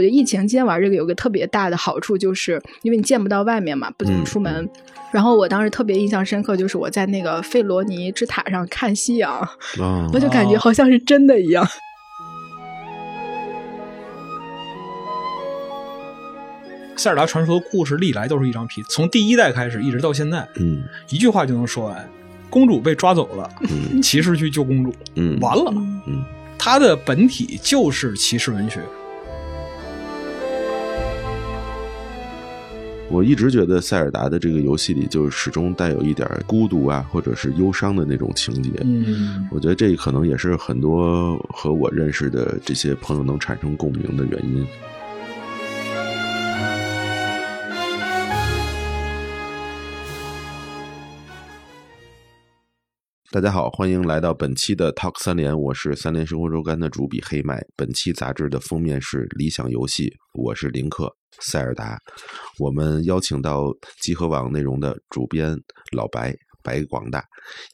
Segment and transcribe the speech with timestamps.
[0.00, 4.66] 我觉得疫情期间玩这个有个特别大的好处，就是因为你见不到外面嘛，不怎么出门。
[5.12, 9.46] 然后我当时特别印象深刻，就是我在那个费罗尼之塔上看夕阳，
[10.14, 11.66] 我就感觉好像是真的一样。
[16.96, 22.08] 塞尔达传说的故事历来都是一张皮，从第一代开始一直到现在，嗯，一句话就能说完：
[22.48, 23.50] 公主被抓走了，
[24.02, 25.70] 骑士去救公主，嗯，完了，
[26.06, 26.24] 嗯，
[26.56, 28.80] 它的本体就是骑士文学。
[33.10, 38.70] 我一直觉得塞尔达的这个游戏里，就是始终带有一点孤独啊，或者是忧伤的那种情节。
[38.84, 44.64] 嗯，我觉得这可能也是很多和我认识的这些朋友能产生共鸣的原因。
[53.32, 57.64] 大家好，欢迎来到本期的 Talk 三联，我是三联生活周刊的主笔黑麦。
[57.76, 61.96] 本期杂志的封面是理想游戏，我是林克塞尔达。
[62.58, 65.56] 我们邀请到集合网内容的主编
[65.92, 67.24] 老白白广大，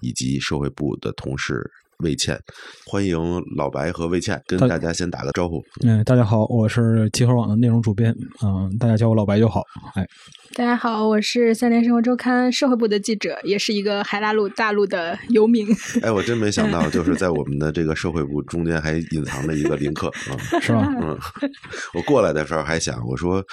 [0.03, 1.65] 以及社会部的同事
[1.99, 2.39] 魏倩。
[2.87, 3.19] 欢迎
[3.57, 5.63] 老白和魏倩跟大家先打个招呼。
[5.85, 9.63] 嗯，大家好，我是集合网的内容主编，嗯，大家叫我老白就好。
[9.95, 10.07] 哎。
[10.55, 15.67] 大家好，我是三联生活周刊社会部的记者，也是一个海拉鲁大陆的游民。
[16.01, 20.87] 哎，我真没想到， 就是在我们的这个社会部中间还隐藏着一个林克啊，是吧？
[21.03, 21.19] 嗯，
[21.93, 23.45] 我过来的时候还想，我说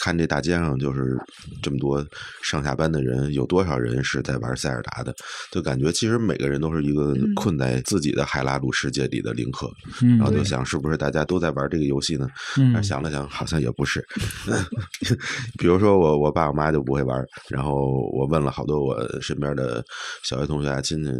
[0.00, 1.18] 看这大街上就是
[1.62, 2.04] 这么多
[2.42, 5.14] 上下班的人，有多少人是在玩塞尔达的？
[5.52, 9.70] 就感觉其实每个人都是一个困在自己的海拉鲁世界里的林克。
[10.18, 12.26] 然后就想，是不是大家都在玩这个游戏呢？
[12.56, 14.02] 嗯，想了想，好像也不是。
[15.58, 16.46] 比如说我我爸。
[16.46, 19.84] 我妈就不会玩，然后我问了好多我身边的
[20.22, 21.10] 小学同学啊、亲戚，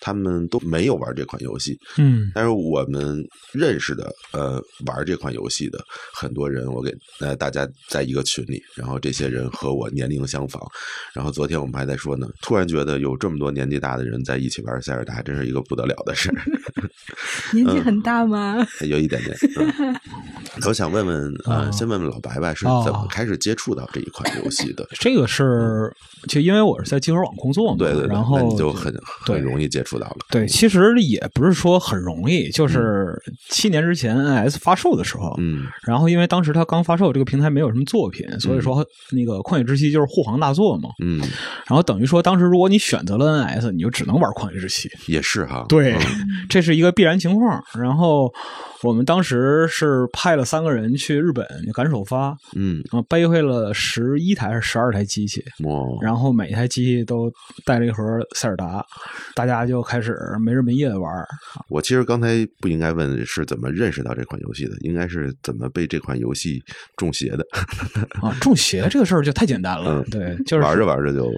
[0.00, 1.76] 他们都没有玩这款游戏。
[1.98, 3.20] 嗯，但是我们
[3.52, 5.84] 认识的呃玩这款游戏的
[6.14, 10.60] 很多人，我给呃大家在一个群里，然后这些人和我年龄相仿。
[11.14, 16.36] 然后昨天我们还在说呢，突然觉得有这么多年纪大的人在一起玩塞尔达，真是一个不得了的事儿。
[17.52, 18.66] 年纪很大吗？
[18.82, 19.36] 有一点点。
[20.66, 24.86] 我想问问啊，先问问老白白是怎么开始接触到这一款游戏的？
[24.98, 25.92] 这个是
[26.28, 28.94] 就因为我是在集合网工作嘛，对对，然后你就很
[29.24, 30.16] 很容易接触到了。
[30.30, 33.14] 对，其实也不是说很容易，就是
[33.48, 41.18] 七年之前 NS 发售的时候，嗯，然后因为当时它刚发售，这个平台没有什么作品，所以说那个《旷野之息》就是护航大作嘛，嗯，
[41.66, 45.96] 然后等于说当时如果你选择了 NS，你就只能玩《旷野之息》，也是哈，对，
[46.48, 47.62] 这是一个必然情况。
[47.78, 48.32] 然后
[48.82, 55.40] 我们当时是派了三个人去日本赶首发，嗯，啊，背回了十一台还是十二台机器，
[56.02, 57.30] 然后每一台机器都
[57.64, 58.02] 带了一盒
[58.34, 58.84] 塞尔达，
[59.36, 61.08] 大家就开始没日没夜的玩。
[61.68, 66.60] 我其实刚才不应该问是怎么认识到这款游戏的，应该是怎么被这款游戏
[66.96, 67.46] 中邪的
[68.20, 68.34] 啊？
[68.40, 71.30] 中邪这个事儿就太简单了， 对，就是玩着玩着就，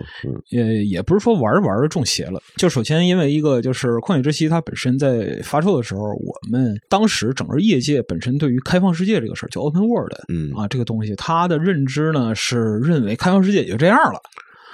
[0.48, 14.20] 也也不是说玩着玩着中邪了，就首先因为一个就是《旷野之息》它本身在发售的时候，我们当时整个业界本身对于开放世界这个事儿，叫 Open World，嗯啊，这个东西它的认知呢是认为开放世界也就这样了，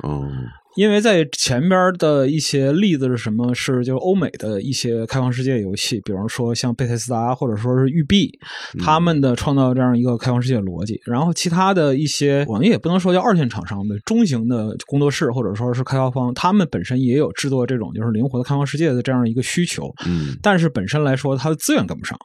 [0.03, 0.29] 哦。
[0.77, 3.53] 因为在前边的一些例子是什么？
[3.53, 8.31] 是就是欧美的一些开放世界游戏，比方说像贝塞斯达或者说是育碧，
[8.79, 11.01] 他们的创造这样一个开放世界逻辑。
[11.05, 19.93] 然后其他的一些，我们也不能说叫二线厂商的中型的工作室或者说是开发方，他们本身也有制作这种就是灵活的开放世界的这样一个需求。
[20.07, 22.17] 嗯，但是本身来说，它的资源跟不上，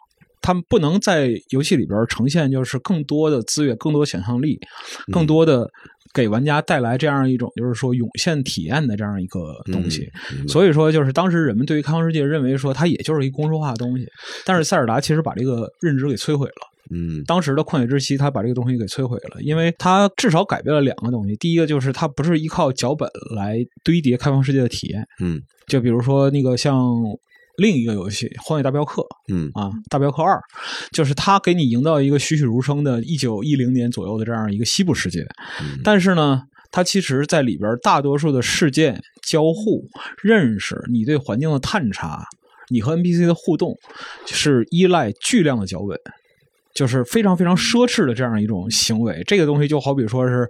[0.44, 4.60] 他们不能在游戏里边呈现就是更多的资源、更多想象力、
[5.12, 5.68] 更多的。
[6.14, 9.40] 给玩家带来这样一种就是说涌现体验的这样一个
[9.72, 10.08] 东西，
[10.48, 14.06] 所以说就是当时人们对于开放世界认为说它也就是一公式化的东西，
[14.46, 16.70] 但是塞尔达其实把这个认知给摧毁了。
[16.92, 26.80] 嗯，当时的旷野之息他把这个东西给摧毁了，因为他至少改变了两个东西，第一个就是它不是依靠脚本来堆叠开放世界的体验，嗯，就比如说那个像。
[27.58, 30.36] 另一个游戏《荒野大镖客》，嗯啊，《大镖客二》，
[30.92, 35.26] 就是它给你营造一个栩栩如生的1910年左右的这样一个西部世界，
[35.84, 36.42] 但是呢，
[36.72, 39.88] 它其实在里边大多数的事件交互、
[40.22, 42.26] 认识、你对环境的探查、
[42.70, 43.78] 你和 NPC 的互动，
[44.26, 45.96] 是依赖巨量的脚本，
[46.74, 49.22] 就是非常非常奢侈的这样一种行为。
[49.28, 50.48] 这个东西就好比说是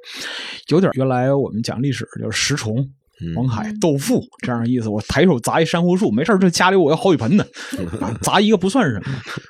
[0.69, 2.89] 有点原来我们讲历史就是食虫。
[3.35, 4.89] 王凯豆腐这样的意思。
[4.89, 7.45] 我抬手砸一珊瑚树，没事这家里我有好几盆呢，
[8.21, 9.03] 砸一个不算什么，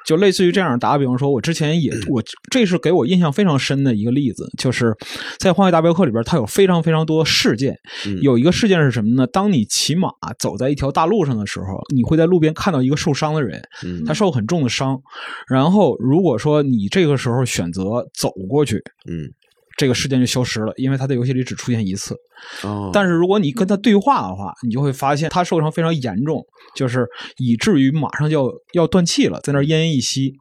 [0.06, 0.78] 就类似于这样。
[0.80, 4.96] 打个比方说，我之前也 我这是给我印象非常深的一个例子，就是
[5.40, 7.76] 在《荒野大镖客》里边，它有非常非常多事件。
[8.22, 9.28] 有一个事件是什么呢？
[9.28, 10.10] 当你骑马
[10.40, 13.62] 走在一条大路上的时候，你会在路边看到一个受伤的人，
[14.06, 15.02] 他受很重的伤。
[15.48, 19.32] 然后如果说你这个时候选择走过去，嗯。
[19.78, 22.16] 这个事件就消失了，因为他在游戏里只出现一次。
[22.64, 30.34] 哦，但是如果你跟他对话的话，你就会发现他受伤非常严重，就是以至于马上就要要断气了，在那奄奄一息。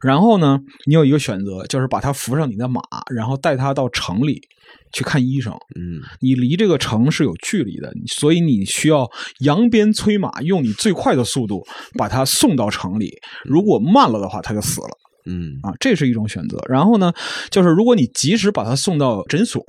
[0.00, 2.80] 然后呢，你有一个选择，就是把他扶上你的马，
[3.14, 4.40] 然后带他到城里
[4.92, 5.52] 去看医生。
[5.52, 9.10] 嗯，你离这个城是有距离的，所以你需要
[9.40, 13.12] 扬鞭催马，用你最快的速度把他送到城里。
[13.44, 14.97] 如果慢了的话，他就死了。
[15.28, 16.58] 嗯啊，这是一种选择。
[16.68, 17.12] 然后呢，
[17.50, 19.62] 就是如果你及时把他送到诊所，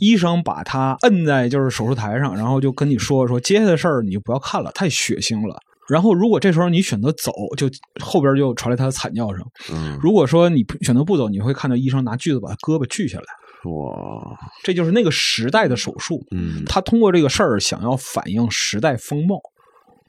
[0.00, 5.56] 医生把他摁在就是手术台上，然后就跟你说说接下来的事儿，你就不要看了，太血腥了。
[5.88, 7.70] 然后如果这时候你选择走，就
[8.02, 9.46] 后边就传来他的惨叫声。
[9.72, 13.24] 嗯，如果说你选择不走，你会看到医生拿锯子把他胳膊锯下来。
[13.70, 16.24] 哇，这就是那个时代的手术。
[16.32, 19.40] 嗯，他通过这个事儿想要反映时代风貌。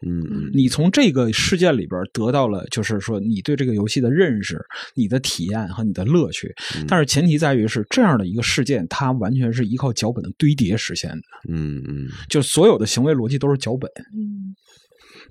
[0.05, 4.59] 嗯，你从这个事件里边得到了，就是说你对这个游戏的认识、
[4.95, 6.53] 你的体验和你的乐趣。
[6.87, 11.23] 但是前提在于是这样的一个事件，它完全是依靠脚本的堆叠实现的。
[11.49, 13.89] 嗯嗯，就所有的行为逻辑都是脚本。
[14.13, 14.53] 嗯，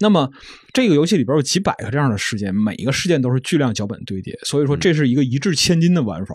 [0.00, 0.28] 那么
[0.72, 6.34] 这个游戏里边有几百个这样的事件，每一个事件都是巨量脚本堆叠，所以说这是一个一掷千金的玩法。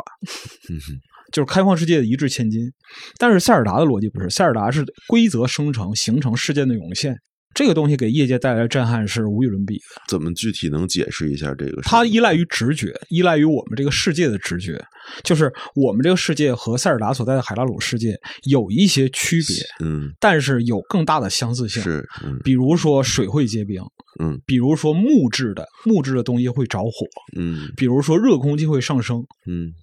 [0.69, 0.79] 嗯
[1.31, 2.69] 就是开放世界的一掷千金。
[3.17, 7.17] 但是塞尔达的逻辑不是，塞尔达是规则生成、形成事件的涌现。
[7.53, 10.01] 这个东西给业界带来的震撼是无与伦比的。
[10.07, 11.81] 怎么具体能解释一下这个？
[11.81, 14.83] 它依赖于直觉，依赖于我们这个世界的直觉。
[15.23, 21.81] 就是我们这个世界和塞尔达所在的海拉鲁世界有一些区别，嗯，但是有更大的相似性。
[21.81, 23.81] 是，嗯，比如说水会结冰，
[24.21, 27.05] 嗯，比如说木质的木质的东西会着火，
[27.35, 29.73] 嗯，比如说热空气会上升，嗯。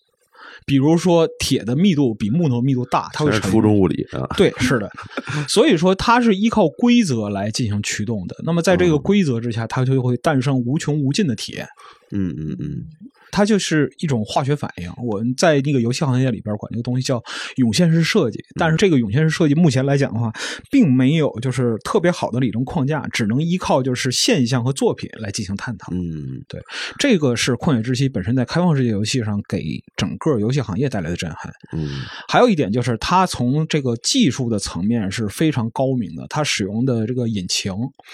[0.66, 4.26] 比如说，铁的密度比木头密度大，它会沉初中物理啊。
[4.37, 4.90] 对，是的。
[5.49, 8.37] 所以说，它是依靠规则来进行驱动的。
[8.44, 11.66] 那么，在这个规则之下，它就会诞生无穷无尽的铁。
[12.10, 12.84] 嗯嗯嗯。
[13.30, 14.90] 它就是一种化学反应。
[15.02, 17.22] 我们在那个游戏行业里边管这个东西叫
[17.56, 20.32] 涌现式设计，但是这个涌现式设计目前来讲的话，
[20.70, 25.92] 并没有就是特别好的理论框架，只能依靠就是现象和作品来进行探讨。
[25.92, 26.60] 嗯，对，
[26.98, 29.62] 这个是旷野之息本身在开放世界游戏上给
[29.96, 31.52] 整个游戏行业带来的震撼。
[31.72, 37.72] 嗯，还有一点就是它从这个技术的层面是非常高明的，它使用的这个引擎，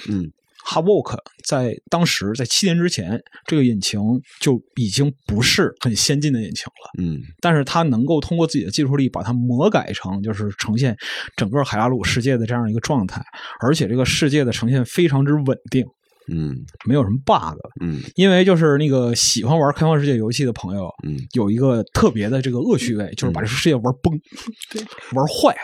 [0.09, 0.31] 嗯。
[0.67, 1.17] H a v o k
[1.47, 4.01] 在当时，在七年之前，这个引擎
[4.41, 6.91] 就已经不是很先进的引擎了。
[6.99, 10.97] 嗯，但是它能够通过自己的技术力把它魔改成，就是呈现
[11.37, 13.23] 整个海拉鲁世界的这样一个状态，
[13.61, 15.85] 而且这个世界的呈现非常之稳定。
[16.33, 16.57] 嗯，
[16.87, 17.59] 没有什么 bug。
[17.83, 24.19] 嗯，因为就是那个喜欢玩开放世界游戏的朋友，嗯，有一个特别的这个恶趣味，就是把这个世界玩崩，
[25.13, 25.55] 玩坏。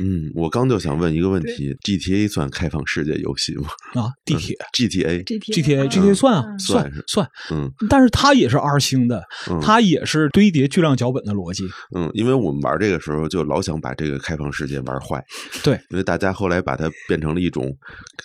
[0.00, 3.68] 嗯，我刚就想问一个问题：GTA 算开放世界游戏吗？
[3.94, 9.22] 啊，地铁，GTA，GTA，GTA 算啊，算算，嗯，但是它也是 R 星的，
[9.62, 11.64] 它也是堆叠巨量脚本的逻辑。
[11.94, 15.24] 嗯，因为我们玩这个时候就老想把这个开放世界玩坏，
[15.62, 17.76] 对，因为大家后来把它变成了一种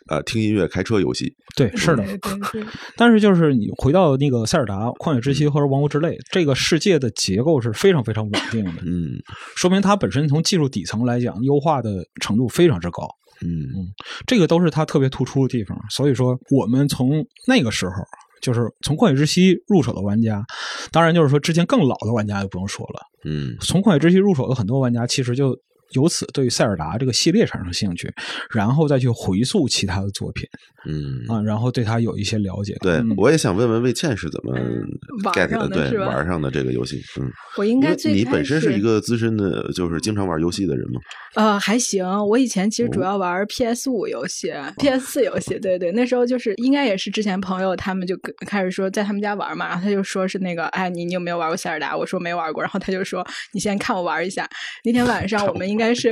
[0.07, 1.33] 呃听音乐开车游戏。
[1.55, 2.05] 对，是的，
[2.95, 9.19] 但是就是你回到那个塞尔达、旷野之息或者王国之泪，这个世界的结构是非常非常稳定的，嗯，
[9.55, 13.05] 说明它本身从技术底层来讲优化的程度非常之高，
[13.41, 13.87] 嗯嗯，
[14.25, 15.77] 这个都是它特别突出的地方。
[15.89, 17.95] 所以说，我们从那个时候，
[18.41, 20.43] 就是从旷野之息入手的玩家，
[20.91, 25.57] 当然就是说之前更老的玩家就不用说了，嗯，从旷野之息入手的很多玩家，其实就。
[25.93, 28.11] 由此对塞尔达这个系列产生兴趣，
[28.51, 30.47] 然后再去回溯其他的作品，
[30.85, 32.75] 嗯啊，然后对他有一些了解。
[32.81, 34.53] 对，我也想问问魏倩是怎么
[35.33, 37.01] get 的，对玩上的这个游戏。
[37.19, 40.99] 嗯，我应该你本身是一个资深的，就是经常玩游戏的人吗？
[41.35, 42.05] 呃，还行。
[42.27, 45.59] 我以前其实主要玩 PS 五游戏、PS 四游戏。
[45.59, 51.95] 对对，那时候就是应该也是之前朋友他们就开始说在他们家玩嘛，然后他就说是那个，哎，你你有没有玩过塞尔达？
[51.97, 54.47] 我说没玩过，然后他就说你先看我玩一下。
[54.83, 56.09] 那天晚上我们应该是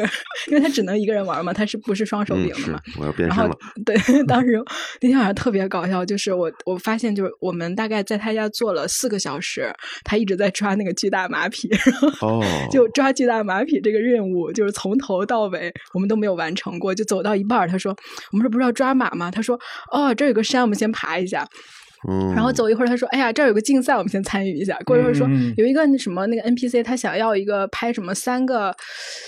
[0.47, 2.81] 因为他只能一个人玩嘛，他是不是双手柄的嘛？
[2.97, 3.55] 我要变身了。
[3.85, 3.95] 对，
[4.25, 4.63] 当时
[5.01, 9.71] 那天晚上特别搞笑，就是我我发现就是我们大概在他家坐了四个小时，
[10.03, 11.69] 他一直在抓那个巨大马匹，
[12.21, 17.95] 哦，就抓巨大马匹这个任务，就是从头到尾我们都没有完成过，就走到一半他说
[18.31, 19.59] ：“我们这不是要抓马吗？”他说
[19.91, 21.45] ：“哦，这有个山，我们先爬一下。”
[22.33, 28.73] 然后走一会儿，他说：“哎呀，这儿有个竞赛，我们先参与一下。”过一会儿说有一个什么那个 NPC，他想要一个拍什么三个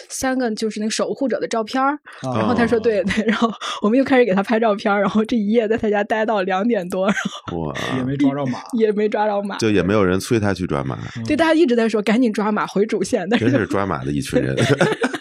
[0.08, 1.84] 三个就是那个守护者的照片
[2.24, 7.16] 然后他说：“对对。”然后我们又开始给他拍照片然后这一夜在他家待到两点多，然
[7.52, 10.98] 后，也没抓着马，也没抓着马，就也没有人催他去抓马。
[11.26, 14.56] 对，大家一直在说赶紧抓马回主线，但是真是抓马的一群人。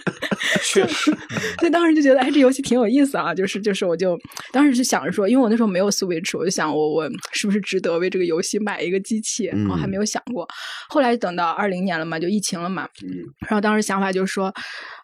[0.71, 1.11] 确 实，
[1.59, 3.35] 所以当时就觉得，哎，这游戏挺有意思啊！
[3.35, 4.19] 就是就是，我就
[4.53, 9.47] 当时就想着说，因为我那时候没有 Switch，我就想我我是不是值得为这个游戏买一个机器？
[9.47, 10.47] 然后还没有想过。
[10.89, 12.87] 后来等到二零年了嘛，就疫情了嘛。
[13.41, 14.53] 然后当时想法就是说，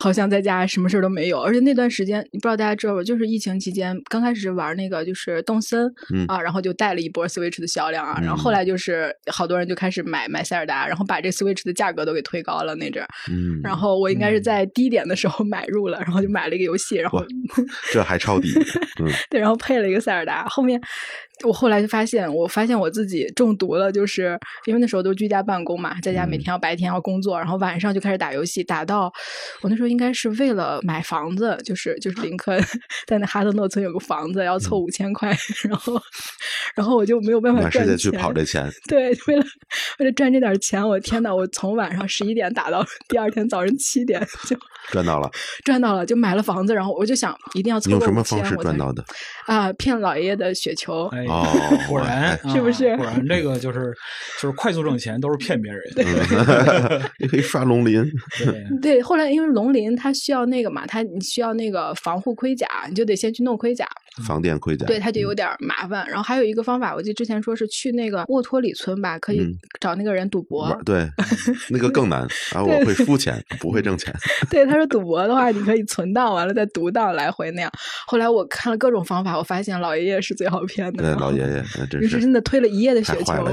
[0.04, 3.02] 好像在家什么事都没有，而且那段时间，你不知道大家知道不？
[3.02, 5.90] 就是疫情期间，刚开始玩那个就是动森
[6.28, 8.20] 啊，然后就带了一波 Switch 的销量啊。
[8.20, 13.08] 然后后来就是好多人就开始买买塞尔达，然后把这 Switch 的价格都给推高了那阵儿。
[13.30, 13.58] 嗯。
[13.62, 17.24] 然后我应该是在低点的时候买入了，然后就买了一个游戏，然后
[17.90, 18.52] 这还抄底，
[19.00, 20.44] 嗯，对，然后配了一个塞尔达。
[20.48, 20.78] 后面
[21.42, 29.12] 我后来就发现，我发现我自己中毒了，就是因为那时候都居家办公嘛，在家每天要白天要工作，然后晚上就开始打游戏，打到
[29.60, 32.58] 我那时候应该是为了买房子，就是就是林肯
[33.06, 35.36] 在那哈德诺村有个房子要凑五千块，
[35.68, 36.00] 然后
[36.76, 39.44] 然后我就没有办法赚钱，去跑这钱，对，为了
[39.98, 44.56] 为了赚这点钱，我天呐，我从晚上十一点打到第二天早上七点就
[44.90, 45.30] 赚到了。
[45.64, 48.06] 赚到了，就买了房子，然后我就想一定要凑够钱。
[48.06, 49.04] 用什么方式赚到的？
[49.46, 51.10] 啊，骗老爷爷的雪球。
[51.28, 51.46] 哦，
[51.88, 52.96] 果然是不是？
[52.96, 53.92] 果然这个就是
[54.40, 55.82] 就是快速挣钱，都是骗别人。
[57.18, 58.04] 你可以刷龙鳞。
[58.80, 63.86] 对，后来因为龙鳞它需要那个嘛，它你需要那个防护盔甲，你就得先去弄盔甲。
[64.26, 64.86] 防电盔甲。
[64.86, 66.06] 对，它就有点麻烦。
[66.06, 69.40] 然后还有一个方法，我记得之前说是去那个沃托里村吧，可以
[69.80, 70.76] 找那个人赌博。
[70.84, 71.08] 对，
[71.70, 72.70] 那个更难然后！
[72.70, 74.14] 我会输钱，不会挣钱。
[74.50, 77.70] 对，他说赌博的话，你可以存档，完了再读档来回那样。
[78.06, 81.02] 后来我看了各种方法，我发现老爷爷是最好骗的。
[81.02, 83.34] 对，老爷爷真是真的推了一夜的雪球。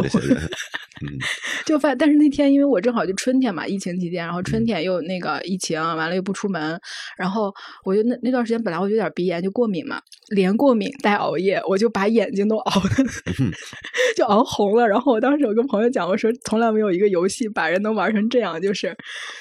[1.04, 1.18] 嗯，
[1.66, 6.80] 就发，但是那天因为我正好就春天嘛，疫情期间，然后春天又那个疫情，完了又不出门，
[7.18, 7.52] 然后
[7.84, 10.00] 我就那那段时间本来我有点鼻炎，就过敏嘛，
[10.30, 13.04] 连过敏带熬夜，我就把眼睛都熬的
[14.16, 14.88] 就熬红了。
[14.88, 18.96] 然后我当时有跟朋友讲，我说从来没有一个游戏把人能玩成这样，就是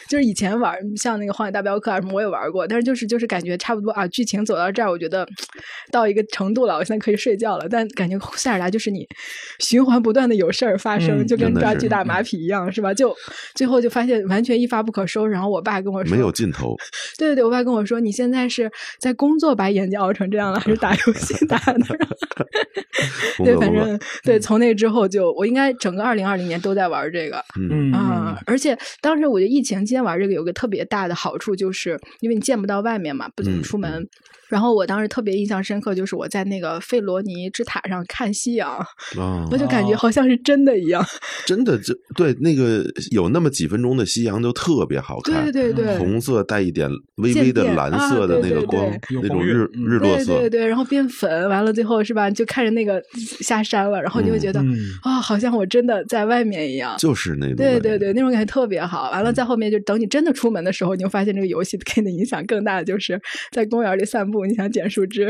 [0.08, 5.26] 就是以前玩像那个《荒野大镖客》啊什么我也玩过，但是就是就是感觉差不多啊，剧情走到这儿，我觉得
[5.92, 7.68] 到一个程度了，我现在可以睡觉了。
[7.68, 9.06] 但感觉塞尔达就是你
[9.60, 11.50] 循环不断的有事儿发生，就跟。
[11.60, 12.94] 抓巨大马匹一样是吧？
[12.94, 13.14] 就
[13.54, 15.30] 最后就发现完全一发不可收拾。
[15.32, 16.74] 然后我爸跟我说没有尽头。
[17.18, 21.80] 对对对，我爸跟我说，你现在是在工作把眼睛熬成这样了，还是打游戏打的？
[23.44, 27.42] 对，反正对，从那之后就我应该整个二零二零年都在玩这个。
[27.58, 34.06] 嗯啊，而且当时我觉得疫情期间玩这个有个特别大的好处，就是因为你见不到外面嘛，不怎么出门。
[34.50, 38.84] 然后我当时特别印象深刻，就是我在那个费罗尼之塔上看夕阳，
[39.50, 41.02] 我就感觉好像是真的一样。
[41.46, 45.50] 真的，就对那个有那么几分钟的夕阳，就特别好看。
[45.50, 48.84] 对对对，红色带一点微微的蓝色的那个光，
[49.22, 50.38] 那种日日落色。
[50.40, 52.28] 对对，然后变粉，完了最后是吧？
[52.28, 53.00] 就看着那个
[53.40, 54.60] 下山了，然后你会觉得
[55.02, 56.96] 啊，好像我真的在外面一样。
[56.98, 57.56] 就是那种。
[57.56, 59.10] 对对对，那种感觉特别好。
[59.10, 63.20] 完了，在后面就等你真的出门的时候，你会发现这个游戏给你的影响更大的就是
[63.52, 64.39] 在公园里散步。
[64.46, 65.26] 你想捡树枝，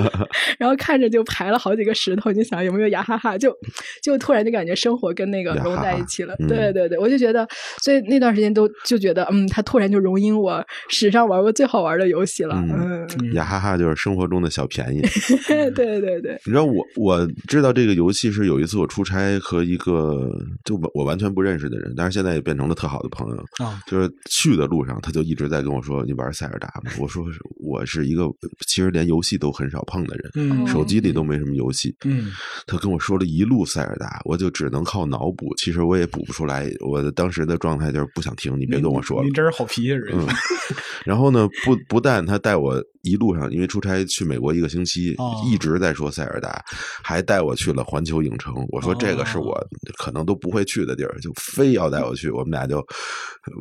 [0.58, 3.36] 然后看着就排了好几个石头，你想有没有牙哈哈？
[3.36, 3.54] 就
[4.02, 6.34] 就突然就感觉生活跟那个融在一起了。
[6.48, 7.46] 对对对，我就觉得，
[7.82, 12.54] 所以那段时间都就觉得，嗯，他突然就融进我史上玩过最好玩的游戏了。
[12.56, 15.00] 嗯，牙哈哈就是生活中的小便宜。
[15.48, 20.30] 对对对，你知道我我知道这个游戏是有一次我出差和一个
[20.64, 23.80] 就我完全不认识的人，但是现在也变成了特好的朋友啊。
[23.86, 27.24] 就是去的路上，他就一直在跟我说：“你玩塞尔达吗？”我说
[27.62, 28.26] ：“我是一个。”
[28.66, 31.94] 其实连游戏都很少碰的人，手机里都没什么游戏。
[32.04, 32.32] 嗯，
[32.66, 35.54] 他跟我说了一路塞尔达，我就只能靠脑补。
[35.56, 36.70] 其实我也补不出来。
[36.80, 39.26] 我当时的状态就是不想听，你别跟我说了。
[39.26, 40.14] 你真是好脾气人。
[41.04, 46.62] 然后呢，不不但他带我一路上，因为出差去美国一个星期，一直在说塞尔达，
[47.02, 48.52] 还带我去了环球影城。
[48.70, 49.56] 我说这个是我
[49.96, 52.30] 可能都不会去的地儿，就非要带我去。
[52.30, 52.84] 我们俩就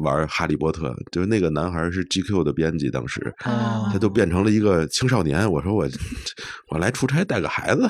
[0.01, 0.95] 玩哈利波特。
[1.11, 4.87] 就是那个男孩是 GQ 的编辑，当时他就变成了一个。
[4.87, 5.87] 青少年，我说我
[6.71, 7.89] 我来出差带个孩子，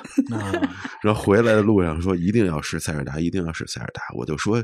[1.02, 4.62] 然后回来的路上说一定要试塞尔达，一定要试塞尔达，我就说。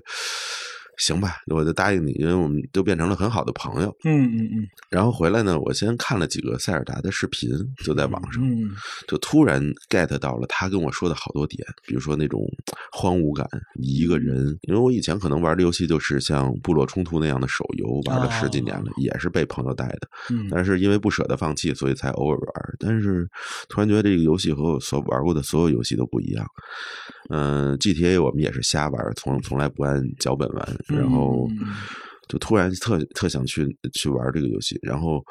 [1.01, 3.89] 行吧，我就答应你，因为我们都变成了很好的朋友。
[4.03, 4.67] 嗯嗯嗯。
[4.87, 7.49] 然后回来呢，我先看了几个塞尔达的视频，
[7.83, 8.69] 就在网上，嗯，
[9.07, 12.39] 就突然 get 到了他跟我说的好多点，比如说那种
[12.91, 13.47] 荒芜感，
[13.79, 14.55] 一个人。
[14.61, 20.07] 因为我以前可能玩的游戏就是像部落冲突那样的手游，玩了十几年了，也是被朋友带的。
[20.29, 20.47] 嗯。
[20.51, 22.51] 但是因为不舍得放弃，所以才偶尔玩。
[22.77, 23.27] 但是
[23.69, 26.45] 突然觉得这个游戏和我所玩过的所有游戏都不一样。
[27.33, 31.47] 嗯，GTA 我们也是瞎玩，从从来不按脚本玩，然后
[32.27, 35.23] 就突然特特想去去玩这个游戏，然后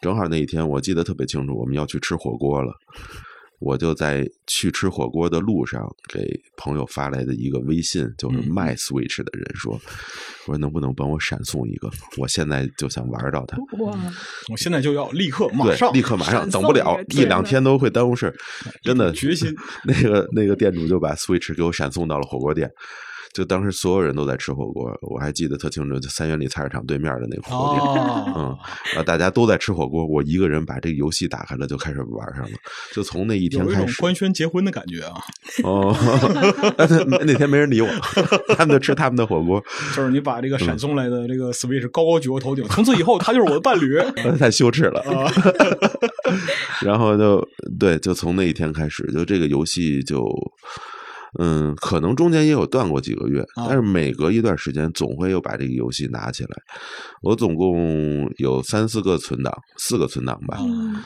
[0.00, 2.72] 正好那一天我记得特别清楚，我们要去吃火锅了。
[3.62, 9.80] 我就在去吃火锅的路上，给朋友发来的一个微信，就是卖 Switch 的人说
[10.46, 11.88] ：“我说能不能帮我闪送一个？
[12.18, 13.56] 我现在就想玩到它。
[13.78, 13.96] 哇！
[14.50, 18.34] 我现在就要立刻马上，立刻马上，等不了一两天都会耽误事
[18.82, 19.54] 真的决心。
[19.86, 22.68] 那个那个店主就把 Switch 给我闪送到了火锅店。”
[23.32, 28.56] 就当时所有人都在吃火锅，我还记得特清楚，就三元里菜市场对面的那个火锅店，嗯，
[28.96, 32.50] 啊，大家都在吃火锅，我一个人把这个游戏打开了，就开始玩上了。
[32.92, 35.14] 就从那一天开始，官宣结婚的感觉啊！
[35.64, 35.96] 哦，
[37.24, 37.88] 那天没人理我，
[38.56, 39.62] 他们就吃他们的火锅。
[39.96, 43.98] 就是你把这个闪送来的这个 Switch 高高举过头顶，从此以后他就是我的伴侣，
[44.38, 45.02] 太羞耻了。
[46.82, 47.48] 然后就
[47.78, 50.28] 对，就从那一天开始，就这个游戏就。
[51.38, 56.50] 嗯，可能中间也有断过几个月，但是每隔一段时间总会又把这个游戏拿起来。
[57.22, 60.58] 我总共有三四个存档，四个存档吧，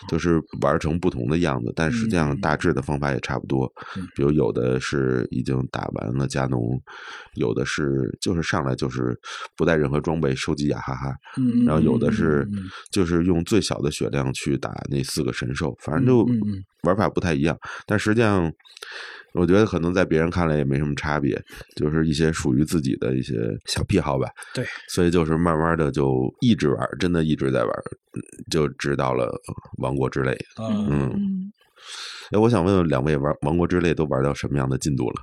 [0.09, 3.73] 就是玩成不同的样子，但实际上大致的方法也差不多。
[4.17, 6.81] 比如有的是已经打完了加农，
[7.35, 9.17] 有的是就是上来就是
[9.57, 11.15] 不带任何装备收集雅哈哈，
[11.65, 12.49] 然后有的是
[12.91, 16.27] 就是用最小的血量去打那四个神兽，反正就
[16.83, 17.57] 玩法不太一样，
[17.87, 18.53] 但实际上。
[19.35, 21.41] 我觉得可能在别人看来也没什么差别，
[21.75, 23.35] 就是一些属于自己的一些
[23.67, 24.29] 小癖好吧。
[24.55, 27.71] 对，所以就是慢慢的就一直玩，真的一直在玩，
[28.51, 29.27] 就知道了
[29.79, 30.33] 《王国之泪》。
[30.91, 31.53] 嗯，
[32.31, 35.17] 哎，我想问问两位，玩《王国之泪》都玩到什么样的进度了？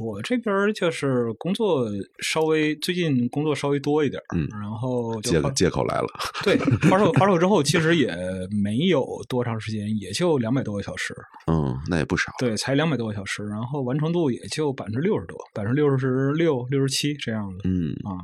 [0.00, 1.88] 我这边就是工作
[2.20, 6.08] 稍微最近工作稍微多一点，嗯，然后借借口来了。
[6.42, 6.56] 对，
[6.88, 8.14] 发售发售之后，其实 也
[8.50, 11.14] 没有多长时间，也就两百多个小时。
[11.46, 12.32] 嗯，那也不少。
[12.38, 17.60] 对，才两百多个小时，然后完成度也就百分之六十多，百分之六十六、六十七这样的。
[17.64, 18.22] 嗯啊。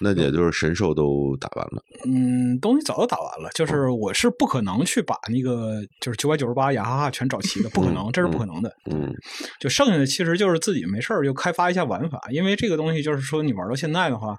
[0.00, 3.50] 那也就是神兽都打完了，嗯，东西早就打完了。
[3.54, 8.72] 就是我是不可能去把那个就是九百九十八雅哈哈全找齐的，不可能，这是不可能的。
[8.90, 9.12] 嗯，
[9.60, 14.36] 就剩下的其实就是自己没事儿就开发一下玩法，因为这个东西就是说你玩到现在的话，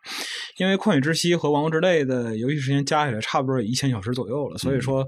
[0.57, 5.05] 因为旷野之息和王国之泪的游戏时间加起来差不多也一千小时左右了，所以说。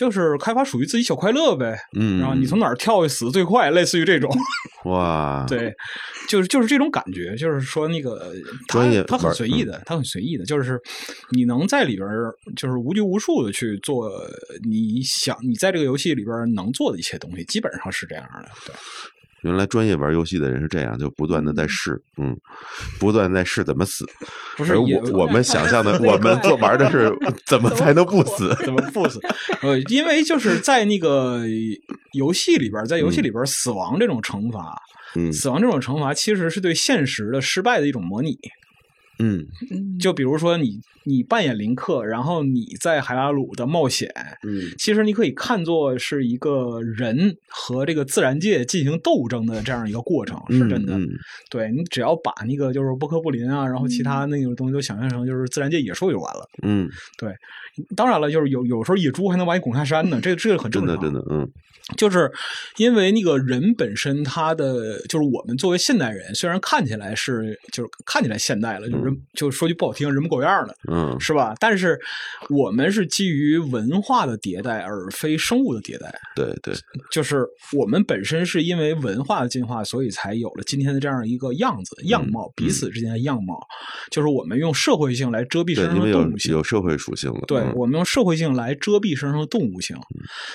[0.00, 4.34] 就是开发属于自己小快乐呗，嗯，然后你从哪儿跳死最快，类似于这种，
[4.86, 5.70] 哇， 对，
[6.26, 8.32] 就是就是这种感觉，就是说那个
[8.66, 10.80] 他，他很随意的，他很随意的，就是
[11.32, 12.08] 你能在里边
[12.56, 14.10] 就是无拘无束的去做
[14.66, 18.74] 你想你在这个游戏里边能做的一些东西，基本上是这样的，对。
[19.42, 22.36] 原来专业玩游戏的人是这样，就不断的在试，嗯，
[22.98, 24.04] 不断在试怎么死。
[24.56, 27.10] 不是我我 们想象的， 我们做玩的是
[27.46, 29.18] 怎么才能不死，怎么不死？
[29.62, 31.42] 呃，因为就是在那个
[32.12, 34.76] 游戏里边，在游戏里边死亡这种惩罚，
[35.16, 38.38] 嗯，死亡这种惩罚其实是对现实的失败的一种模拟。
[39.20, 39.46] 嗯，
[39.98, 44.10] 就比如说你你扮演林克，然后你在海拉鲁的冒险，
[44.46, 50.98] 嗯，其实你可以看作是一个人和这个自然界进行斗争的这样一个过程，是真的。
[51.50, 56.48] 对你只要把那个就是波克布林啊，然后其他那种东西都想象成就是自然界野兽就完了。
[56.62, 57.34] 嗯，对。
[57.96, 60.98] 当然了，就是有有时候野猪还能把你拱下山呢，这个这个很正常。
[61.00, 61.50] 真的，真的，嗯。
[61.96, 62.30] 就是
[62.76, 71.54] 因为那个人本身，他的就是我们作为现代人，虽然看起来是就是看起来现代了，就是就说句不好听，人模狗样的，嗯，是吧？
[71.58, 71.98] 但是
[72.48, 76.12] 我们是基于文化的迭代，而非生物的迭代。
[76.34, 76.74] 对对，
[77.10, 77.46] 就是
[77.76, 83.60] 我们本身是因为文化的进化，所以才有了今天的这样一个样子、样貌，彼此之间的样貌。
[84.10, 87.40] 就是我们用社会性来遮蔽身上的动物性，有社会属性了。
[87.46, 89.96] 对，我们用社会性来遮蔽身上的动物性。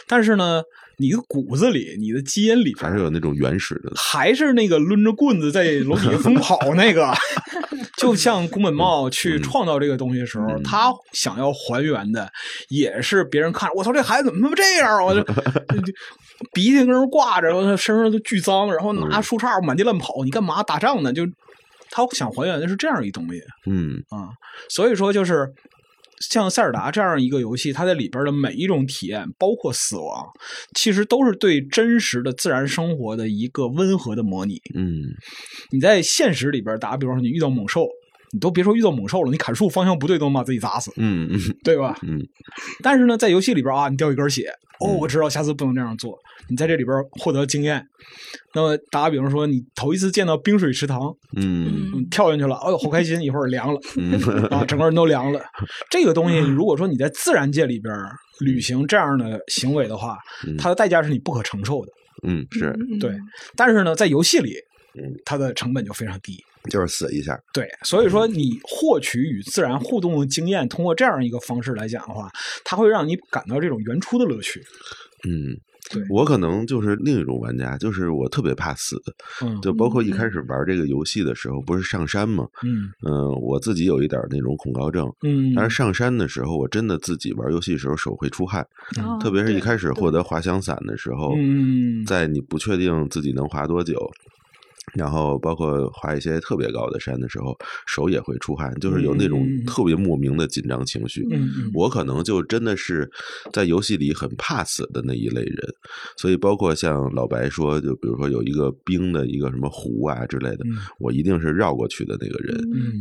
[0.07, 0.63] 但是呢？
[0.97, 7.13] 你的骨子里，你的基因里还是有那种原始的，还是那个抡着棍子在楼底下疯 跑那个，
[7.97, 12.31] 就像宫本茂去创造这个东西的时候，他想要还原的
[12.69, 15.05] 也是别人看，我操，这孩子怎么他妈这样？
[15.05, 15.21] 我就
[16.53, 21.11] 鼻涕跟人挂着，他身上都巨脏，然后拿树杈满地乱跑，你干嘛打仗呢？
[21.11, 21.25] 就
[21.91, 24.29] 他想还原的是这样一东西，嗯啊，
[24.69, 25.49] 所以说就是。
[26.29, 30.25] 像塞尔达这样一个游戏，它在里边的每一种体验，包括死亡，
[30.75, 34.61] 其实都是对真实的自然生活的一个温和的模拟。
[34.75, 35.01] 嗯，
[35.71, 37.87] 你在现实里边打，比方说你遇到猛兽，
[38.35, 40.91] 你都别说遇到猛兽了，你砍树方向不对都能把自己砸死。
[40.97, 41.97] 嗯嗯，对吧？
[42.03, 42.19] 嗯。
[42.83, 44.49] 但是呢，在游戏里边啊，你掉一根血，
[44.81, 46.19] 哦，我知道下次不能这样做。
[46.49, 47.87] 你在这里边获得经验。
[48.53, 53.21] 那么打个比方说，你头一次见到冰水池塘，嗯，跳进去了，哎呦，好开心！
[53.21, 53.79] 一会儿凉了，
[54.51, 55.41] 啊，整个人都凉了。
[55.89, 57.93] 这个东西，如果说你在自然界里边
[58.41, 60.17] 履行这样的行为的话，
[60.57, 61.91] 它的代价是你不可承受的。
[62.27, 63.15] 嗯，是对。
[63.55, 64.53] 但是呢，在游戏里，
[64.93, 67.39] 嗯，它的成本就非常低，就是死一下。
[67.53, 72.29] 对，所以说你获取与自然互动的经验，通过这样一个方式来讲的话，
[72.63, 74.59] 它会让你感到这种原初的乐趣。
[75.27, 75.57] 嗯。
[76.09, 78.99] 我可能就是另一种玩家，就是我特别怕死，
[79.43, 82.43] 嗯就包括一开始玩这个游戏的时候，不是上山吗？
[82.63, 88.65] 嗯嗯，我自己有一点那种恐高症，嗯，但是上山的时候，我真的自己玩游戏的时候手会出汗，
[89.21, 91.35] 特别是一开始获得滑翔伞的时候，
[92.07, 93.95] 在你不确定自己能滑多久。
[94.93, 101.25] 然后包括滑一些特别高的山的时候，手也会出汗，就是有那种特别莫名的紧张情绪。
[101.73, 103.09] 我可能就真的是
[103.51, 105.57] 在游戏里很怕死的那一类人，
[106.17, 110.65] 所以包括像老白说，就比如说有一个冰的一个什么湖啊之类的，
[110.99, 112.57] 我一定是绕过去的那个人，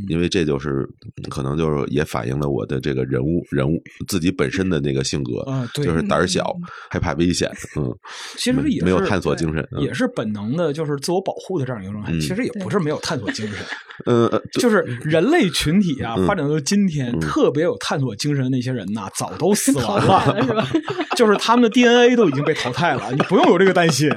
[0.08, 0.88] 因为这就是
[1.28, 5.44] 可能就是也反映了我的这个人物人物自己本身的那个性格，
[5.74, 6.56] 就是胆小，
[6.90, 7.50] 害怕危险。
[7.76, 7.94] 嗯，
[8.36, 12.20] 其实也没有探索精神，也是本能的，就是自我保护的这样。
[12.20, 13.56] 其实也不是没有探索精神，
[14.06, 20.68] 嗯，就是人类群体啊，发展到今天，特别有探索精神的那些人呐，早都死 亡了，是吧？
[21.16, 24.10] 就是他们的 DNA 都已经被淘汰了，你不用有这个担心。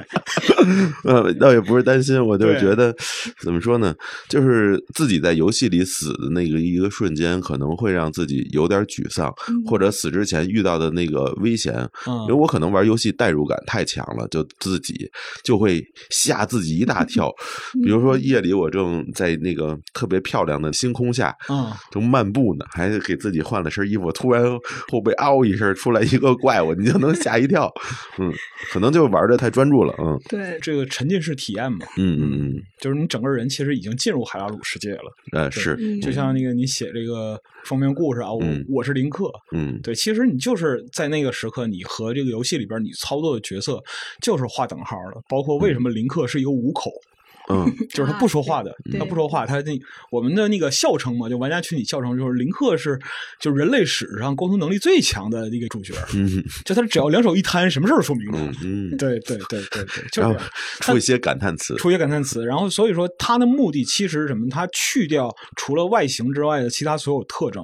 [1.04, 2.94] 呃，倒也不是担心，我就是觉得，
[3.40, 3.94] 怎么说呢？
[4.28, 9.32] 就是自己在游戏里死的那个一个瞬间，可能会让自己有点沮丧，
[9.66, 11.74] 或者死之前遇到的那个危险，
[12.06, 15.08] 因为我可能玩游戏代入感太强了，就自己
[15.44, 17.32] 就会吓自己一大跳。
[17.84, 24.44] 比如说夜里我正在那个特别漂亮的星空下，嗯，正漫步呢，还给自己换了身衣服，突然
[24.88, 27.72] 后背嗷一声出来一个怪物，你就能吓一跳。
[28.18, 28.32] 嗯，
[28.70, 29.94] 可能就玩的太专注了。
[29.98, 31.78] 嗯，对，这个沉浸式体验嘛。
[31.96, 35.12] 嗯嗯嗯，就是你整个人其实已经进入海拉鲁世界了。
[35.32, 39.30] 呃，是，就像那个你写这个封面故事啊，我我是林克。
[39.52, 43.82] 嗯，对，其实你就是在那个时刻，你和这个游戏里边你操作的角色
[44.22, 46.90] 就是划等号的，包括为什么林克是一个五口。
[47.50, 49.78] 嗯， 就是他不说话的，他不说话，他那
[50.10, 52.98] 我们的那个笑称嘛，就玩家群体笑称，就是林克是
[53.40, 60.38] 就是人类史上沟通能力最强的那个主角，嗯，就他只要两手一摊，什么事儿说明白，嗯， 对对对对对，就是
[60.80, 64.48] 出一些感叹词，出一些感叹词，然后所以说他的目的其实是什么？
[64.50, 67.62] 他去掉除了外形之外的其他所有特征，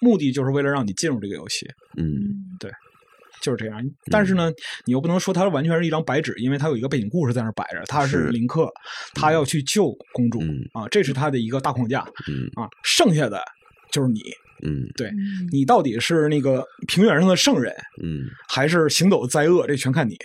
[0.00, 2.70] 目的就是为了让你进入这个游戏，嗯，对。
[3.44, 3.78] 就是这样，
[4.10, 4.50] 但是呢，
[4.86, 7.82] 你又不能说它完全是一张白纸，因为它有一个背景故事在那摆着。
[7.86, 8.72] 他是林克，
[9.12, 10.40] 他要去救公主
[10.72, 12.00] 啊，这是他的一个大框架。
[12.26, 13.38] 嗯啊，剩下的
[13.92, 14.20] 就是你。
[14.62, 15.10] 嗯，对
[15.50, 20.16] 你到底是那个平原上的圣人，嗯，还是行走灾厄，这全看你。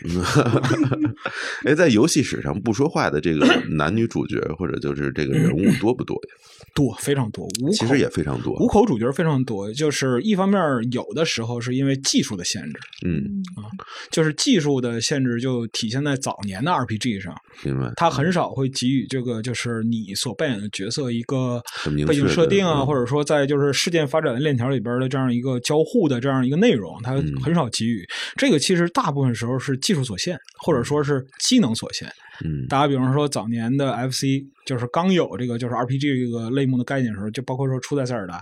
[1.65, 6.35] 哎，在游戏史上不说话的这个 男女主角或者就是这个人物多不多呀？
[6.75, 7.45] 多，非常多。
[7.61, 9.71] 五其实也非常多，五口主角非常多。
[9.73, 10.61] 就是一方面，
[10.91, 13.65] 有的时候是因为技术的限制，嗯啊，
[14.11, 17.91] 就是技术的限制就体现在早年的 RPG 上，明白？
[17.95, 21.61] 他很少会给予这个就是你所扮演的角色一个
[22.07, 28.07] 背景设定啊，或者说在就是事件发展的链条里边的这样一个交互的这样一个内容，它很少给予。
[28.35, 32.11] 这个其实大部分时候是技术所限，或者说是机能所限。
[32.45, 34.23] 嗯，大家比方说早年的 FC，
[34.65, 38.41] 就是刚有这个就是 RPG 这个类目的概念的时候，就包括说初代塞尔达，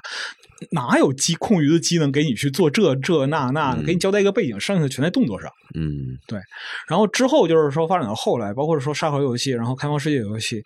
[0.70, 3.82] 哪有机空余的机能给你去做这这那那的？
[3.82, 5.52] 给你交代一个背景，剩下的全在动作上。
[5.74, 6.40] 嗯，对。
[6.88, 10.62] 然后之后就是说发展到后来，包括说沙盒游戏，然后开放世界游戏，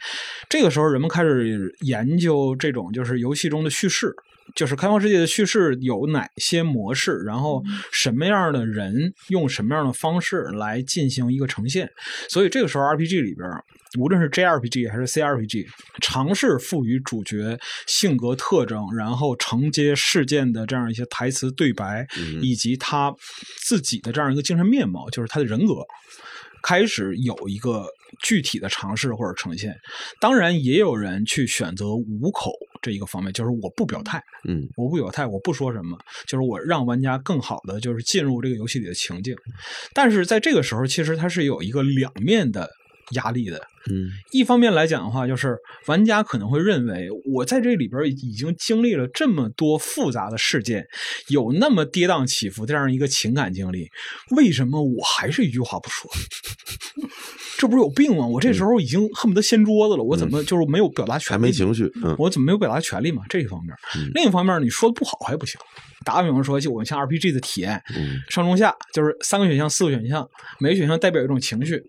[0.50, 4.14] 这个时候人们开始研究这种就是游戏中的叙事。
[4.56, 11.90] 就是开放世界的叙事有哪些模式，然后什么样的人用什么样的方式来进行一个呈现，
[12.30, 13.50] 所以这个时候 RPG 里边，
[14.00, 15.68] 无论是 JRPG 还是 CRPG，
[16.02, 22.08] 尝试赋予主角性格特征，然后承接事件的这样一些台词对白，
[22.42, 23.14] 以及他
[23.64, 25.86] 自己的这样一个精神面貌，就是他的人格。
[26.64, 27.88] 开始有一个
[28.20, 29.76] 具体的尝试或者呈现，
[30.20, 35.98] 当然也有人去选择无口这一个方面，就是我不表态，嗯，我不表态，我不说什么，
[36.28, 39.36] 就是我让玩家更好的就是进入这个游戏里的情境。
[39.94, 42.70] 但是在这个时候，其实它是有一个两面的。
[43.12, 43.58] 压力的，
[43.90, 50.86] 嗯，一方面来讲的话，就是玩家可能会认为，我在这里边已经经历了这么多复杂的事件，
[51.28, 53.90] 有那么跌宕起伏这样一个情感经历，
[54.36, 56.12] 为什么我还是一句话不说？
[57.58, 58.26] 这不是有病吗？
[58.26, 61.30] 我这时候已经恨不得掀桌子了，我怎么就是没有表达权？
[61.30, 63.22] 还没情绪，嗯，我怎么没有表达权利嘛？
[63.30, 63.76] 这一方面，
[64.16, 65.62] 另一方面，你说的不好还不行。
[66.04, 67.80] 打个比方说，就我们像 RPG 的体验，
[68.30, 70.28] 上中下就是三个选项、四个选项，
[70.60, 71.84] 每个选项代表一种情绪。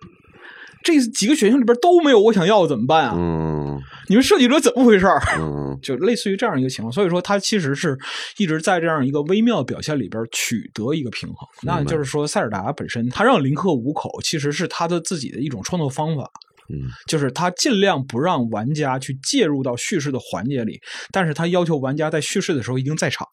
[0.83, 3.15] 这几个选项里边都没有我想要的，怎么办啊？
[3.17, 5.07] 嗯，你们设计者怎么回事？
[5.39, 6.93] 嗯， 就类似于这样一个情况。
[6.93, 7.99] 所以说，他其实是
[8.39, 11.49] 一直在这样一个微妙表现里边取得一个平衡。
[11.63, 16.31] 那就是说，塞尔达本身他让林克五口，其实是他的自己的一种创作方法。
[16.69, 23.27] 嗯，就是他尽量不让玩家去介入到叙事的环节里，但是他要求玩家在叙事的时候一定在场。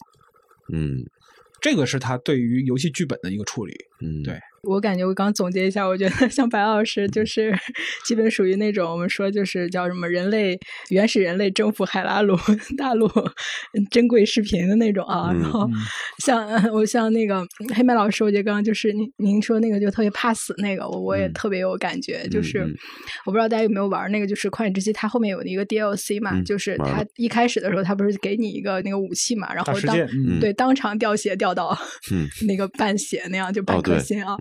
[0.73, 0.97] 嗯，
[1.61, 3.73] 这个是他对于游戏剧本的一个处理。
[4.01, 4.39] 嗯，对。
[4.63, 7.53] 我感觉我刚总结一下，我觉得 像白老师就是
[8.05, 10.57] 基本属于那种我们说就是叫什么人类
[10.89, 12.37] 原始人类征服海拉鲁
[12.77, 13.09] 大陆
[13.89, 15.31] 珍贵视频的那种啊。
[15.33, 15.69] 然后
[16.19, 22.27] 像我像那个黑麦老师，我觉得刚刚就是您您说那个就特别怕死那个，我我也特别有感觉。
[22.29, 22.59] 就是
[23.25, 29.97] 我不知道大家有没有玩那个，就是旷野之息，它后面有一个 DLC 嘛，就是它一开始的时候，它不是给你一个那个武器嘛，然后当
[30.39, 31.77] 对当场掉血掉到
[32.47, 34.37] 那个半血那样就半颗心啊。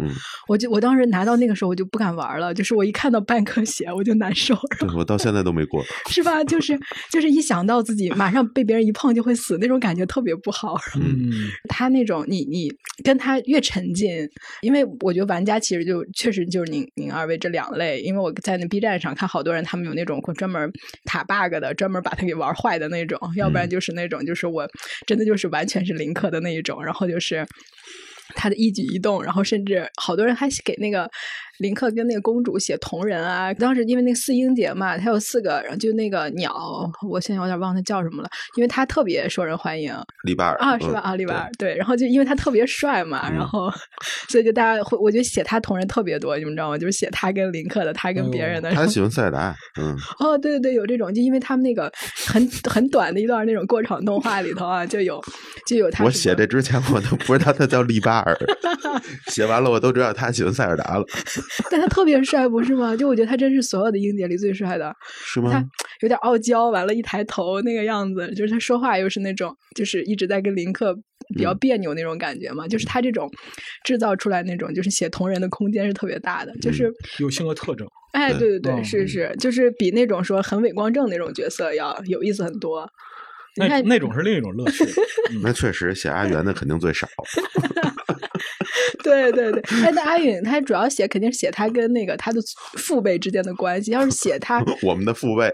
[0.47, 4.55] 我就我当时拿到那个时候我就不敢玩了，就是我一看到半颗血我就难受。
[4.81, 5.85] 对，我到现在都没过。
[6.11, 6.43] 是吧？
[6.45, 6.79] 就是
[7.11, 10.77] 就是一想到自己马上被别人一碰就会死，那种感觉特别不好。
[10.97, 11.31] 嗯，
[11.69, 12.71] 他那种你你
[13.05, 14.29] 跟他越沉浸，
[14.63, 20.71] 因为我觉得玩家其实就确实就是您您二位这两类，因为我在那 B 站上看好多人他们有那种专门
[21.05, 24.67] 卡 bug 的，专门把它给玩坏的那种，要不然就是那种就是我
[25.07, 27.47] 真的就是完全是零氪的那一种，然后就是。
[28.35, 31.11] 他的一举一动，然后甚至好多人还给那个。
[31.59, 39.95] 林克跟那个公主写同人啊，当时因为那四英杰嘛，他有四个，然后就那个鸟，我现在有点忘他叫什么了，因为他特别受人欢迎。
[40.25, 41.01] 利巴尔啊，是吧？
[41.01, 43.71] 啊，利巴尔对，然后就因为他特别帅嘛，然后
[44.29, 46.79] 所以就大家会，我觉得写他同人特别多，你们知道吗？
[46.79, 48.71] 就是写他跟林克的，他跟别人的。
[48.71, 49.97] 他喜欢塞尔达，嗯。
[50.19, 51.91] 哦，对对对，有这种，就因为他们那个
[52.27, 55.21] 很很短的一段那种过场动画里头啊，就有
[55.67, 56.05] 就有他。
[56.05, 58.39] 我写这之前我都不知道他叫利巴尔，
[59.27, 61.05] 写完了我都知道他喜欢塞尔达了。
[61.71, 62.97] 但他特别帅，不是吗？
[62.97, 65.51] 就我觉得他真是所有的英姐里最帅的，是吗？
[65.51, 65.65] 他
[66.01, 70.95] 有点傲娇，完了，一抬头那个样子，就是他说话又是那种，就是一直在跟林克
[71.35, 72.67] 比较别扭那种感觉嘛。
[72.67, 73.31] 就是他这种
[73.85, 77.87] 制造出来那种，就是写同人的空间是特别大的，就是有性格特征。
[78.13, 82.89] 哎，对对对，是是，就是比那种说很伪光正那种角色要有意思很多。
[83.59, 84.85] 那那种是另一种乐趣。
[85.43, 87.09] 那确实写阿元的肯定最少。
[89.03, 92.41] 对对对，哎，那阿允他主要写肯定是写他跟那个他的
[92.79, 93.91] 父辈之间的关系。
[93.93, 95.53] 要是写他， 我们的父辈，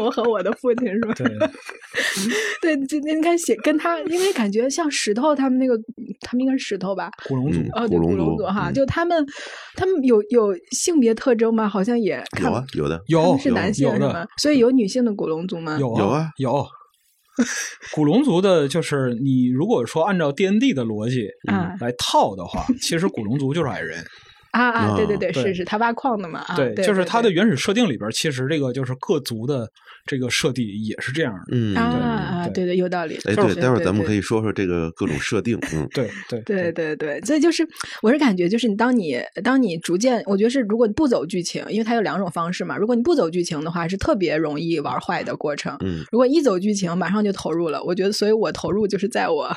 [0.00, 1.14] 我和我的父亲是吧？
[2.60, 5.76] 对， 对，今天你看写跟他，因为感觉像石头他们那个，
[6.20, 7.10] 他们应该是石头吧？
[7.28, 9.24] 古龙族哦，对，古龙族哈，就他们，
[9.76, 11.68] 他们有有性别特征吗？
[11.68, 14.26] 好像也有啊，有的有是男性是吗？
[14.38, 15.76] 所以有女性的古龙族吗？
[15.78, 16.66] 有有啊，有。
[17.94, 21.26] 古龙族的，就是你如果说按照 D N D 的逻辑
[21.80, 24.04] 来套的话，其实古龙族就是矮人
[24.52, 29.68] 啊啊，对对对，是是，他挖矿的嘛啊，对，就是他的原始设定里边，其实这个就是各族的。
[30.06, 33.16] 这个设定也是这样的，嗯啊啊，对对，有道理。
[33.26, 37.68] 哎，对，待会儿咱们可以说说这个各种设定，嗯， 对对对对对，所以就是
[38.02, 45.76] 我是感觉，就是你当你当你逐渐，我觉得是如果你不走剧情，因为它有两种方式嘛，如果你不走剧情的话，是特别容易玩坏的过程。
[45.84, 47.80] 嗯，如果一走剧情，马上就投入了。
[47.84, 49.54] 我觉得，所以我投入就是在我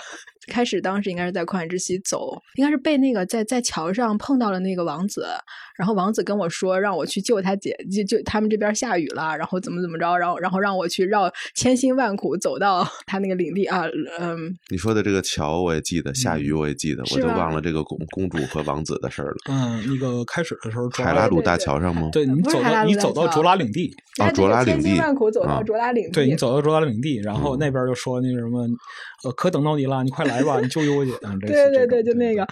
[0.47, 5.25] 开始当时应该是在旷野之息走，应该是被那个在在桥上碰到了那个王子，
[5.77, 10.33] 然后王子跟我说让我去救他姐，就就他们这边下雨了，然后怎么怎么着，然后。
[10.43, 13.83] 然后让我去绕千辛万苦走到 他那个领地啊，
[14.19, 14.53] 嗯。
[14.69, 19.35] 你说的这个桥我也记得，下雨我也记得，我就忘了这个公公主和王子的事儿了。
[19.49, 22.09] 嗯，那个开始的时候，海拉鲁大桥上吗？
[22.11, 26.11] 对你走到你走到卓拉领地啊，卓拉领地，千辛万苦走到卓拉领地。
[26.11, 28.67] 对你走到卓拉领地，然后那边就说那个什么，
[29.23, 31.11] 呃，可等到你了，你快来吧，你救救我姐。
[31.45, 32.47] 对对对，就那个，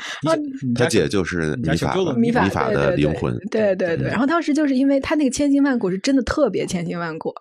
[0.76, 3.34] 他姐就是米法米法的灵魂。
[3.50, 7.34] 对对对，然后当时就是因为他那个千辛万苦是真的特别千辛万苦。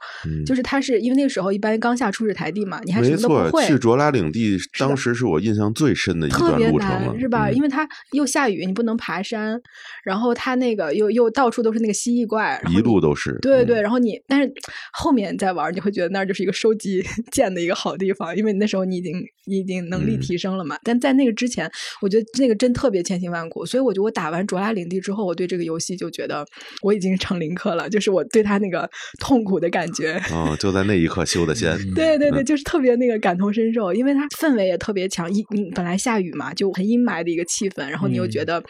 [0.46, 3.66] 就是他是因为那个时候一般刚下初始台地嘛，你还什么都不会。
[3.66, 7.50] 去卓拉领地，当时是我印象最深的一段路程了，是吧？
[7.50, 9.60] 因为它又下雨，你不能爬山，
[10.04, 13.36] 然后他那个又又到处都是那个蜥蜴怪，一路都是。
[13.40, 14.52] 对对，然后你但是
[14.92, 19.14] 后面再玩，你会觉得那儿就是一个收集 剑的一个好地方，因为你那时候你已经
[19.46, 20.76] 你已经能力提升了嘛。
[20.82, 26.44] 但在那个之前，我觉得那个真特别千辛万苦，所以我觉得我打完卓拉领地之后，我对这个游戏就觉得
[26.82, 28.88] 我已经成林克了，就是我对他那个
[29.20, 30.20] 痛苦的感觉。
[30.32, 31.76] 哦，就在那一刻修的仙。
[31.94, 35.30] 对对对，就是特别那个感同身受，因为它氛围也特别强。
[35.32, 38.62] 一你本来下雨嘛，就很阴霾的一个气氛，然后你又觉得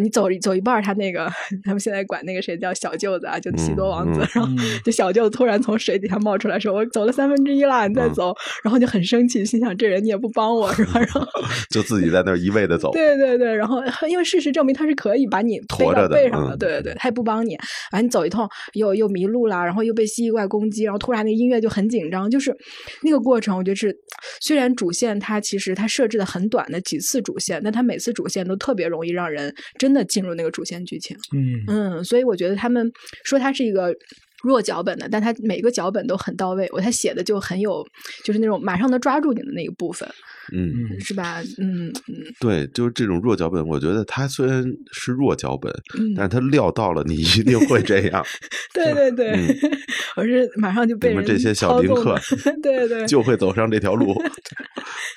[0.00, 1.30] 你走走一半，他那个
[1.64, 4.50] 他们现在管那个谁叫小舅子啊，就西多王子，然后
[4.84, 11.00] 就小舅子突然从水底下冒出来说：“我走了三分之一了，你再走。”然后就很生气，心想这人你也不帮我是吧？
[11.02, 11.26] 然后
[11.70, 12.90] 就自己在那儿一味的走。
[12.92, 17.56] 对对对，然后因为事实证明他是可以把你驮着背上的，嗯对对对，他也不帮你，
[17.92, 22.54] 完你走一通又又迷路了，然后又被蜥蜴怪攻击，然后突然那个音乐就很紧张，就是
[23.02, 23.94] 那个过程，我觉得是
[24.40, 31.16] 虽然主线它其实它设置的很短的几次主线，但它每次主线都特别容易让人真的进入那个主线剧情。
[31.34, 32.90] 嗯嗯，所以我觉得他们
[33.24, 33.94] 说它是一个
[34.42, 37.84] 弱脚本的，但它每个脚本都很到位，我他写的就很有，
[38.24, 40.08] 就是那种马上能抓住你的那一部分，
[40.52, 41.40] 嗯，嗯是吧？
[41.58, 41.92] 嗯嗯。
[42.40, 48.24] 对，就是这种弱脚本，我觉得他虽然是弱脚本，嗯，但是它料到了你一定会这样，
[48.74, 49.56] 对对对，嗯。
[50.16, 52.18] 我是马上就被人你们这些小林克
[52.62, 54.12] 对对就会走上这条路。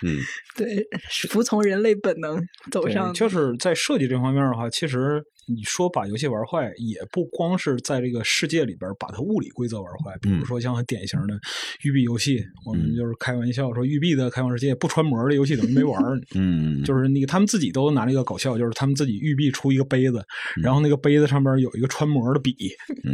[0.03, 0.19] 嗯。
[0.55, 0.87] 对，
[1.29, 5.21] 服从人类本能走上，就是在设计这方面的话，其实
[5.53, 10.39] 你说把游戏玩坏，也不光是在这个世界里边把它物理规则玩坏，比嗯。
[10.39, 11.37] 如说像很典型的
[11.83, 12.95] 育碧游戏，我们嗯。
[12.95, 16.19] 就是开玩笑说育碧的开放世界不穿模的游戏怎么没玩儿。
[16.35, 20.19] 嗯，就是那个他们自己都拿那个搞笑，就是他们自己育碧出一个杯子，
[20.57, 22.53] 嗯然后那个杯子上面有一个穿模的笔，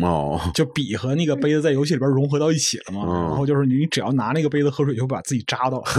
[0.01, 3.03] 哦， 就笔和那个杯子在游戏里边融合到一起了嘛。
[3.07, 5.81] 嗯然后就是你只要拿那个杯子喝水，就会把自己扎到。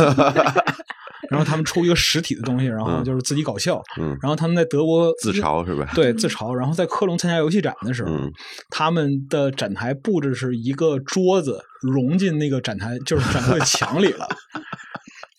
[1.30, 3.80] 然后他们出一个实体的东西，然后嗯就是自己搞笑。
[3.98, 5.88] 嗯，然后他们在德国自嘲是吧？
[5.94, 6.52] 对自嘲。
[6.52, 8.30] 然后在科隆参加游戏展的时候，嗯
[8.68, 14.28] 他们的展台布置是一个桌子融进那个展台，就是展会的墙里了。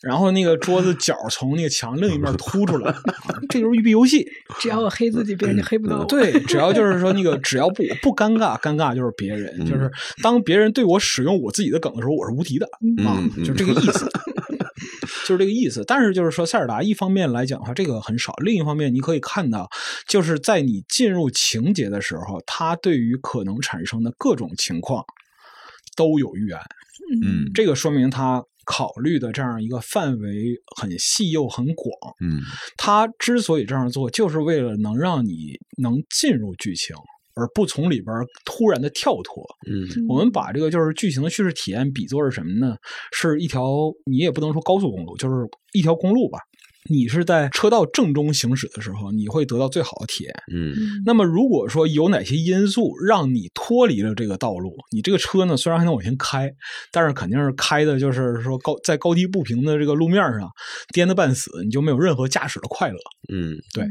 [0.04, 2.98] 然后那个桌子角从那个墙另一面凸出来，啊
[3.50, 4.28] 这就是育碧游戏。
[4.60, 6.06] 只要我黑自己，别人就黑不到我。
[6.06, 9.56] 对，只要就是说那个，只要不不尴尬，尴尬就是别人。
[9.60, 9.90] 嗯就是
[10.22, 12.68] 当别人对我使用我自己的梗的时候，我是无敌的
[13.06, 14.06] 啊就这个意思。
[15.26, 19.70] 就是这个意思，但是就是说，塞尔达一方面来讲的话，这个很少；另一方面，你可以看到，
[20.06, 25.06] 就是在你进入情节的时候，它对于可能产生的各种情况
[25.96, 26.62] 都有预案。
[27.22, 31.90] 嗯这个说明它考虑的这样一个范围很细又很广。
[32.22, 32.42] 嗯
[32.78, 36.96] 他之所以这样做，就是为了能让你能进入剧情，
[37.36, 39.44] 而不从里边突然的跳脱。
[39.70, 42.76] 嗯我们把这个就是剧情的叙事体验比作是什么呢？
[43.12, 45.36] 是一条你也不能说高速公路，就是
[45.74, 46.40] 一条公路吧。
[46.90, 50.34] 你是在车道正中行驶的时候，你会得到最好的体验。
[50.54, 50.74] 嗯
[51.06, 56.52] 那么，如果说有哪些因素让你脱离了这个道路，你这个车呢虽然还能往前开，
[56.92, 60.50] 但是肯定是开的就是说高在高低不平的这个路面上
[60.94, 62.98] 颠得半死，你就没有任何驾驶的快乐。
[63.32, 63.86] 嗯对，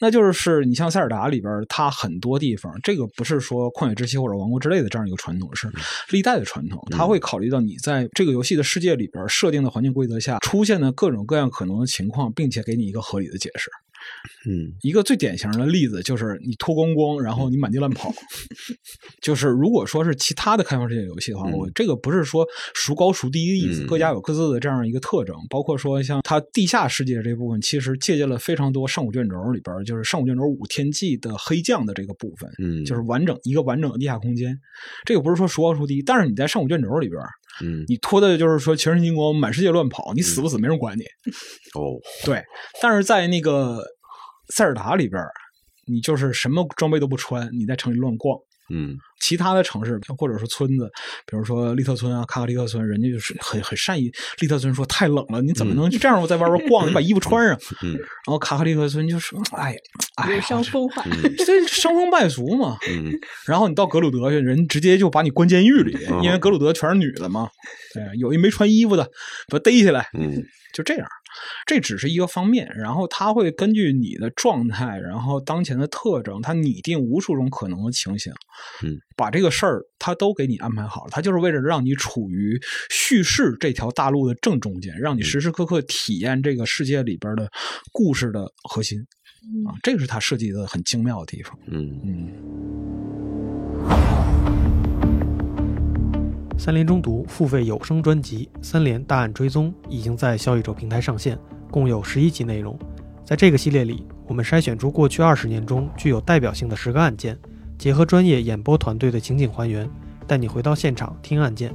[0.00, 5.70] 那就是你像塞尔达里边，它很多地方，这个不是说旷野之息或者王国之类的这样一个传统，是
[6.10, 6.82] 历代的传统。
[6.90, 13.70] 它会考虑到你在这个游戏的世界里边设定的环境规则下出现的各种各样可能的情况，并且给你一个合理的解释。
[14.48, 18.12] 嗯一个最典型的例子就是你脱光光，然后你满地乱跑。
[19.20, 25.36] 就是如果说是其他的开放世界游戏的话，嗯我这个不是说孰高孰低的意思，嗯各家有各自的这样一个特征。
[25.48, 34.58] 包括说像它地下世界这部分，其实借鉴了非常多上古卷轴里边，就是上古卷轴五天际的黑将的这个部分，嗯，就是完整一个完整的地下空间。
[35.04, 37.22] 这个不是说孰高孰低，但是你在上古卷轴里边，
[37.60, 41.02] 嗯你拖的就是说全身金光，满世界乱跑，你死不死没人管你。
[41.74, 42.42] 哦 对，
[42.80, 43.84] 但是在那个
[44.54, 45.22] 塞尔达里边，
[45.86, 48.38] 你就是什么装备都不穿，你在城里乱逛。
[48.70, 50.90] 嗯其他的城市或者说村子，
[51.26, 54.10] 比如说利特村啊、卡卡利特村，人家就是很很善意。
[54.40, 56.88] 利特村说太冷了，你怎么能就这样在外边 逛？
[56.88, 57.56] 你把衣服穿上。
[57.82, 59.78] 嗯然后卡卡利特村就说：“哎呀，
[60.16, 61.04] 哎有呀，伤风化。
[61.06, 62.76] 嗯这伤风败俗嘛。
[62.90, 63.12] ”嗯
[63.46, 67.48] 然后你到格鲁德去，人直接就把你关监狱里，嗯因为格鲁德全是女的嘛。
[67.94, 69.04] 对，有一没穿衣服的，
[69.48, 70.08] 把他逮起来。
[70.18, 70.42] 嗯
[70.74, 71.06] 就这样，
[71.66, 78.32] 这只是一个方面，然后它会根据你的状态，然后当前的特征，它拟定无数种可能的情形，
[78.82, 87.50] 嗯，把这个事儿它都给你安排好了，它就是为了让你处于叙事这条大路的正中间，让你时时刻刻体验这个世界里边的
[87.92, 89.00] 故事的核心
[89.66, 92.00] 啊，这个是它设计的很精妙的地方，嗯。
[92.04, 92.91] 嗯。
[96.58, 101.36] 三联中读付费有声专辑《三联大案追踪》已经在小宇宙平台上线，
[101.70, 102.78] 共有十一集内容。
[103.24, 107.36] 在这个系列里，我们筛选出过去二十年中具有代表性的十个案件，
[107.78, 109.88] 结合专业演播团队的情景还原，
[110.26, 111.74] 带你回到现场听案件，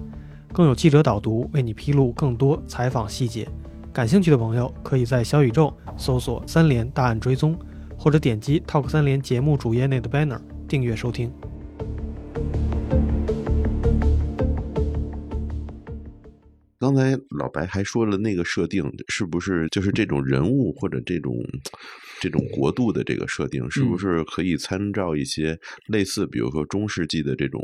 [0.54, 3.48] 更有记者导读为你披露更多采访细节。
[3.92, 7.58] 感兴趣的朋友可以在小宇宙搜索“三联大案追踪”，
[7.98, 11.32] 或者点击 Talk 三联节目主页内的 banner 订阅收听。
[16.80, 21.36] 刚才老白还说了那个设定，是不是就是这种人物或者这种
[22.20, 27.62] 这种国度的这个设定，是不是可以参照一些类似，比如说中世纪的这种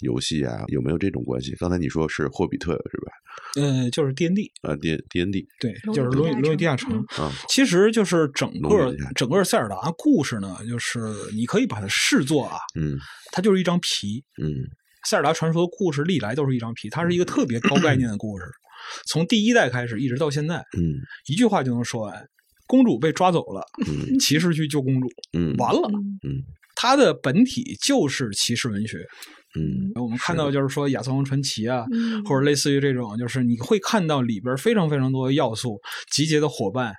[0.00, 0.64] 游戏啊？
[0.68, 1.54] 有没有这种关系？
[1.56, 3.12] 刚才你说是霍比特是吧？
[3.56, 7.32] 嗯，就是 D N D 啊，D D N D，对，就是《龙与龙与地下城》啊。
[7.48, 11.00] 其实就是整个整个塞尔达故事呢，就是
[11.34, 12.96] 你可以把它视作啊，嗯，
[13.32, 14.62] 它就是一张皮，嗯，
[15.06, 18.44] 塞尔达传说的故事历来都是一张皮，它是一个特别高概念的故事，
[19.06, 20.94] 从第一代开始一直到现在，嗯，
[21.26, 22.26] 一句话就能说完。
[22.66, 23.62] 公主被抓走了，
[24.18, 25.86] 骑士去救公主，嗯，完了，
[26.22, 26.40] 嗯，
[26.74, 28.96] 它的本体就是骑士文学，
[29.54, 31.84] 嗯，我们看到就是说亚瑟王传奇啊，
[32.24, 35.78] 或者类似于这种，就是你会看到里边非常非常多的要素，
[36.10, 36.94] 集结的伙伴，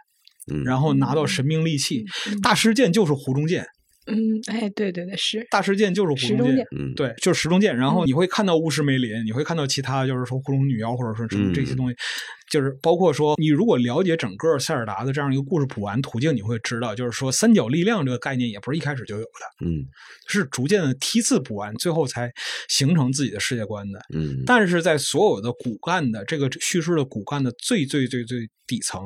[0.53, 2.05] 嗯，然后拿到神兵利器，
[2.43, 3.65] 大师剑就是湖中剑。
[4.07, 7.75] 嗯，哎，对对对，是大事件就是湖中剑，嗯，对，就是石中剑。
[7.75, 11.95] 然后你会看到巫师梅林，你会看到其他，就是说湖中女妖或者说什么这些东西，
[12.51, 19.83] 就是包括说你如果了解整个塞尔达的这样一个故事补完途径，你会知道，就是说三角力量这个概念也不是一开始就有的，嗯，
[20.27, 22.31] 是逐渐的梯次补完，最后才
[22.69, 23.99] 形成自己的世界观的。
[24.13, 29.01] 嗯，但是在所有的骨干的这个叙事的骨干的最最最最底层。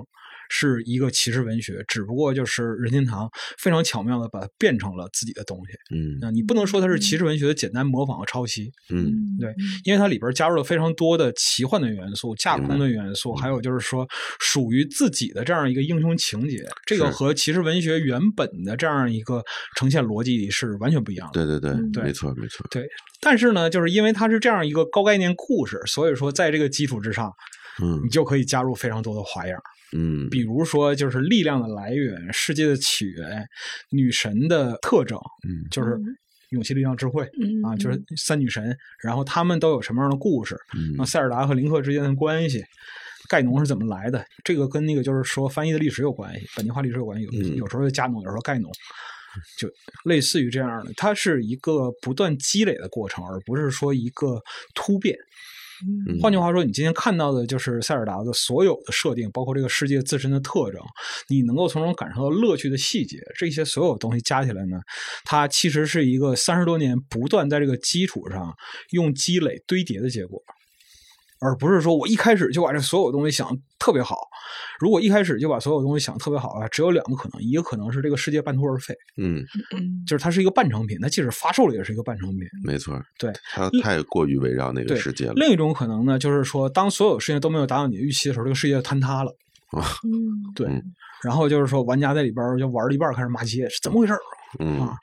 [0.50, 5.74] 是一个骑士文学，只不过就是任天堂非常巧妙的把它变成了自己的东西。
[5.96, 8.72] 嗯，那你不能说它是骑士文学的简单模仿和抄袭。
[8.90, 14.08] 嗯，对，因为它里边加入了非常多的奇幻的元素、架空的元素，还有就是说
[14.40, 19.44] 属于自己的这样一个英雄情节，这个和骑士文学原本的这样一个
[19.78, 21.46] 呈现逻辑是完全不一样的。
[21.46, 22.66] 对对对，对，没错没错。
[22.72, 22.88] 对，
[23.22, 27.32] 但是呢，就是因为它是这样一个高概念故事，所以说在这个基础之上，
[27.82, 29.62] 嗯，你就可以加入非常多的花样。
[29.94, 33.48] 嗯，比如说，就是力量的来源、世界的起源、
[33.90, 35.18] 女神的特征，
[35.48, 35.98] 嗯，就是
[36.50, 40.56] 勇气、力量、智慧，嗯啊，就是三女神，然后他们都有什么样的故事？
[40.76, 42.64] 嗯，那塞尔达和林克之间的关系，
[43.28, 44.26] 盖农是怎么来的？
[44.44, 48.72] 这个跟那个就是说翻译的历史有关系，本地化历史有关系，有有时候加农，有时候盖农，
[49.58, 49.70] 就
[50.06, 54.42] 类似于这样的，它是一个不断积累的过程，而不是说一个
[54.74, 55.16] 突变。
[56.22, 60.82] 换句话说，你今天看到的就是塞尔达的所有的设定，包括这个世界自身的特征，
[61.28, 64.80] 你能够从中感受到乐趣的细节，这些所有东西加起来呢，
[65.24, 68.56] 它其实是一个三十多年不断在这个基础上
[68.92, 70.42] 用积累堆叠的结果。
[71.42, 74.18] 而不是说我一开始就把这所有东西想特别好。
[74.80, 79.44] 如果一开始就把所有东西想特别好的话，只有两个可能：一个可能是这个世界半途而废，嗯
[79.76, 82.48] 嗯，就是它是一个半成品，它即使发售了也是一个半成品。
[82.64, 85.34] 没错，对，它太过于围绕那个世界了。
[85.36, 89.36] 另一种可能呢，就是说，当所有事情都没有达到你的预期的时候，这个世界坍塌了。
[89.72, 90.68] 啊，嗯，对。
[91.22, 94.14] 然后就是说，玩家在里边就玩了一半开始骂街，是怎么回事
[94.60, 94.96] 嗯啊，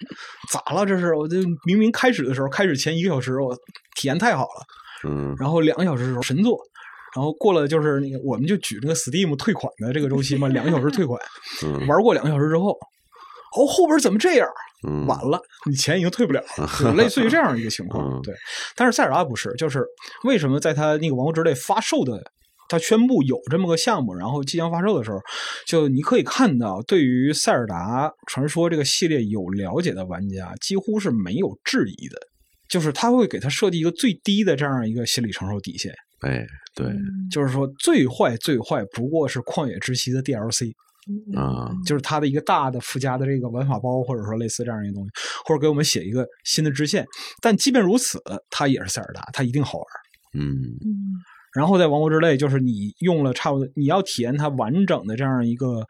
[0.50, 0.84] 咋了？
[0.86, 3.54] 这是我这明明开始的时候，开始前一个小时我
[3.94, 4.64] 体验太好了，
[5.04, 6.58] 嗯，然后两个小时的时候神作。
[7.14, 11.18] 然后过了就是那个，我们就举那个 Steam 退款的这个周期嘛，两个小时退款，
[11.88, 12.72] 玩过两个小时之后，
[13.56, 14.46] 哦，后边怎么这样？
[15.08, 16.44] 晚了，你钱已经退不了
[16.82, 18.20] 了， 类似于这样一个情况。
[18.20, 18.34] 对，
[18.74, 19.82] 但是塞尔达不是，就是
[20.24, 22.22] 为什么在他那个《王国之泪》发售的，
[22.68, 25.18] 他宣布有这么个项目，然后即将发售的时候，
[25.66, 32.18] 就你可以看到，对于塞尔达传说这个系列有了解的玩家，几乎是没有质疑的，
[32.76, 35.90] 就是他会给他设计一个最低的这样一个心理承受底线。
[36.20, 36.92] 哎，对，
[37.30, 40.70] 就是说最坏最坏不过是旷野之息的 DLC
[41.34, 45.10] 啊，就是它的一个大的附加的这个玩法包，或者说类似这样一个东西，
[45.46, 47.02] 或者给我们写一个新的支线。
[47.40, 49.86] 但即便如此，它也是塞尔达，它一定好玩。
[50.34, 50.52] 嗯
[50.84, 51.16] 嗯。
[51.54, 55.86] 然后在王国之泪，就是你用了差不多，你要体验它完整的这样一个。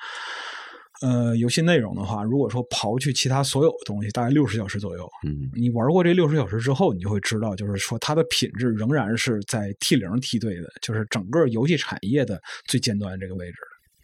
[1.02, 5.08] 呃，游戏内容的话，如果说刨去其他所有的东西，大概六十小时左右。
[5.26, 13.56] 嗯，你玩过这六十小时之后，你就会知道，就是说它的品质仍然是在 T 零梯队的，就是整个游戏产业的最尖端这个位置。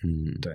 [0.04, 0.52] 嗯，对。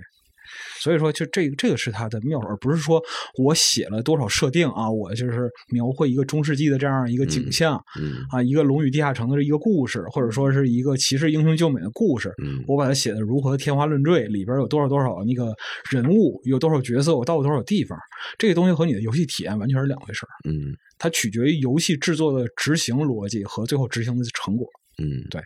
[0.80, 3.02] 所以说，就这这个是它的妙，而不是说
[3.36, 15.54] 我写了多少设定啊，我就是描绘一个中世纪的这样一个景象，嗯啊，一个龙与地下城的一个故事，或者说是一个骑士英雄救美的故事，嗯，我把它写的如何天花乱坠，里边有多少多少那个
[15.90, 17.98] 人物，有多少角色，我到了多少地方，
[18.36, 24.66] 这个东西和你的游戏体验完全是两回事嗯，它取决于游戏制作的执行逻辑和最后执行的成果。
[25.02, 25.40] 嗯，对。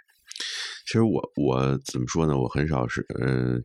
[0.86, 2.36] 其实我我怎么说呢？
[2.36, 3.58] 我很少是呃，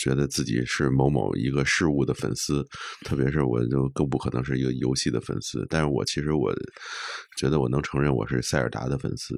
[0.00, 2.64] 觉得自己是某某一个事物的粉丝，
[3.04, 5.64] 特别是我就更不可能是一个游戏的粉丝。
[5.70, 6.52] 但是我其实我
[7.38, 9.34] 觉得我能承认我是塞尔达的粉丝，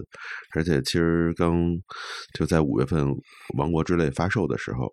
[0.55, 1.67] 而且其实刚
[2.35, 3.05] 就在五月份
[3.57, 4.91] 《王国之泪》发售的时候，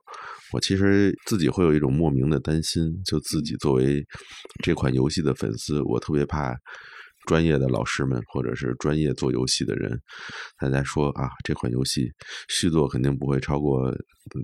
[0.52, 4.06] 我其实自己会有一种莫名的担心，就自己作为
[4.64, 6.54] 这款游戏的粉丝，我特别怕。
[7.26, 10.00] 专业的老师们，或者是专业做游戏的人，
[10.60, 12.12] 大家说啊，这款游戏
[12.50, 13.94] 续作肯定不会超过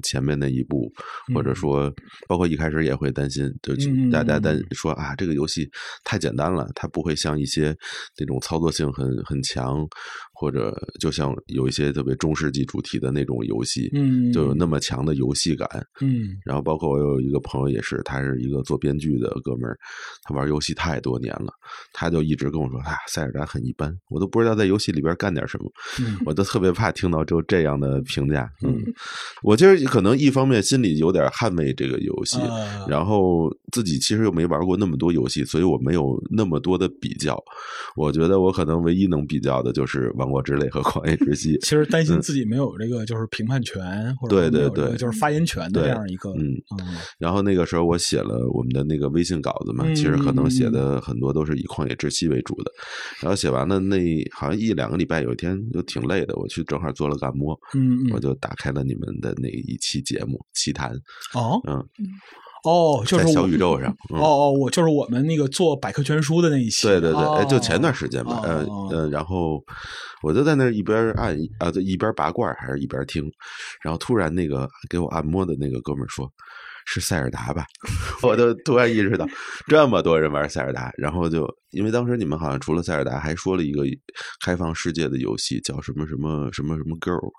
[0.04, 0.92] 前面那一部，
[1.34, 1.94] 或者说，
[2.28, 3.74] 包括一开始也会担心，就
[4.12, 5.70] 大家担说啊，这个游戏
[6.04, 7.76] 太简单了，它不会像一些
[8.18, 9.88] 那种操作性很很强，
[10.40, 15.68] 或者就像有一些特别中世纪主题的那种游戏，嗯，就有那么强的游戏感，
[16.00, 19.78] 嗯，然后包括我有一个朋友也是，他是一个做编剧的哥们儿，
[20.24, 21.52] 他玩游戏太多年了，
[21.92, 25.70] 他就一直跟我说，啊，塞尔达很一般，我都不知道在游戏里边干点什么，
[26.26, 28.80] 我都特别怕听到就这样的评价，嗯，
[29.44, 32.40] 我其实可能一方面心里有点捍卫这个游戏，
[32.88, 37.38] 然后自己其实又没玩过那么多游戏，所以我没有那么多的比较，
[37.98, 46.56] 我觉得我可能唯一能比较的就是《王国之类》和《旷野之息 》，其实担心自己没有这个就是评判权，或者对对对，就是发言权的这样一个，嗯，
[47.18, 52.72] 然后那个时候我写了我们的那个微信稿子嘛，其实可能写的很多都是以《旷野之息》为主的，
[53.22, 53.98] 然后写完了那
[54.32, 60.92] 好像一两个礼拜，有一天就挺累的，我去正好做了个按摩，嗯，我就打开了你们的那一期节目《奇谈》，
[61.40, 61.84] 哦，嗯。
[62.64, 63.89] 哦，就是在小宇宙上。
[64.10, 66.88] 哦哦，我就是我们那个做百科全书的那一期。
[66.88, 69.64] 对对对，哎，就前段时间吧，呃呃，然后
[70.22, 73.24] 我就在那一边按啊，一边拔罐还是一边听，
[73.82, 76.30] 然后突然那个给我按摩的那个哥们说
[76.86, 77.66] ：“是塞尔达吧？”
[78.24, 79.26] 我就突然意识到，
[79.68, 83.84] 这么多人玩塞尔达，然后就因为当时你们好像除了塞尔达，还说了一个
[84.43, 87.32] 开放世界的游戏，叫什么什么什么什么 Girl，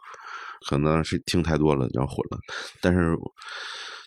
[0.68, 2.38] 可能是听太多了，然后混了，
[2.80, 3.14] 但是。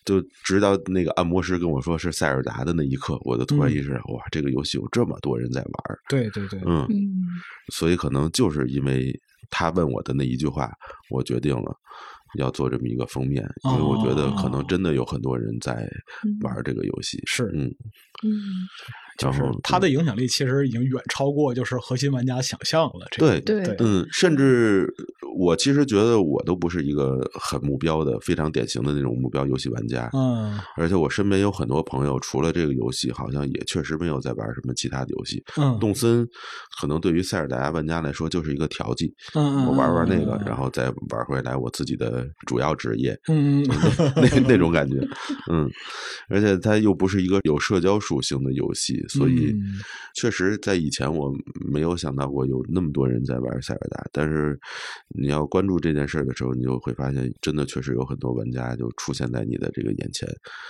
[0.06, 6.88] 就直到那个按摩师跟我说是塞尔达的那一刻，我就突然意识到，哇，这个游戏有这么多人在玩对对对，嗯，
[7.72, 9.18] 所以可能就是因为
[9.49, 10.72] 他问我的那一句话，
[11.10, 11.76] 我决定了
[12.38, 15.88] 要做这么一个封面，因为我觉得可能真的有很多人在
[16.41, 17.22] 玩这个游戏。
[17.26, 17.66] 是，嗯。
[18.24, 18.34] 嗯。
[19.18, 23.07] 就是它的影响力其实已经远超过就是核心玩家想象了。
[23.18, 24.91] 对对，嗯，甚至
[25.38, 30.09] 我其实觉得我都不是一个很目标的、非常典型的那种目标游戏玩家。
[30.14, 35.43] 嗯，而且我身边有很多朋友，除了这个游戏，好像也确实没有在玩什么其他的游戏。
[35.57, 36.28] 嗯，动森
[36.80, 39.14] 可能对于塞尔达玩家来说就是一个调剂。
[39.36, 43.18] 嗯我玩玩那个，然后再玩回来我自己的主要职业。
[43.28, 43.64] 嗯，
[44.16, 44.95] 那那种感觉。
[45.51, 45.70] 嗯，
[46.30, 49.03] 而且它又不是一个有社交属性的游戏。
[49.10, 49.54] 所以，
[50.16, 51.32] 确实在以前我
[51.72, 54.06] 没有想到过有那么多人在玩塞尔达。
[54.12, 54.60] 但是，
[55.16, 60.28] 你要关注这件事的时候，你就会发现，真的确实有很多玩家就出现在你的这个眼前。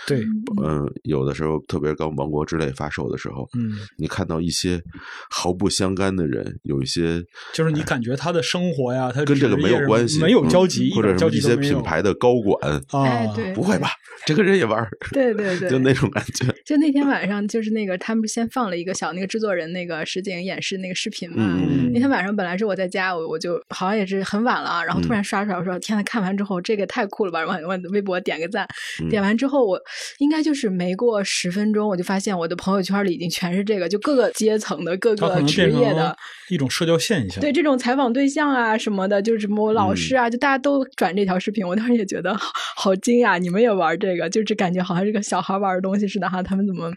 [0.08, 0.24] 对，
[0.64, 4.82] 嗯，有的时候，特别刚《王国之泪》发售的时候，嗯，你看到一些
[5.30, 7.24] 毫不相干的人，有一些
[7.54, 13.90] 就是你感觉他的生活呀，他跟这个没有关系，没有交集，或者一些品牌的高管啊，对，不会吧？
[14.26, 14.88] 这个人也玩？
[15.12, 16.46] 对 对对，就那种感觉。
[16.66, 21.58] 就那天晚上，就是那个他们先放了一个小那个制作人那个实景演示那个视频嘛。
[21.94, 27.44] 那天晚上本来是我在家，我我就好像也是很晚了，然后突然刷出来，我说天呐，看完之后这个太酷了吧！
[27.46, 28.68] 往往微博点个赞，
[29.10, 29.80] 点完之后我
[30.18, 36.16] 应该就是没过十分钟，我就发现我的朋友圈里已经全是这个，就各个阶层的各个职业的
[36.50, 37.40] 一种社交现象。
[37.42, 42.36] 对这种采访对象啊什么的，就是什么老师啊，就大家都转这条视频，我当时也觉得
[42.76, 46.92] 好惊讶，你们也玩这个，就是感觉好像是个小孩玩的东西似的哈，他们怎么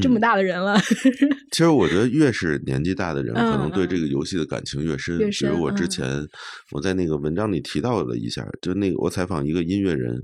[0.00, 0.67] 这么大的人了？
[1.50, 5.18] 其实我觉得越是年纪大的人，可能对这个游戏的感情越深。
[5.18, 6.06] 比如我之前
[6.72, 10.22] 我在那个文章里提到了一下，就那个我采访一个音乐人，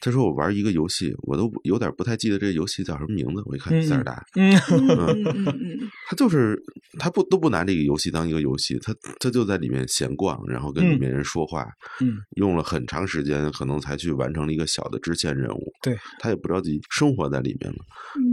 [0.00, 3.42] 他说我玩一个游戏，我都有点不太记得这个游戏叫什么名字。
[3.44, 5.78] 我一看塞尔达，嗯嗯嗯，
[6.08, 6.58] 他就是
[6.98, 11.66] 他不都不拿这个游戏当一个游戏，他他就在里面闲逛，然后跟里面人说话，
[12.00, 15.72] 嗯，用了很长时间，可能才去完成了一个小的支线任务。
[15.82, 17.78] 对他也不着急，生活在里面了。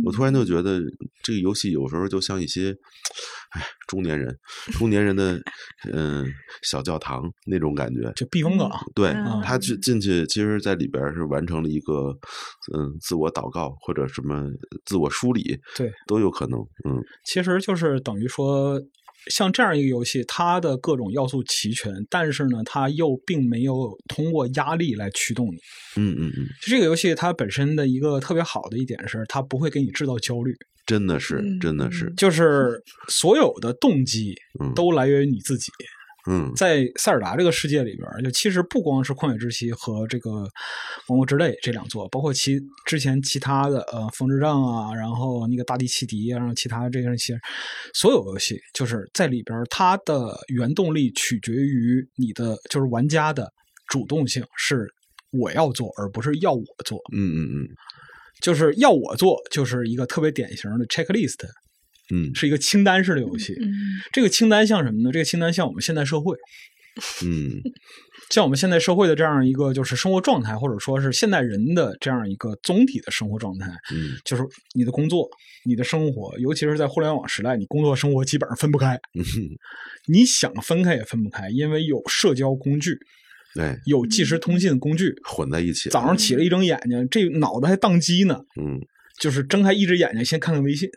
[0.05, 0.81] 我突然就觉得
[1.21, 2.73] 这个游戏有时候就像一些，
[3.51, 4.35] 哎，中年人，
[4.73, 5.39] 中年人的
[5.93, 6.25] 嗯
[6.63, 8.69] 小教堂那种感觉，就避风港。
[8.95, 9.11] 对
[9.43, 12.11] 他去进去，其实在里边是完成了一个
[12.73, 14.45] 嗯自我祷告或者什么
[14.85, 16.59] 自我梳理，对都有可能。
[16.87, 18.81] 嗯，其实就是等于说。
[19.29, 25.57] 像这样一个游戏，它的各种要素齐全，但是呢，它又并没有通过压力来驱动你。
[25.97, 26.47] 嗯嗯嗯。
[26.61, 30.55] 就这个游戏，它本身的一个特别好的一点是，它不会给你制造焦虑。
[30.87, 34.33] 真的是，真的是，就是所有的动机
[34.73, 35.71] 都来源于你自己。
[36.29, 40.29] 嗯，在塞尔达这个世界里边，就其实不光是旷野之息和这个
[41.07, 47.39] 王国之泪这两座，包括其之前其他的呃风之杖啊，然后那个大地奇敌啊，然后其他这些
[47.93, 53.49] 所有游戏，就是在里边它的原动力取决于你的就是玩家的
[53.87, 54.85] 主动性，是
[55.31, 56.99] 我要做，而不是要我做。
[57.13, 57.67] 嗯嗯嗯，
[58.41, 61.45] 就是要我做，就是一个特别典型的 checklist。
[62.13, 63.53] 嗯，是一个清单式的游戏。
[64.13, 65.11] 这个清单像什么呢？
[65.11, 66.37] 这个清单像我们现代社会。
[67.23, 67.51] 嗯，
[68.31, 75.29] 像我们现代社会的这样一个就是生活状态，或者说是现代人的这样一个总体的生活状态，嗯，就是你的工作、
[75.65, 78.95] 你的生活，尤其是在互联网时代，你工作生活基本上分不开。
[79.13, 79.23] 嗯
[80.07, 82.97] 你想分开也分不开，因为有社交工具，
[83.57, 85.89] 对，有即时通信工具混在一起。
[85.89, 88.39] 早上起来一睁眼睛，这脑子还宕机呢。
[88.61, 88.77] 嗯，
[89.19, 90.87] 就是睁开一只眼睛，先看看微信，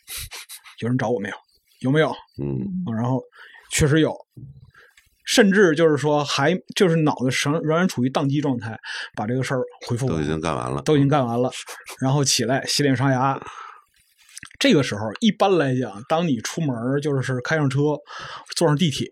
[0.80, 1.34] 有人找我没有？
[1.80, 2.08] 有没有？
[2.42, 3.20] 嗯，然后
[3.70, 4.16] 确实有。
[5.26, 8.76] 甚至就是说，还就是脑子仍仍然处于宕机状态，
[9.14, 11.48] 把这个事儿回复都已经干完了，都已经干完了，
[12.00, 13.38] 然后起来洗脸刷牙。
[14.58, 17.80] 这个时候，一般来讲，当你出门就是开上车，
[18.56, 19.08] 坐上地铁，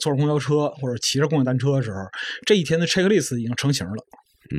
[0.00, 1.98] 坐上公交车或者骑着共享单车的时候，
[2.46, 4.04] 这一天的 checklist 已经成型了。
[4.52, 4.58] 嗯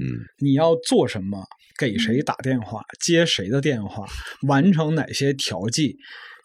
[0.00, 1.44] 嗯，你要做什么？
[1.78, 2.82] 给谁打电话？
[3.00, 4.06] 接谁的电话？
[4.42, 5.96] 完成哪些调剂？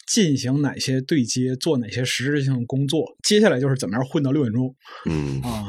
[0.07, 4.73] 进行哪些对接，做哪些实质性工作，接下来就是怎么样混到六点钟。
[5.09, 5.67] 嗯啊，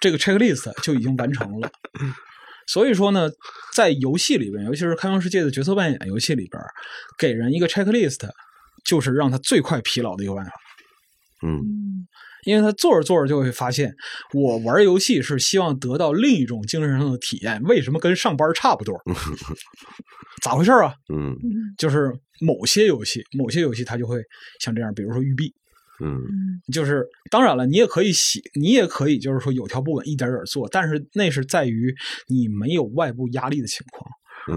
[0.00, 1.70] 这个 checklist 就已经完成了。
[2.66, 3.30] 所以说呢，
[3.74, 6.60] 在游戏里边，尤其是开放世界的角色扮演游戏里边，
[7.18, 8.28] 给人一个 checklist，
[8.84, 10.52] 就是让他最快疲劳的一个办法。
[11.46, 12.06] 嗯，
[12.44, 13.94] 因为他做着做着就会发现，
[14.32, 19.00] 我玩游戏是希望得到另一种精神上的体验，为什么跟上班差不多？
[20.42, 20.94] 咋回事啊？
[21.12, 21.36] 嗯，
[21.78, 24.20] 就是某些游戏，某些游戏它就会
[24.60, 25.52] 像这样，比如说育碧，
[26.04, 26.22] 嗯，
[26.72, 31.94] 就是当然了，你也可以洗，你也可以就是说有条不紊一点点做，但是那是在于
[32.28, 34.10] 你没有外部压力的情况。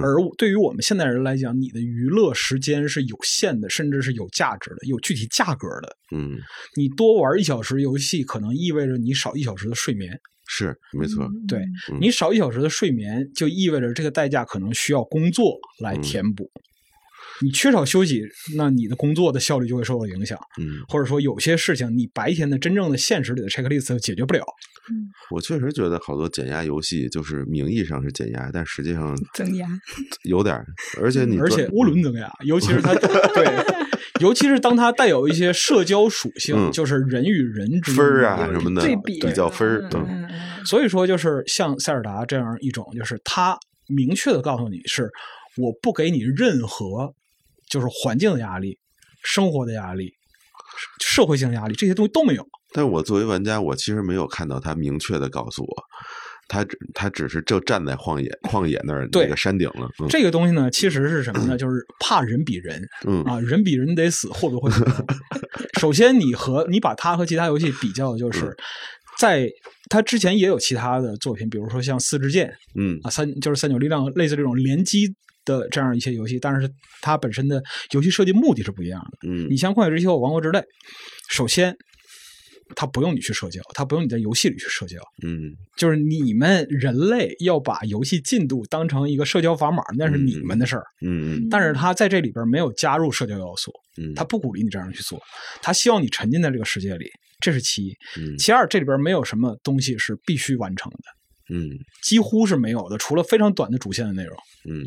[0.03, 5.97] 而对于我们现代人来讲，你的娱乐时间是有限的，甚至是有价值的，有具体价格的。
[6.15, 6.37] 嗯，
[6.75, 10.15] 你多玩一小时游戏，可能意味着你少一小时的睡眠。
[10.47, 11.27] 是，没错。
[11.47, 11.63] 对
[11.99, 16.51] 你少一小时的睡眠，就意味着这个代价可能需要工作来填补。
[17.41, 18.21] 你缺少休息，
[18.57, 20.37] 那你的工作的效率就会受到影响。
[20.59, 24.43] 嗯，或者说有些事情，你白天的真正的现实里的 checklist 解决不了。
[24.91, 29.67] 嗯，我确实觉得好多减压游戏就是名义上是减压，但实际上增压
[30.23, 30.61] 有点。
[31.01, 32.93] 而且你而且涡轮增压，尤其是它
[33.33, 33.45] 对，
[34.19, 39.87] 尤其是当它带有一些社交属性，就是人与人之间分儿啊什么的对比较分儿。
[39.93, 40.27] 嗯，
[40.65, 45.07] 所以说就是像塞尔达这样一种，就是它明确的告诉你是
[45.55, 47.13] 我不给你任何。
[47.69, 48.77] 就是环境的压力、
[49.23, 50.11] 生活的压力、
[51.03, 52.45] 社会性压力，这些东西都没有。
[52.73, 55.83] 但我作为玩家，我其实没有看到他明确的告诉我，
[56.47, 59.89] 他只他只是就站在旷野旷野那儿那个山顶了。
[60.07, 61.57] 这个东西呢，其实是什么呢？
[61.57, 64.71] 就是怕人比人，嗯啊，人比人得死，会不会？
[65.79, 68.55] 首先，你和你把它和其他游戏比较，就是
[69.17, 69.49] 在
[69.89, 75.07] 他之前也有其他的作品，比如说像四支箭，嗯啊，三就是三角力量，类似这种联机。
[75.45, 76.69] 的这样一些游戏，但是
[77.01, 77.61] 它本身的
[77.91, 79.29] 游戏设计目的是不一样的。
[79.29, 80.59] 嗯，你像《旷野之息》和《王国之泪》，
[81.29, 81.75] 首先
[82.75, 84.97] 它不用你去社交，它不用你在游戏里去社交。
[85.25, 90.83] 嗯，就是你们人类要把游戏进度当成一个社交砝码，那是你们的事儿。
[91.03, 95.19] 嗯嗯，但是它在这里边没有加入社交要素，嗯，他不鼓励你这样去做，
[95.63, 97.09] 它希望你沉浸在这个世界里，
[97.39, 97.95] 这是其一。
[98.19, 101.55] 嗯，其二，这里边没有什么东西是必须完成的。
[101.55, 101.67] 嗯，
[102.03, 104.37] 几乎是没有的，除了非常短的主线的内容。
[104.69, 104.85] 嗯。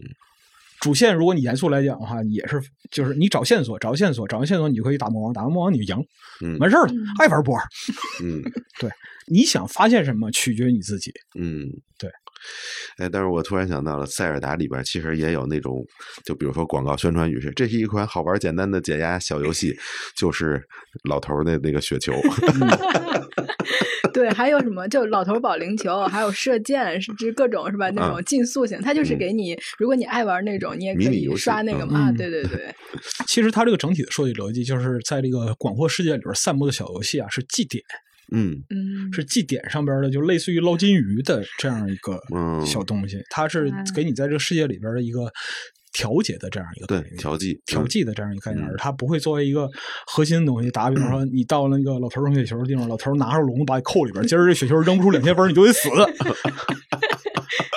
[0.83, 2.61] 主线，如果你严肃来讲的话，也是
[2.91, 6.05] 就是你找线索，找线索，找完线索，你就可以打魔王，打完魔王你就赢，
[6.45, 7.62] 嗯，完事儿了，爱玩不玩。
[8.22, 8.43] 嗯，
[8.80, 8.91] 对，
[9.28, 11.12] 你想发现什么，取决于你自己。
[11.39, 12.11] 嗯，对。
[12.97, 15.87] 哎，但是我突然想到了，塞尔达里边其实也有那种，
[16.24, 19.78] 就比如说广告宣传语是：这是一款好玩简单的解压小游戏，
[20.16, 20.61] 就是
[21.09, 22.12] 老头的那个雪球。
[24.13, 24.87] 对，还有什么？
[24.89, 27.91] 就老头保龄球，还有射箭，是这各种是吧？
[27.91, 32.13] 那种竞速型，它就是给你，如果你爱玩那种，你也可以刷那个嘛。
[32.13, 32.75] 对对对。
[33.27, 37.83] 其实它这个整体的设计逻辑，就是在这个广阔世界里边散布的小游戏啊，是祭典。
[38.35, 42.19] 嗯嗯，是祭典上边的，就类似于捞金鱼的这样一个
[42.65, 45.31] 小东西，它是给你在这个世界里边的一个。
[45.93, 49.68] 调节的这样一个对调剂调剂的这样一个概念，而它不会作为一个
[50.07, 50.70] 核心的东西。
[50.70, 55.88] 打个比方说，你到那个老头扔雪球的地方，老头拿着笼子把你扣里边，今儿这雪球扔不出两千分，你就得死。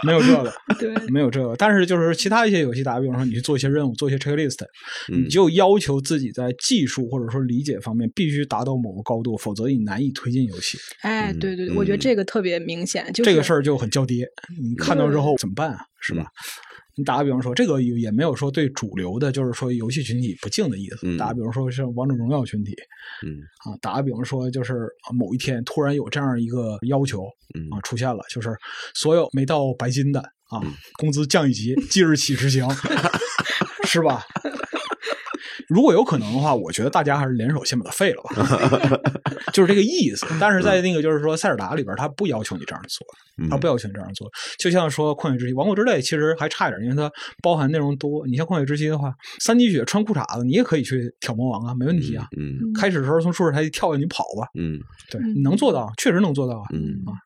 [0.03, 1.55] 没有这个， 对，没有这个。
[1.57, 4.63] 但是就是其他一些游戏，打个比方说，你去做一些任务，做一些 checklist，
[5.11, 10.78] 你就要求自己在技术或者说理解方面必须达到某个高度，否则你难以推进游戏。
[11.01, 14.28] 哎，对对对，我觉得这个特别明显，就这个事儿就很叫爹。
[14.61, 15.80] 你看到之后怎么办啊？
[15.99, 16.28] 是吧？
[16.96, 21.18] 你打个比方说，这个也没有说对主流的，就是说游戏群体不敬的意思。
[21.18, 22.74] 打个比方说，像王者荣耀群体，
[23.26, 27.26] 嗯啊，打个比方说，就是某一天突然有这样一个要求
[27.72, 28.56] 啊出现了，就是
[28.93, 30.20] 所有没到白金的
[30.50, 30.62] 啊，
[30.98, 32.66] 工资降一级，即日起执行，
[33.84, 34.24] 是吧？
[35.70, 38.99] 如果有可能的话，我觉得大家还是联手先把它废了吧，
[39.53, 40.26] 就是这个意思。
[40.39, 43.05] 但是在那个就是说塞尔达里边，他不要求你这样做，
[43.49, 44.30] 他不要求你这样做。
[44.59, 47.11] 就像说旷野之息、王国之泪，其实还差一点，因为它
[47.41, 48.26] 包含内容多。
[48.28, 52.28] 你像旷野之息的话，三滴血穿裤衩子，你也可以去挑魔王啊，没问题啊。
[52.38, 54.47] 嗯，开始的时候从树枝台跳下去跑吧。
[54.59, 56.66] 嗯，对，你能做到，确实能做到啊。
[56.74, 57.18] 嗯啊。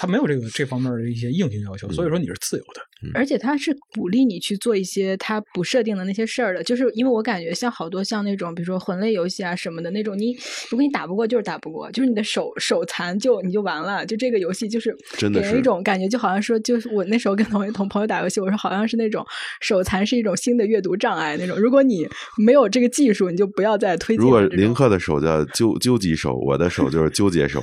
[0.00, 2.80] 他没有这个这方面的一些硬性要求，所以说你是自由的。
[3.12, 10.32] 而且他是鼓励你去做一些他不设定的那些事儿的，就是因为我感觉像好多像那种，比如说魂类游戏啊什么的那种，你
[10.70, 14.06] 如果你打不过就是打不过，就是你的手手残就你就完了。
[14.06, 19.22] 就这个游戏就是给人一种感觉，就好像说，就是我那时候跟同同朋友打游戏，我说好像是那种
[19.60, 21.58] 手残是一种新的阅读障碍那种。
[21.58, 24.24] 如果你没有这个技术，你就不要再推荐。
[24.24, 27.62] 如果林克的手叫纠纠结手，我的手就是纠结手。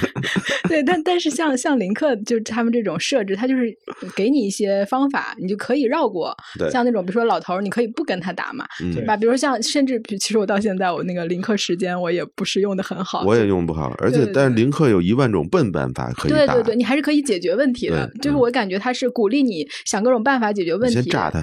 [0.68, 3.76] 对，但但是像像林克就他们这种设置，他就是
[4.14, 6.32] 给你一些方法，你就可以绕过。
[6.70, 8.64] 像那种比如说老头儿，你可以不跟他打嘛，
[8.94, 9.16] 对吧？
[9.16, 13.92] 比如说像甚至其实我到现在我那个林克时间我也不是用的很好，我也用不好。
[13.98, 18.08] 而且但是林克有一万种笨办法可以打，对对对，你还是可以解决问题的。
[18.22, 20.94] 就是我感觉他是鼓励你想各种办法解决问题。
[20.94, 21.40] 先炸他，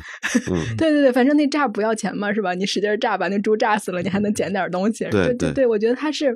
[0.49, 2.53] 嗯，对对对，反正那炸不要钱嘛，是吧？
[2.53, 5.03] 你使劲炸把那猪炸死了，你还能捡点东西。
[5.11, 6.33] 对对对，我觉得他是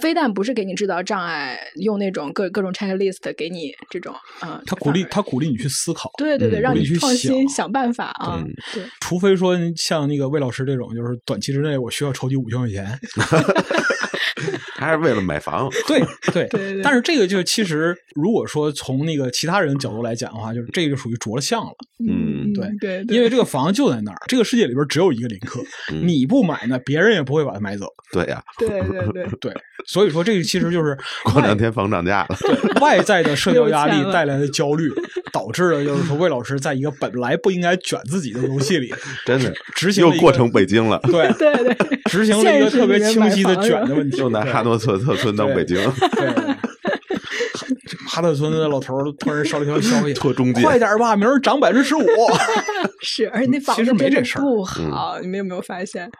[0.00, 8.42] 非但不是给你制造障碍，用那种各各种 checklist 给你这种啊，他鼓励他鼓励你去思考，对对对，让你去创新想办法啊。
[8.72, 12.98] 对，除非说像那个魏老师这种，就是短期之内我需要筹集五千块钱。
[14.80, 16.02] 还是为了买房， 对
[16.32, 16.80] 对对。
[16.82, 21.72] 但是这个就其实，如果说从那个其他人角度来讲的话，就是这个就属于着了相了。
[22.08, 23.14] 嗯，对对。
[23.14, 25.60] 因为这个房就在那儿，这个世界里边只有一个林克，
[26.02, 27.86] 你不买呢，别人也不会把它买走。
[28.10, 29.54] 对呀，对对对 对。
[29.86, 30.96] 所以说，这个其实就是
[31.32, 32.36] 过两天房涨价了。
[32.40, 34.88] 对外在的社交压力带来的焦虑，
[35.32, 38.92] 导致了就是说魏老师在一个本来不应该卷自己的游戏里，
[39.26, 40.98] 真的执行又过成北京了。
[41.04, 45.78] 对对对，执行了一个特别清晰的卷的问题，又拿哈诺特特村当北京。
[48.06, 52.04] 哈特村的老头突然捎了一条消息，特中介，快点吧，明儿涨百分之十五。
[53.00, 56.10] 是，而且那房子真的不好，你们有没有发现？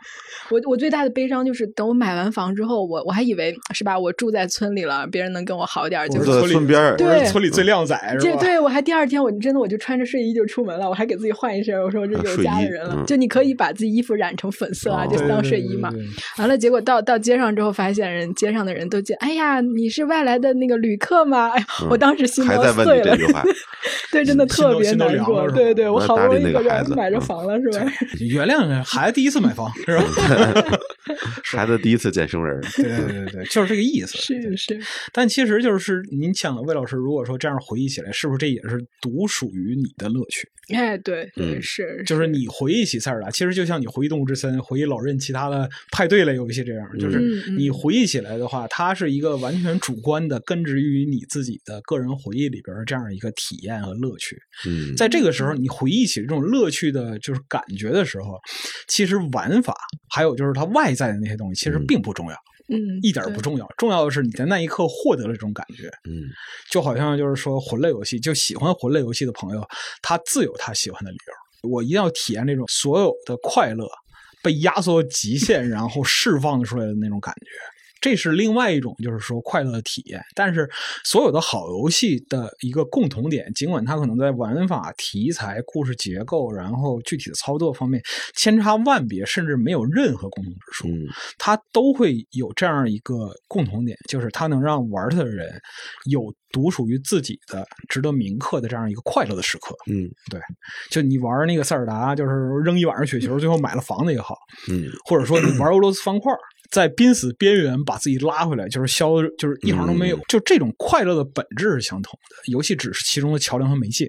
[0.50, 8.40] 我我最大的悲伤就是，等我买完房之后，我我还以为是吧，我住在村里了，别人能跟我好点，就是村边儿对村里最靓仔是吧？
[8.40, 15.90] 对，我还第二天我真的我就穿着睡衣就出门了，我还给自己换一身，我说我这有家的人了，就你可以把自己衣服染成粉色啊，就当睡衣嘛。
[16.38, 21.50] 完了，结果到到街上之后，发现人街上的人都见，哎呀，你是外来的那个旅客吗？
[21.50, 23.16] 哎呀，我当时心都碎了，
[24.10, 25.48] 对，真的特别难过。
[25.50, 27.86] 对对，我好不容易个人买着房了，是吧？
[28.20, 30.04] 原谅孩子第一次买房，是吧？
[31.44, 34.16] 孩子第一次见生人， 对对对对，就是这个意思。
[34.18, 34.80] 是是，
[35.12, 40.48] 但其实就是您想，魏老师如果说这样回忆起来，是不是这也是独属于你的乐趣？
[40.72, 47.20] 哎，对，对，是，就是你回忆起塞尔达，其实就像你回忆《动物之森》、回忆老任其他的派对类游戏这样，就是
[47.56, 54.36] 你回忆起来的话，它是一个完全主观的，根植于你自己的个人回忆里边这样一个体验和乐趣。
[54.66, 58.38] 嗯，在这个时候，你回忆起这种乐趣的，就是感觉的时候，
[58.88, 59.74] 其实玩法
[60.08, 62.34] 还有就是它外在的那些东西，其实并不重要。
[62.34, 62.49] 嗯，
[63.02, 63.66] 一点不重要。
[63.76, 65.88] 重要的是你在那一刻获得了这种感觉。
[66.08, 66.24] 嗯，
[66.70, 69.66] 就好像就是说魂类游戏，就喜欢魂类游戏的朋友，
[70.02, 71.70] 他自有他喜欢的理由。
[71.70, 73.86] 我一定要体验这种所有的快乐
[74.42, 77.50] 被压缩极限，然后释放出来的那种感觉。
[78.00, 80.20] 这是另外一种，就是说快乐的体验。
[80.34, 80.68] 但是，
[81.04, 88.02] 所有的好游戏的一个共同点，尽管它可能在玩法、题材、故事结构，然后具体的操作方面
[88.34, 90.88] 千差万别，甚至没有任何共同之处，
[91.38, 95.60] 它都会有这样一个共同点，就是它能让玩它的人
[96.06, 99.76] 有独属于自己的、值得铭刻的这样一个快乐的时刻。
[99.90, 100.40] 嗯，对，
[100.90, 102.30] 就你玩那个塞尔达，就是
[102.64, 104.36] 扔一晚上雪球，最后买了房子也好，
[104.70, 106.32] 嗯，或者说你玩俄罗斯方块。
[106.70, 110.18] 在濒死边缘把自己拉回来，就是消，就是一行都没有。
[110.28, 114.08] 就这种快乐的本质是相同的，游戏只是其中的桥梁和媒介。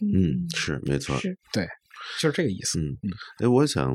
[0.00, 1.18] 嗯，是没错，
[1.52, 1.66] 对，
[2.20, 2.80] 就是这个意思。
[2.80, 3.10] 嗯嗯，
[3.44, 3.92] 哎，我想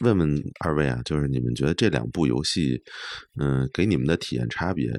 [0.00, 2.82] 问问二位啊，就是你们觉得这两部游戏，
[3.40, 4.90] 嗯，给你们的体验差别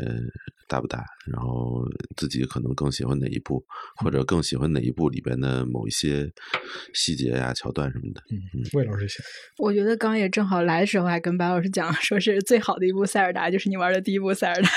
[0.67, 1.03] 大不大？
[1.31, 1.83] 然后
[2.15, 3.63] 自己可能更喜欢哪一部，
[3.97, 6.29] 或者更喜欢哪一部里边的某一些
[6.93, 8.21] 细节呀、桥段什么的？
[8.31, 9.23] 嗯嗯，魏老师先。
[9.57, 14.69] 我觉得刚也正好来的时候，还跟白老师讲，说是最好的一部塞尔达，就是你玩的第一部塞尔达。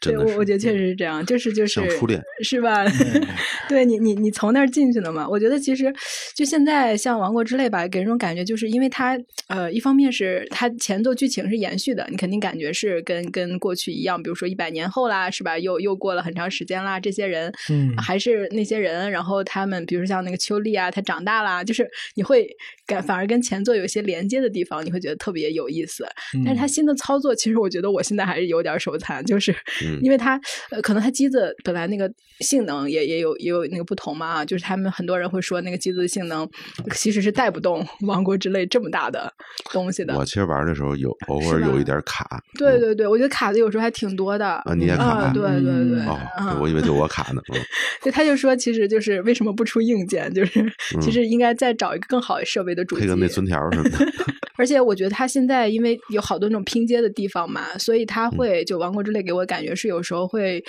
[0.00, 2.84] 对，我我觉得确实是这样，就是就是初恋是吧？
[3.68, 5.28] 对你你你从那儿进去了嘛？
[5.28, 5.92] 我觉得其实
[6.34, 9.18] 就现在像《王国之泪》吧，给人种感觉，就是因为它
[9.48, 15.58] 呃，一方面是它前作剧情是延续的，你肯定感觉是跟跟过去一样，比如说一百年后啦，是吧？
[15.58, 22.48] 又又过了很长时间啦，这些人嗯还是那些人，然后他们比如像那个秋丽啊，她长大啦，就是你会
[22.92, 26.06] 感反而跟前作有些连接的地方，你会觉得特别有意思。
[26.44, 29.54] 但是它新的操作，其实我觉得我现在还是有点手残，就是
[30.02, 30.40] 因为它
[30.70, 36.48] 呃，可能它机子本来那个性能也也有也有那个不同嘛，就是他们很多人会说那个机子的性能
[36.94, 39.32] 其实是带不动《王国之泪》这么大的
[39.72, 40.16] 东西的。
[40.16, 42.42] 我其实玩的时候有偶尔有一点卡。
[42.58, 44.46] 对对对，我觉得卡的有时候还挺多的。
[44.46, 45.32] 啊，你也卡？
[45.32, 46.00] 对对对。
[46.06, 46.18] 哦，
[46.60, 47.40] 我以为就我卡呢。
[48.02, 50.64] 对，他就说，其实就是为什么不出硬件，就是
[51.00, 53.98] 其实应该再找一个更好的设备的主机，配个内存条什么的。
[54.56, 60.62] 而且我觉得他现在因为有好多那种拼接的地方嘛，所以他会就《王国之泪》给我感觉是有时候会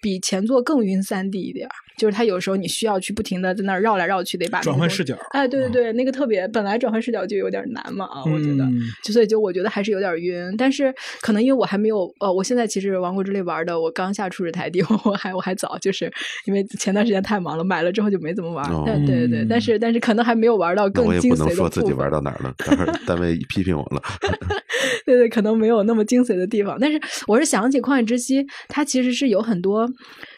[0.00, 1.68] 比前作更晕三 D 一点。
[1.98, 5.14] 就是它有时候你需要去不停的在那儿绕来绕去，得把转换视角。
[5.32, 8.66] 哎，对对对，那个特别本来转换视角就有点难嘛啊，我觉得，
[9.04, 10.54] 就所以就我觉得还是有点晕。
[10.56, 16.10] 但是可能因为我还没有呃，我现在其实《王国之泪》玩的，我刚下初始台地， 我还我还早，就是
[16.46, 18.66] 因为前段时间太忙了，买了之后就没怎么玩。
[18.86, 24.00] 对对对，但是但是可能还没有玩到更精髓的我也不能说自己玩到哪儿了，待会儿单位批评我了。
[25.04, 29.88] 对对，可能没有那么精髓的地方，但是我是想起《旷野之息》，它其实是有很多。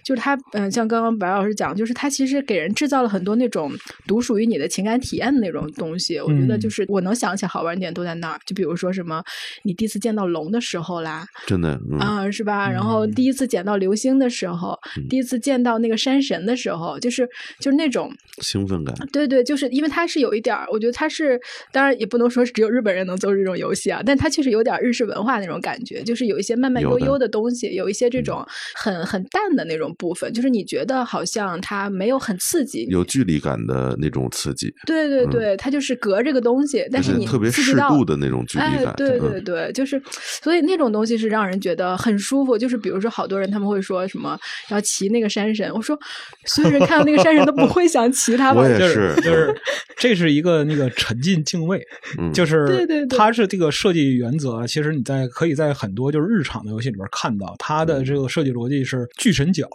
[0.04, 3.70] 就是他，嗯，像刚刚白老师讲，就是他其实给人制造了很多那种
[4.06, 6.18] 独属于你的情感体验的那种东西。
[6.18, 9.22] 我觉得就是我能想起好玩点都在那儿，就比如说什么
[9.64, 12.70] 你第一次见到龙的时候啦，真的啊，是吧？
[12.70, 14.76] 然后第一次捡到流星的时候，
[15.08, 17.28] 第一次见到那个山神的时候，就是
[17.60, 18.94] 就是那种兴奋感。
[19.12, 21.40] 对对，就是因为它是有一点儿，我觉得它是，
[21.70, 28.44] 当然也不能说是只有日本人能做这种游戏啊，但它确实有点日式文化那种感觉，就是有一些慢慢悠悠的东西，有一些这种
[28.74, 29.91] 很很淡的那种。
[29.92, 34.72] 部分就是你觉得好像它没有很刺激，有距离感的那种刺激。
[34.86, 38.94] 对对对，它就是隔这个东西，但是你特别适度的那种距离感。
[38.96, 40.00] 对对对，就是
[40.42, 42.56] 所以那种东西是让人觉得很舒服。
[42.56, 44.38] 就是比如说，好多人他们会说什么
[44.68, 45.98] 要骑那个山神，我说
[46.46, 48.62] 所有人看到那个山神都不会想骑它 吧？
[48.62, 49.54] 我也是，就是
[49.96, 51.82] 这是一个那个沉浸敬畏，
[52.32, 54.66] 就是对对，它是这个设计原则。
[54.66, 59.68] 其实你在可以在很多就是日常的游戏里边看到，它的这个设计逻辑是巨神角。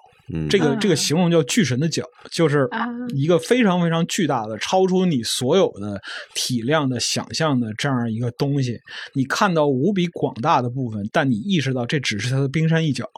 [0.49, 2.67] 这个这个形容叫巨神的脚，就是
[3.13, 6.01] 一个非常非常巨大的、超出你所有的
[6.33, 8.77] 体量的想象的这样一个东西。
[9.13, 13.09] 你看到无比广大的部分，但你意识到这只是它的冰山一角。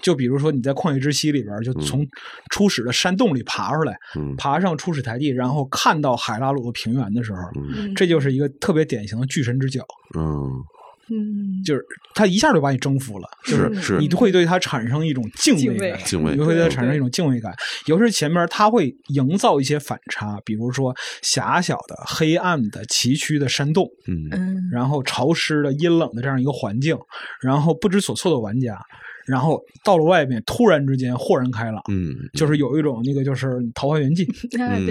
[0.00, 2.08] 就比如说你在旷野之息里边，就从
[2.48, 3.94] 初始的山洞里爬出来，
[4.38, 7.40] 爬上初始台地，然后看到海拉鲁的平原的时候，
[7.94, 9.84] 这就是一个特别典型的巨神之脚。
[10.16, 10.64] 嗯。
[11.10, 11.84] 嗯，就是
[12.14, 17.52] 他一下就把你征服了，是是，你会对他产生一种敬畏感，敬畏，你会对他产生一种敬畏感。
[17.86, 26.96] 尤其是前面他会营造一些反差，比如说狭小的、黑暗的、崎岖的山洞，嗯，然后潮湿的、阴冷的这样一个环境，
[27.40, 28.80] 然后不知所措的玩家。
[29.30, 34.26] 然后到了外面，突然之间豁然开朗，嗯，就是有一种那个就是《桃花源记》，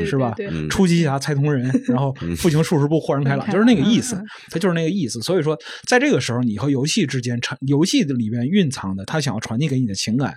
[0.06, 0.34] 是吧？
[0.70, 4.16] 出奇侠猜同人， 然后父亲数十步豁然开朗，就是那个意思，
[4.50, 5.22] 他就是那个意思。
[5.22, 10.34] 所以说，在这个时候，你和游戏之间产游戏的里面蕴藏的他想要传递给你的情感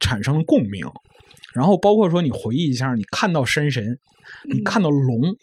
[0.00, 0.84] 产生了共鸣。
[1.54, 3.96] 然后包括说，你回忆一下，你看到山神，
[4.52, 5.36] 你看到龙。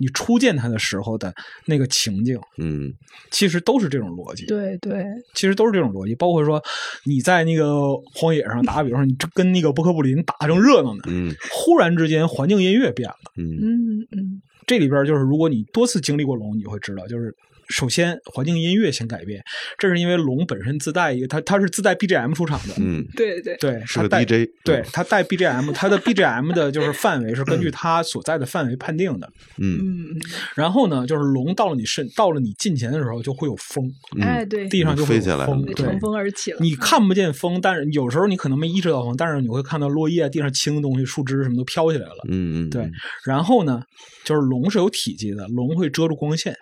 [0.00, 1.32] 你初见他的时候的
[1.66, 2.92] 那个情境，嗯，
[3.30, 4.46] 其实都是这种逻辑。
[4.46, 6.14] 对对，其实都是这种逻辑。
[6.16, 6.60] 包括说
[7.04, 17.32] 你在那个荒野上打个比方，你跟那个波克布林打正热闹呢，嗯，忽然之间环境音乐变了，嗯嗯嗯，这里边就是如果你多次经历过龙，你会知道，就是。
[17.70, 19.42] 首先，环境音乐先改变，
[19.78, 22.74] 这是因为龙本身自带一个，它它是自带 BGM 出场的。
[22.78, 29.32] 嗯，对对对，是个 DJ，对它带 BGM，它的 BGM 的就是范围是根据它所在的范围判定的。
[29.58, 30.20] 嗯嗯，
[30.54, 33.90] 然后呢，就是龙到了你身，到了你近前的时候就会有风，
[34.20, 36.58] 哎对，地上就会有风，乘风而起了。
[36.60, 42.24] 你看不见风，但是有时候你可能没意识到风，但是你会看到落叶、地上轻的东西、树枝什么都飘起来了。
[42.28, 42.90] 嗯嗯，对。
[43.24, 43.82] 然后呢，
[44.24, 46.56] 就是龙是有体积的，龙会遮住光线。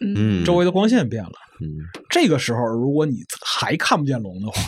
[0.00, 1.32] 嗯，周围的光线变了。
[1.60, 1.78] 嗯，
[2.08, 4.62] 这个时候如果你还看不见龙的话，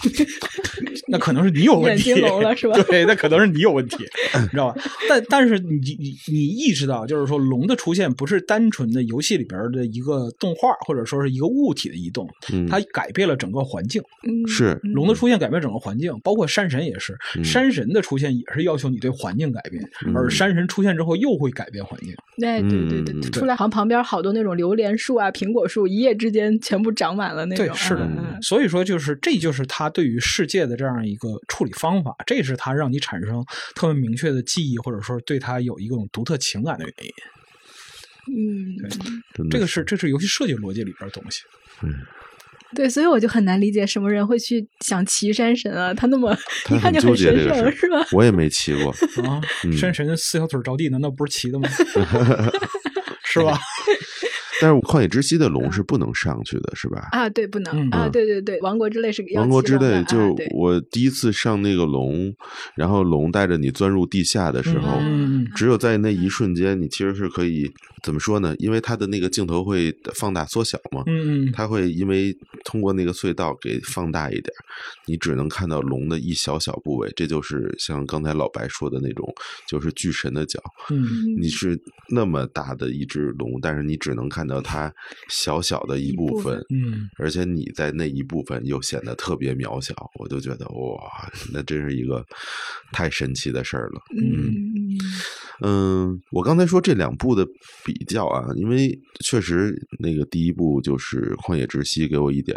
[1.10, 2.14] 那可能是你有问题。
[2.14, 2.76] 龙了是吧？
[2.88, 3.96] 对，那可能是你有问题，
[4.40, 4.82] 你知道吧？
[5.08, 12.28] 但但是你你你意识到，就是说龙的出现不是单纯的游戏里边的一个动画，或者说是一个物体的移动，
[12.68, 14.02] 它改变了整个环境。
[14.48, 17.16] 是龙的出现改变整个环境，包括山神也是。
[17.44, 19.82] 山神的出现也是要求你对环境改变，
[20.14, 22.12] 而山神出现之后又会改变环境。
[22.38, 26.80] 对对对对，出来好像旁边好多那种榴莲树啊、苹果树，一夜之间全。
[26.80, 28.08] 部长满了那种，对，是的，
[28.40, 33.44] 所以说就是这就是他对于世界的这样一个处理方法，这是它让你产生
[33.74, 37.12] 特别明确的记忆，或者说对它有一种独特情感的原因。
[38.32, 41.42] 嗯，这个是这是游戏设计逻辑里边的东西。
[41.82, 41.92] 嗯，
[42.74, 46.36] 对，所以我就很难理解什么人会去想骑山神啊，他那么
[46.70, 48.06] 一看就很神圣，是吧？
[48.12, 48.92] 我也没骑过
[49.24, 49.40] 啊，
[49.76, 51.68] 山神四条腿着地，难道不是骑的吗？
[53.24, 53.58] 是吧？
[54.60, 57.08] 但是旷野之息的龙是不能上去的，是吧？
[57.12, 62.34] 啊，对，不能啊，对对对，王国之泪是王国之泪，就我第一次上那个龙，
[62.74, 64.98] 然后龙带着你钻入地下的时候，
[65.54, 67.70] 只有在那一瞬间，你其实是可以
[68.02, 68.54] 怎么说呢？
[68.58, 74.52] 因为它的那个镜头会放大缩小嘛，嗯嗯，它会因为通过那个隧道给放大一点，
[75.06, 79.32] 你只能看到龙的一小小部位，这就是像刚才老白说的那种，
[79.66, 81.06] 就是巨神的脚，嗯，
[81.40, 81.80] 你是
[82.10, 84.50] 那么大的一只龙，但是你只能看。
[84.50, 84.92] 到它
[85.28, 92.26] 小小的一部分，嗯，而且你在那一部分又显得特别渺小，我就觉得哇，那真是一个
[92.90, 94.98] 太神奇的事儿了，嗯
[95.62, 97.46] 嗯，我刚才说这两部的
[97.92, 102.56] 比较啊，因为确实那个第一部就是《旷野之息》给我一点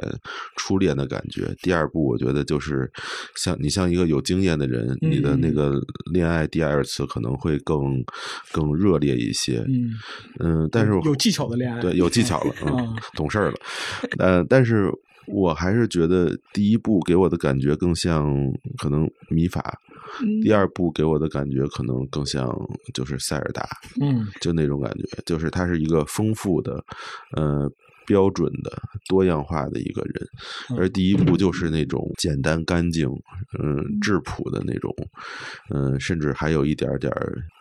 [0.58, 2.92] 初恋的感觉，第二部我觉得就是
[3.36, 5.82] 像你像一个有经验的人，你的那个
[6.12, 8.04] 恋爱第二次可能会更
[8.52, 9.92] 更热烈一些，嗯
[10.40, 11.82] 嗯，但是有技巧的恋爱。
[11.82, 13.58] 对，有技巧了， 嗯，懂事儿了，
[14.20, 14.92] 呃，但是
[15.28, 18.34] 我还是觉得第一部给我的感觉更像
[18.78, 19.80] 可能米法，
[20.41, 22.49] 第二部给我的感觉可能更像
[22.93, 23.67] 就是塞尔达，
[24.01, 26.84] 嗯，就那种感觉，就是他是一个丰富的，
[27.36, 27.71] 呃。
[28.05, 30.28] 标准的多样化的一个人，
[30.78, 33.07] 而第一部就是那种简单干净，
[33.57, 34.93] 嗯，质朴的那种，
[35.69, 37.09] 嗯，甚至还有一点点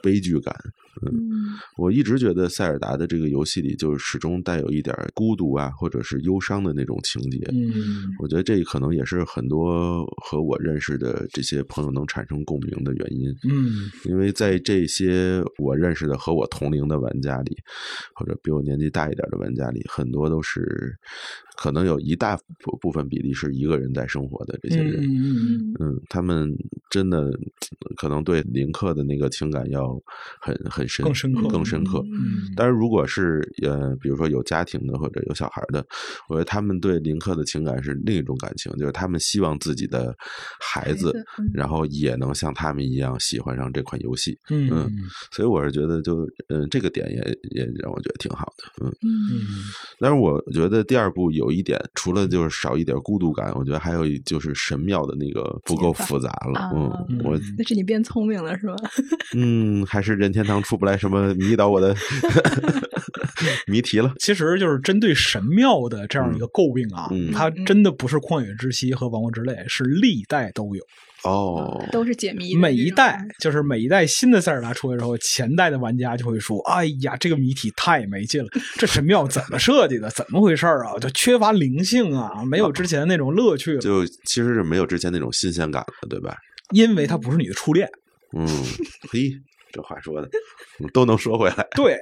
[0.03, 0.53] 悲剧感。
[1.01, 7.39] 嗯，我一直觉得塞尔达的这个游戏里，就是始终带有一点孤独啊，或者是忧伤的那种情节。
[7.51, 7.73] 嗯，
[8.19, 13.31] 我觉得这可能也是很多和我认识的这些朋友能产生共鸣的原因。
[13.49, 17.57] 嗯，因为在这些我认识的和我同龄的玩家里，
[18.15, 20.95] 或者比我年纪大一点的玩家里，很多都是
[21.63, 25.01] 可能有一大部部分比例是一个人在生活的这些人。
[25.05, 26.53] 嗯嗯，他们
[26.91, 27.31] 真的
[27.97, 29.97] 可能对林克的那个情感要
[30.41, 31.05] 很很深。
[31.05, 32.01] 更深刻，更深刻。
[32.11, 35.87] 嗯，但是如果是呃，比如说有家庭的或者有小孩的，
[36.29, 40.13] 我觉得他们对林克的情感是另一种感情，就是他们希望自己的
[40.59, 41.13] 孩子，
[41.55, 44.37] 然后也能像他们一样喜欢上这款游戏。
[44.51, 44.91] 嗯嗯，
[45.31, 48.85] 所以我是觉得，就嗯，这个点也也让我觉得挺好的。
[48.85, 49.47] 嗯嗯，
[50.01, 56.71] 但是我觉得第二部有一点，除了就是少一点孤独感，我觉得还有就是神庙的那个不够复杂了。
[56.75, 58.75] 嗯，我那是你变聪明了是吧？
[59.37, 60.63] 嗯，还是任天堂。
[60.63, 61.93] 出不来什么迷倒我的
[63.67, 64.15] 谜题了。
[64.21, 70.83] 其实就是针对神庙的这样一个诟病啊，它真的不是旷野之息和王国之泪，是历代都有
[71.25, 72.55] 哦，都是解谜。
[72.55, 80.11] 每一代就是每一代新的塞尔达出来之后，前代的玩家就会说：“哎呀，这个谜题太没劲了，这神庙怎么设计的？
[80.11, 80.99] 怎么回事啊？
[81.01, 86.37] 就缺乏灵性啊，没有之前那种乐趣了。”就其实是没有之前那种新鲜感了，对吧？
[86.75, 87.89] 因为它不是你的初恋。
[88.37, 88.47] 嗯，
[89.11, 89.31] 嘿。
[89.75, 90.29] 这话说的
[90.93, 91.99] 都能说回来，对，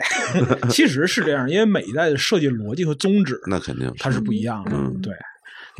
[0.70, 4.72] 其实是这样，因为每一代的设计逻辑和宗旨，那肯定它是不一样的。
[4.74, 5.14] 嗯，对，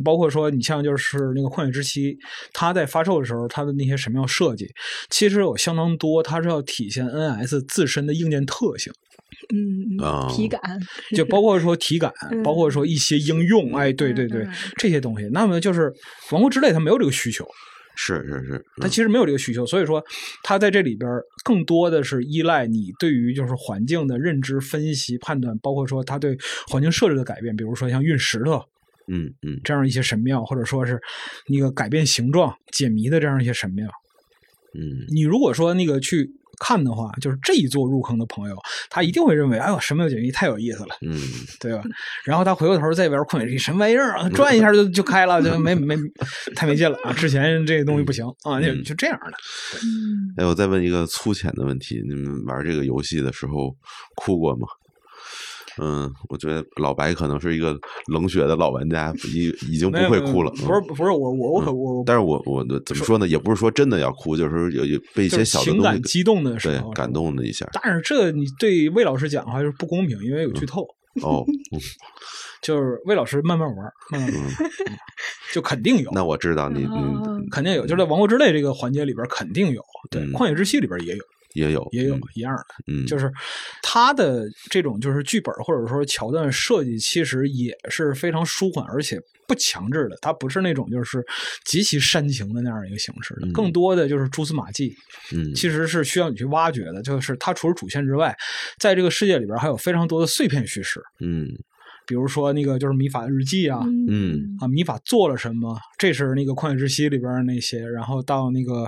[0.03, 2.17] 包括说你像就是那个旷野之息，
[2.53, 4.69] 它在发售的时候，它的那些神庙设计，
[5.09, 8.91] 其实有相当多，它是要体现 NS 自身的硬件特性，
[9.53, 9.97] 嗯，
[10.29, 10.61] 体感，
[11.15, 12.11] 就包括说体感，
[12.43, 15.93] 包括说一些应用，哎，对对对，这些东西，那么就是
[16.31, 17.47] 王国之泪，它没有这个需求。
[17.93, 20.01] 是是是，它其实没有这个需求，所以说
[20.43, 21.11] 它在这里边
[21.43, 26.35] 更多的是依赖你对于就是环境的认知、分析、判断，包括说它对
[26.67, 28.63] 环境设置的改变，比如说像运石头，
[29.11, 30.99] 嗯嗯，这样一些神庙，或者说是
[31.47, 33.87] 那个改变形状、解谜的这样一些神庙，
[34.73, 36.31] 嗯，你如果说那个去。
[36.63, 38.55] 看的话，就是这一座入坑的朋友，
[38.87, 41.19] 他一定会认为，哎呦，神庙解谜太有意思了，嗯，
[41.59, 41.81] 对吧？
[42.23, 44.29] 然后他回过头再玩旷野之息，什么玩意儿啊？
[44.29, 45.95] 转一下就就开了，就 没没
[46.55, 47.11] 太没劲了啊！
[47.13, 49.37] 之前这个东西不行啊，就就这样的。
[50.37, 53.75] 哎，我再问一个粗浅的问题：你们玩这个游戏的时候
[54.15, 54.67] 哭过吗？
[55.83, 57.75] 嗯，我觉得老白可能是一个
[58.07, 60.51] 冷血的老玩家，已已经不会哭了。
[60.51, 63.27] 不是不是，我我我可我，但是我我怎么说呢？
[63.27, 67.67] 也不是说真的要哭，就是有有被一些小的情感激动的时候，感动了一下。
[67.73, 70.87] 但是这你对魏老师讲的话就是不公平，因为有剧透。
[71.23, 71.43] 哦，
[72.61, 74.31] 就是魏老师慢慢玩，嗯，
[75.51, 76.09] 就肯定有。
[76.13, 81.23] 那我知道你你肯定有，就在王国之泪这个环节里边肯定有，对，旷野之息里边也有。
[81.53, 83.31] 也有也有一样的，嗯，就是
[83.81, 91.23] 他的这种就是剧本或者说桥段设计，其实也是非常舒缓而且不强制的，它不是那种就是
[91.65, 94.95] 极其煽情的那样一个形式的，更多的就是蛛丝马迹，
[95.33, 97.01] 嗯，其实是需要你去挖掘的。
[97.01, 98.35] 就是它除了主线之外，
[98.79, 101.47] 在这个世界里边还有非常多的碎片叙事，嗯，
[102.11, 105.79] 比如说那个就是米法日记啊，嗯啊，米法做了什么？
[105.97, 108.81] 这是那个旷野之息里边那些，然后到那个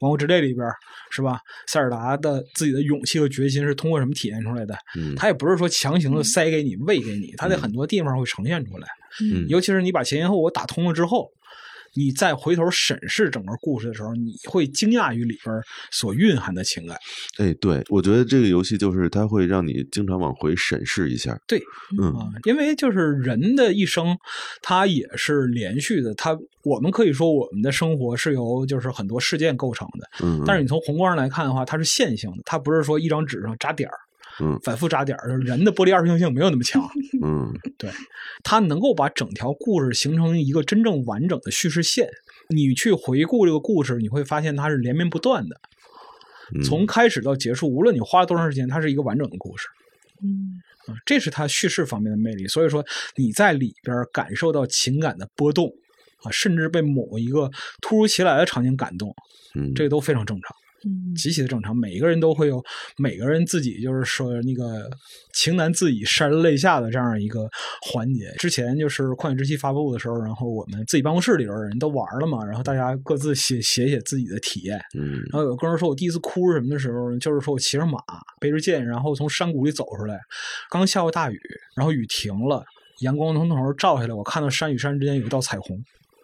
[0.00, 0.68] 王国之泪里边，
[1.10, 1.40] 是吧？
[1.66, 4.76] 塞尔达的自己的勇气和决心是通过什么体现出来的？
[4.94, 8.86] 嗯，他也不是说强行的塞给你、喂给你，他在很多地方会呈现出来。
[9.22, 11.30] 嗯尤其是你把前因后果打通了之后，
[11.96, 15.54] 你再回头审视整个故事的时候，你会惊讶于里边
[15.90, 16.96] 所蕴含的情感。
[17.38, 21.38] 哎，对，我觉得这个游戏就是它会让你经常往回审视一下。
[21.46, 21.60] 对，
[21.98, 24.16] 嗯啊，因为就是人的一生，
[24.62, 26.14] 它也是连续的。
[26.14, 33.96] 它我们可以说我们的生活是由就是很多事件构成的，嗯，但是你从宏观上来看的话，它是线性的，它不是说一张纸上扎点儿，
[34.40, 35.38] 嗯反复扎点儿。
[35.38, 36.82] 人的玻璃二重性没有那么强，
[37.22, 37.90] 嗯 对
[38.42, 42.08] 它能够把整条故事形成一个真正完整的叙事线。
[42.48, 45.60] 你去回顾这个故事，你会发现它是连绵不断的，
[46.54, 49.66] 嗯，从开始到结束，无论你花了多长时间，它是一个完整的故事。
[50.22, 52.46] 嗯啊，这是它叙事方面的魅力。
[52.46, 52.84] 所以说
[53.16, 55.72] 你在里边感受到情感的波动
[56.22, 59.12] 啊，甚至被某一个突如其来的场景感动，
[59.56, 60.56] 嗯这个都非常正常。
[60.86, 62.62] 嗯极其的正常，每一个人都会有
[62.98, 64.88] 每个人自己就是说那个
[65.32, 67.48] 情难自已、潸然泪下的这样一个
[67.82, 68.32] 环节。
[68.38, 74.78] 之前就是《旷野之息》发布的时候，然后我们自己办公室里边的人都玩了嘛，然后大家各自写写写自己的体验。
[74.96, 77.98] 嗯然后有个人说，我第一次哭是什么的时候，就是说我骑着马，
[78.38, 80.20] 背着剑，然后从山谷里走出来，
[80.70, 81.40] 刚下过大雨，
[81.74, 82.62] 然后雨停了，
[83.00, 85.76] 阳光从头照下来，我看到山与山之间有一道彩虹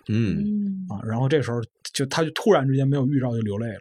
[0.08, 1.60] 嗯嗯啊，然后这时候
[1.94, 3.80] 就他就突然之间没有预兆就流泪了。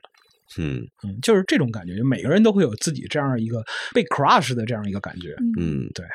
[0.58, 5.36] 嗯嗯，就是这种感觉，就每个人都会有自己这样一个被 crush 的这样一个感觉。
[5.60, 6.06] 嗯，对。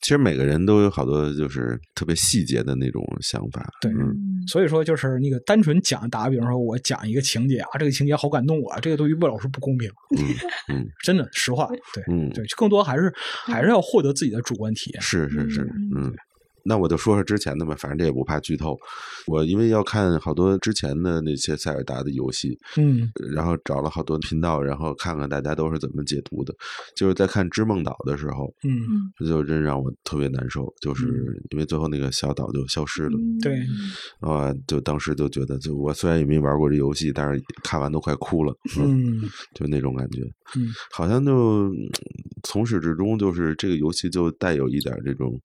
[0.00, 3.66] 其实每个人都有好多就是特别细节的那种想法。
[3.80, 4.14] 对嗯
[4.46, 13.10] 所以说，就是那个单纯讲，打个比方说，我讲一个情节啊，这个情节好感动我啊，这个对于魏老师不公平，嗯嗯 真的，实话，对，嗯，对，更多还是
[13.46, 15.00] 还是要获得自己的主观体验。
[15.00, 16.14] 是是是，嗯嗯。
[16.64, 18.78] 那我就说说之前的吧，反正这也不怕剧透。
[19.26, 26.54] 我因为要看好多之前的那些塞尔达的游戏，嗯然后找了好多频道，然后看看大家都是怎么解读的。
[26.96, 33.18] 就是在看《织梦岛》的时候，嗯，这就真让我特别难受，就是因为最后那个小岛就消失了。
[33.42, 33.58] 对，
[34.20, 39.22] 啊，就当时就觉得，就我虽然也没玩过这游戏，但是看完都快哭了，嗯
[39.54, 40.22] 就那种感觉，
[40.56, 41.74] 嗯，好像就嗯
[42.42, 45.40] 从始至终就是这个游戏就带有一点这种，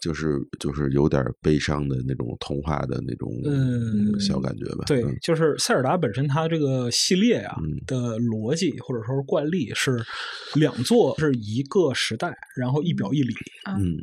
[0.00, 4.84] 就是就是有点悲伤的那种童话的那种嗯小感觉吧。
[4.86, 10.02] 对嗯，就是塞尔达本身它这个系列啊嗯的逻辑或者说是惯例是
[10.54, 13.34] 两座是一个时代，然后一表一里。
[13.66, 13.96] 嗯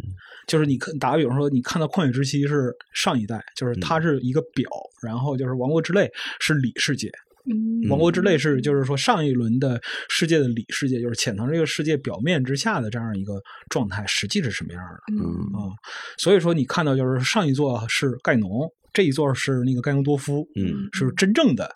[0.46, 4.70] 就是你看，打个比方说，你看到《旷野之息》是上一代，就是它是一个表，
[5.02, 6.02] 然后就是《王国之泪》
[6.42, 7.10] 是里世界，
[7.46, 9.80] 嗯王国之泪》是就是说上一轮的
[10.10, 15.20] 世界的里世界，就是潜藏这个世界表面之下的这样一个状态，实际是什么样的嗯
[15.54, 15.72] 啊？
[16.18, 21.70] 所以说你看到就是上一座是盖农，这一座是那个盖农多夫，嗯是真正的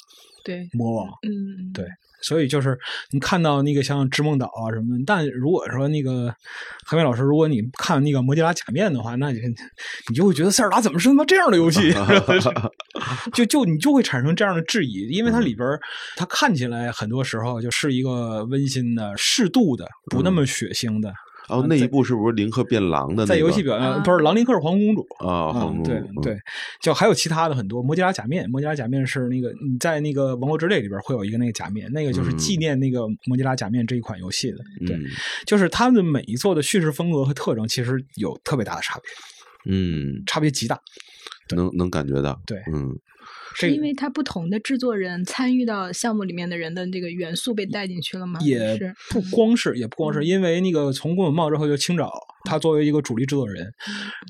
[0.43, 1.07] 对，魔王。
[1.27, 1.85] 嗯对
[2.27, 2.77] 所以就是
[3.11, 6.33] 你看到那个像织梦岛啊什么的，但如果说那个
[6.85, 9.39] 何伟老师，如果你看那个摩吉拉假面的话，那你
[10.09, 11.93] 你就会觉得塞尔达怎么是他妈这样的游戏？
[13.33, 15.67] 就就你就会产生这样的质疑，因为它里边
[16.15, 21.13] 它看起来很多时候就是一个温馨的、适度的、不那么血腥的。
[21.49, 23.25] 哦，那一部是不是林克变狼的那个？
[23.27, 26.37] 在游戏表现啊不是狼林克是黄公主啊，黄公主对嗯对，
[26.81, 34.57] 就还有其他的很多摩吉拉假面，摩吉拉假面是那个你在那个《王国之泪》里边会有一个那个假面，那个就是嗯纪念那个摩吉拉假面这一款游戏的。
[34.85, 35.05] 对，嗯
[35.45, 40.79] 就是他们每一座的叙事风格和特征其实有特别大的差别，嗯，差别极大。
[41.55, 43.16] 能能感觉到，对嗯这
[43.59, 48.39] 是因为它不同的制作人参与到项目里面的人的这个元素被带进去了吗？
[48.41, 52.09] 也是不光是，也不光是，因为那个从宫本茂之后就青沼，
[52.45, 53.67] 他作为一个主力制作人，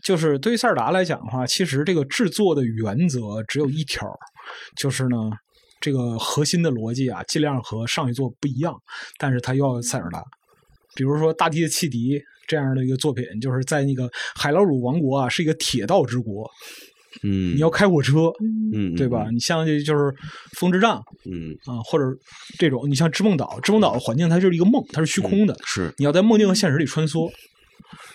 [0.04, 4.08] 就是对于塞尔达来讲的话，其实这个制作的原则只有一条，
[4.78, 5.18] 就是呢，
[5.82, 8.74] 这个核心的逻辑啊，尽量和上一座不一样，
[9.18, 10.24] 但是它又要塞尔达。
[10.96, 12.18] 比如说《大地的汽笛》
[12.48, 16.50] 这样的一个作品，就是在那个海老鲁王国啊，是一个铁道之国，
[17.24, 18.32] 嗯，你要开火车，
[18.74, 19.28] 嗯，对吧？
[19.32, 20.13] 你像这就是
[20.59, 21.51] 风之杖嗯？
[21.51, 22.05] 嗯，啊，或者
[22.57, 27.30] 这种，你像织梦岛，织梦岛的环境它就是一个梦，它是虚空的，是，你要在梦境和现实里穿梭。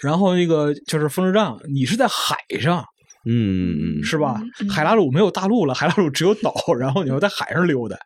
[0.03, 2.85] 然后那个就是风之杖，你是在海上，
[3.25, 4.41] 嗯嗯是吧？
[4.69, 7.97] 海拉鲁没有大陆了，海拉鲁只有岛， 然后你要在海上溜达，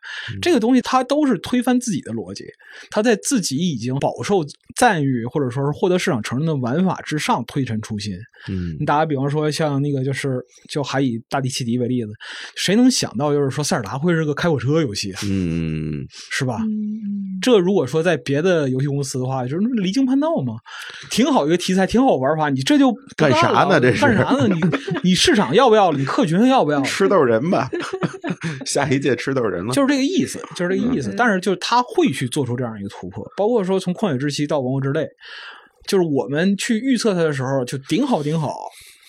[0.41, 2.45] 这个东西它都是推翻自己的逻辑，
[2.89, 4.45] 它在自己已经饱受
[4.75, 8.13] 赞誉或者说是获得市场承认的玩法之上推陈出新。
[8.49, 10.39] 嗯你打个比方说，像那个就是
[10.69, 12.11] 就还以大地汽笛为例子，
[12.55, 16.59] 谁能想到就是说塞尔达会是个开火车游戏啊，嗯嗯是吧？
[16.61, 20.53] 嗯，这如果说在别的游戏公司的话，就是离经叛道嘛，
[21.09, 24.47] 挺好一个题材，挺好玩法，你这就干啥呢这是干啥呢？
[24.47, 24.61] 你
[25.07, 25.97] 你市场要不要了？
[25.97, 26.85] 你客群要不要了？
[26.85, 27.69] 吃豆人吧，
[28.67, 29.73] 下一届吃豆人了。
[29.73, 31.11] 就是这个意思，就是这个意思。
[31.11, 35.07] 嗯但是就是他会去做出这样一个突破，包括说从旷野之息到王国之泪，
[35.87, 38.53] 就是我们去预测它的时候，就顶好顶好。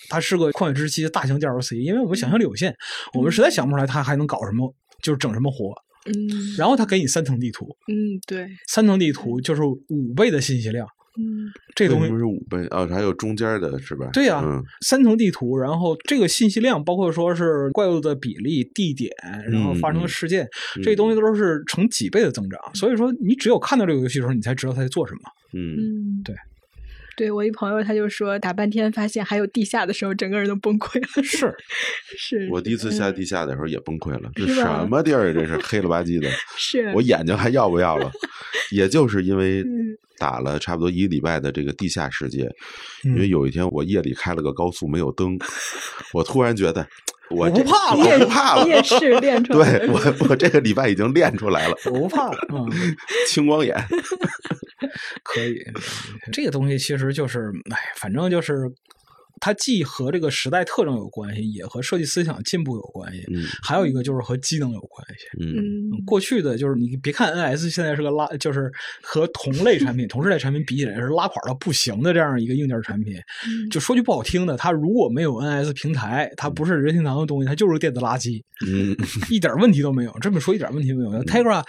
[0.09, 2.73] 它是个旷野之息的大型 DLC，因为我们想象力有限，
[3.13, 4.73] 我们实在想不出来它还能搞什么，
[5.03, 5.73] 就是整什么活。
[6.05, 12.85] 嗯然后它给你三层地图，嗯，对，三层地图就是五倍的信息量，嗯这东西是五倍啊？
[12.87, 14.09] 还有中间的是吧？
[14.13, 19.11] 对呀、嗯三层地图，然后这个信息量，包括说是怪物的比例、地点，
[19.49, 20.45] 然后发生的事件，
[20.77, 22.59] 嗯这些东西都是成几倍的增长。
[22.73, 25.21] 所以说，你只有看到这个游戏的时候，你才知道它在做什么。
[25.53, 26.35] 嗯嗯，对。
[27.17, 31.21] 对我一朋友，他就说打半天发现还有地下的时候，整个人都崩溃了。
[31.21, 31.53] 是，
[32.17, 35.33] 是，我第一次下嗯地下的时候也崩溃了，这是吧什么地儿啊？
[35.33, 38.09] 这是黑了吧唧的，是我眼睛还要不要了？
[38.71, 42.43] 也就是因为嗯打了差不多一个礼拜的这个地下世界，
[43.05, 45.37] 嗯因为有一天我夜里开了个高速没有灯，
[46.13, 46.85] 我突然觉得
[47.31, 48.69] 我我不怕了我不怕了你。
[48.71, 49.79] 也是练出 来。
[49.79, 52.37] 对我，我这个礼拜已经练出来了，我不怕了。
[52.51, 52.69] 嗯，
[53.29, 53.75] 青光眼。
[55.23, 55.63] 可以。
[56.31, 58.53] 这个东西其实就是，哎，反正就是。
[59.39, 65.25] 它既和这个时代特征有关系，也和设计思想进步有关系，嗯还有一个就是和机能有关系。
[65.39, 68.71] 嗯嗯，过去的就是你别看 NS 现在是个拉，就是
[69.01, 73.15] 和同类产品、 同时代产品比起来是拉垮到不行的这样一个硬件产品。
[73.47, 78.95] 嗯就说句不好听的，它如果没有 NS 平台，它不是任天堂的东西，它就是个电子垃圾，嗯
[79.29, 80.15] 一点问题都没有。
[80.21, 81.23] 这么说一点问题都没有。
[81.23, 81.63] Tegra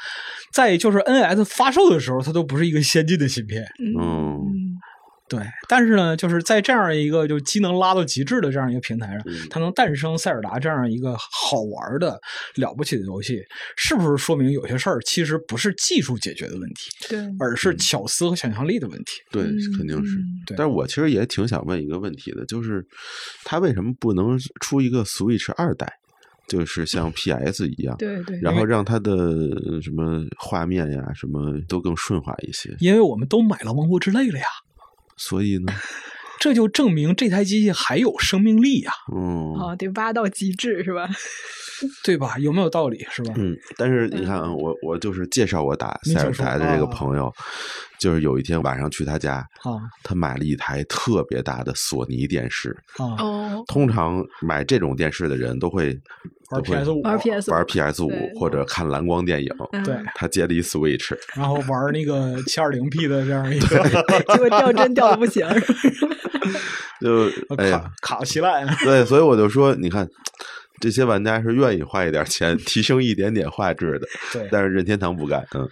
[0.52, 3.64] 在就是 NS 发售的时候，它都不是一个先进的芯片。
[3.78, 4.60] 嗯
[5.31, 12.20] 对，但是呢，就是在这样一个就机能拉到极致的这样一个平台上，嗯它能诞生塞尔达这样一个好玩的
[12.57, 13.40] 了不起的游戏，
[13.77, 19.12] 是不是说明有些事儿其实不是技术解决的问题，对，而是巧思和想象力的问题？
[19.31, 19.44] 对，
[19.78, 20.19] 肯定是。
[20.19, 22.85] 嗯对但是我其实也挺想问一个问题的，就是
[23.44, 25.86] 它为什么不能出一个 Switch 二代，
[26.48, 32.74] 就是像 PS 一样，对对，然后让它的呃什么画面呀，什么都更顺滑一些。
[32.81, 34.47] 因为我们都买了《王国之泪》了呀，
[35.20, 35.72] 所以呢，
[36.40, 41.06] 这就证明这台机器还有生命力呀，嗯啊，得挖到极致是吧？
[42.02, 42.36] 对吧？
[42.40, 43.06] 有没有道理？
[43.10, 43.34] 是吧？
[43.36, 47.32] 嗯，但是你看啊，我我就是介绍我打塞尔您请说达的这个啊朋友，
[48.01, 52.70] 就是有一天晚上去他家，啊他买了一台特别大的索尼电视。
[52.97, 55.97] 啊，哦，通常买这种电视的人都会
[56.51, 59.55] 玩 PS 五，玩 PS 玩 PS 五或者看蓝光电影。
[59.72, 63.66] 嗯对，他接了一 Switch，然后玩那个七二零 P 的这样一个
[64.32, 65.47] 结果掉帧掉的不行，
[67.01, 67.27] 就
[67.59, 68.64] 哎呀卡，卡西赖。
[68.82, 70.09] 对，所以我就说，你看，
[70.81, 75.47] 这些玩家是愿意花一点钱提升一点点画质的，对，但是任天堂不干。
[75.55, 75.68] 嗯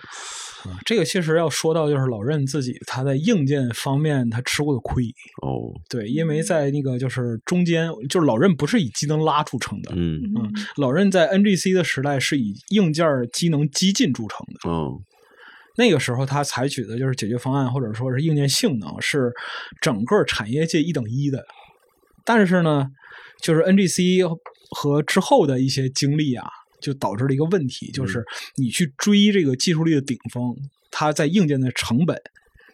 [0.65, 5.05] 啊这个其实要说到就是老任自己他在硬件方面他吃过的亏，
[5.43, 14.71] 哦，对，因为在那个就是中间，就是老任不是以机能拉著称的，嗯嗯，老任在 NGC 的时代是以硬件机能激进著称的。
[14.71, 15.01] 哦，
[15.77, 19.33] 那个时候他采取的就是解决方案或者说是硬件性能是
[19.81, 21.45] 整个产业界一等一的，
[22.25, 22.89] 但是呢，
[23.41, 24.27] 就是 NGC
[24.71, 26.47] 和之后的一些经历啊，
[26.81, 28.25] 就导致了一个问题，就是
[28.57, 30.57] 你去追这个技术力的顶峰，
[30.91, 32.17] 它在硬件的成本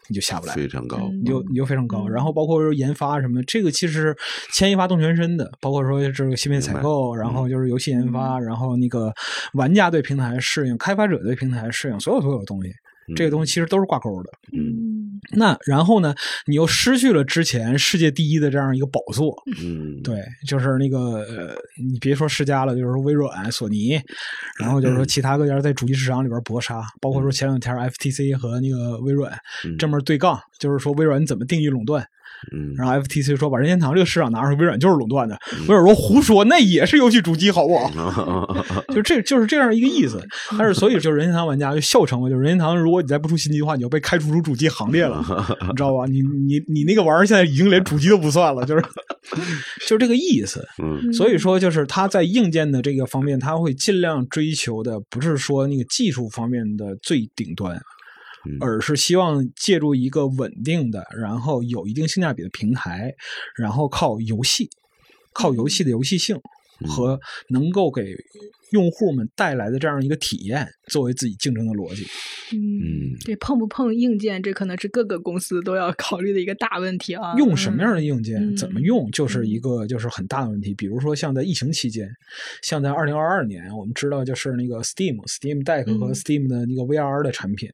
[0.09, 0.55] 你就下不来。
[0.55, 0.99] 非常高。
[1.11, 4.17] 嗯你就你就非常高，嗯然后包括说研发什么，这个其实是
[4.53, 9.13] 牵一发动全身的，包括说这个芯片采购，然后就是游戏研发，然后那个
[9.55, 12.71] 玩家对平台适应，开发者对平台适应，所有所有的东西，
[13.17, 14.31] 这个东西其实都是挂钩的。
[14.53, 14.94] 嗯
[15.31, 16.15] 那然后呢，
[16.47, 21.57] 你又失去了之前世界第一的这样一个宝座，嗯，对，就是那个呃，
[21.91, 24.01] 你别说世家了，就是微软、索尼，
[24.59, 29.33] 然后就是说其他各家在主机市场里边搏杀，包括说前两天 FTC 和那个微软
[29.65, 29.77] 嗯。
[29.79, 32.07] 这么对杠，就是说微软怎么定义垄断，
[32.53, 35.39] 嗯，然后 FTC 说把任天堂这个市场拿出来，微软就是垄断的，
[35.69, 38.65] 微软说胡说，那也是游戏主机，好不好？
[38.95, 40.21] 就这就是这样一个意思。
[40.59, 45.25] 但是所以就是任天堂玩家就笑称嘛，就是任天堂，如果你再不出新机的话，你要被开除出主机行列了，
[45.69, 46.05] 你知道吧？
[46.07, 48.83] 你你你那个玩意儿现在已经连主机都不算了，就是
[49.87, 50.65] 就是这个意思。
[50.83, 57.81] 嗯所以说，就是他在硬件的这个方面，他会尽量追求的不是说那个技术方面的最顶端，嗯
[58.61, 63.15] 而是希望借助一个稳定的，然后有一定性价比的平台，
[63.57, 64.69] 然后靠游戏
[65.33, 66.41] 靠游戏的游戏性
[66.87, 67.19] 和
[67.49, 68.15] 能够给
[68.73, 72.05] 用户们带来的这样一个体验作为自己竞争的逻辑。
[72.53, 77.35] 嗯，这碰不碰硬件，这可能是各个公司都要考虑的一个大问题啊。
[77.37, 80.75] 用什么样的硬件，怎么用，就是一个就是很大的问题。
[80.75, 82.09] 比如说，像在疫情期间，
[82.63, 87.69] 像在二零二二年，我们知道就是那个 Steam、Steam Deck 和 Steam 的那个 VR 的产品，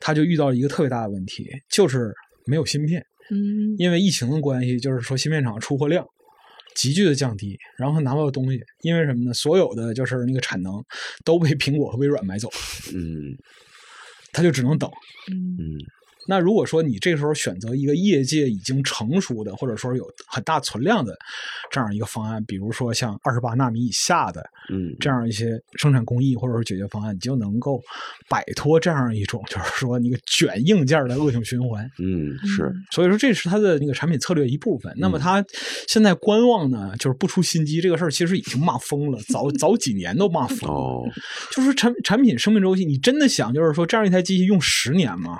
[0.00, 2.12] 它就遇到了一个特别大的问题，就是
[2.44, 3.04] 没有芯片。
[3.30, 6.04] 嗯，因为疫情的关系，就是说芯片厂出货量
[6.74, 8.62] 急剧的降低，然后拿不到东西。
[8.82, 9.34] 因为什么呢？
[9.34, 10.84] 所有的就是那个产能
[11.24, 12.56] 都被苹果和微软买走了。
[12.94, 13.36] 嗯，
[14.32, 14.90] 他就只能等。
[15.30, 15.78] 嗯。
[16.26, 21.16] 那如果说你这时候选择一个业界已经成熟的，或者说有很大存量的
[21.70, 27.80] 这样一个方案，比如说像二十八纳米以下的，嗯，这样一些生产工艺或者说解决方案，你就能够
[28.28, 31.84] 摆脱这样一种就是说那个卷硬件的恶性循环。
[31.98, 32.72] 嗯，是。
[32.90, 34.92] 所以说这是它的那个产品策略一部分。
[34.96, 35.44] 那么它
[35.88, 40.74] 现在观望呢，就是不出新机这个事儿，其实已经骂疯了，早早几年都骂疯了。
[40.74, 41.06] 哦
[41.50, 45.38] 就是产产品生命周期，你真的想就是说这样一台机器用十年吗？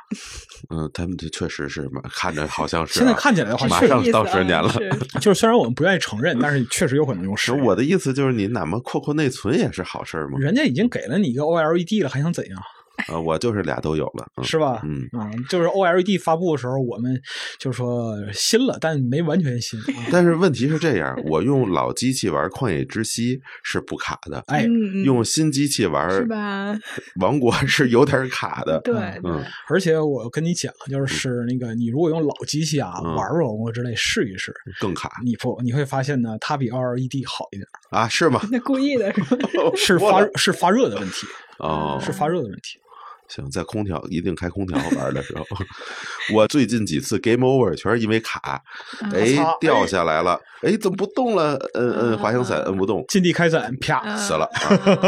[0.70, 2.94] 嗯，他们这确实是嘛，看着好像是。
[2.94, 4.72] 现在看起来的话，马上到十年了。
[5.20, 7.52] 就是虽然我们不愿意承认，但是确实有可能用十。
[7.52, 10.38] 我的意思就是，你哪怕扩扩内存也是好事嘛。
[10.38, 12.62] 人家已经给了你一个 OLED 了，还想怎样？
[13.08, 14.82] 呃，我就是俩都有了，是吧？
[14.84, 17.20] 嗯啊，就是 OLED 发布的时候，我们
[17.58, 19.78] 就说新了，但没完全新。
[20.10, 24.66] 但是问题是这样，我用老机器玩《旷野之息》是不卡的，哎，
[25.04, 26.76] 用新机器玩是吧？
[27.20, 28.94] 王国是有点卡的，对，
[29.24, 29.44] 嗯。
[29.68, 35.10] 而且我跟你讲，就是那个你如果用老机器啊玩玩王国之类试一试，更卡。
[35.24, 38.08] 你不你会发现呢，它比 OLED 好一点啊？
[38.08, 38.40] 是吗？
[38.50, 39.36] 那故意的是吧？
[39.76, 41.26] 是发是发热的问题
[41.58, 42.78] 哦，是发热的问题。
[43.30, 45.44] 行，在空调一定开空调玩的时候，
[46.34, 48.60] 我最近几次 game over 全是因为卡，
[49.14, 51.56] 哎掉下来了，哎怎么不动了？
[51.74, 54.48] 摁摁滑翔伞摁不动，近地开伞啪死了，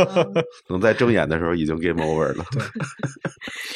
[0.68, 2.44] 等再睁眼的时候已经 game over 了。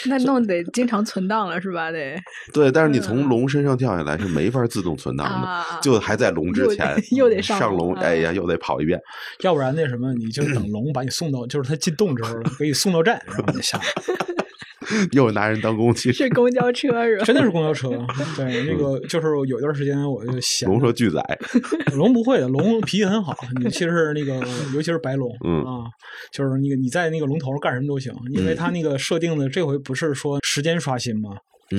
[0.06, 1.90] 那弄得经常存档了是吧？
[1.90, 2.16] 得
[2.52, 9.00] 对，但是你从龙身上跳下来是没法自动存档的，就还在龙之前又得 上龙，哎呀又得跑一遍，
[9.40, 13.84] 要不然那什么你就等龙把你送到，就是它进洞之后给你送到站，然后你下来。
[15.12, 17.24] 又拿人当工具，是公交车是吧？
[17.24, 17.88] 真的是公交车。
[18.36, 21.20] 对，那个就是有段时间我就想，龙说拒载，
[21.94, 23.34] 龙不会的，龙脾气很好。
[23.62, 24.34] 尤其是那个，
[24.74, 25.84] 尤其是白龙，嗯啊，
[26.32, 31.30] 就是那个你在那个龙头上干什么都行，因为他那个设定的这回不是说时间刷新吗？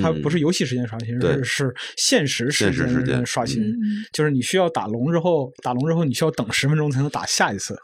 [0.02, 2.72] 它不是游戏时间刷新，是是现实时
[3.04, 3.76] 间刷新。
[4.12, 7.80] 就是你需要打龙之后，打龙之后你需要等十分钟才能打下一次。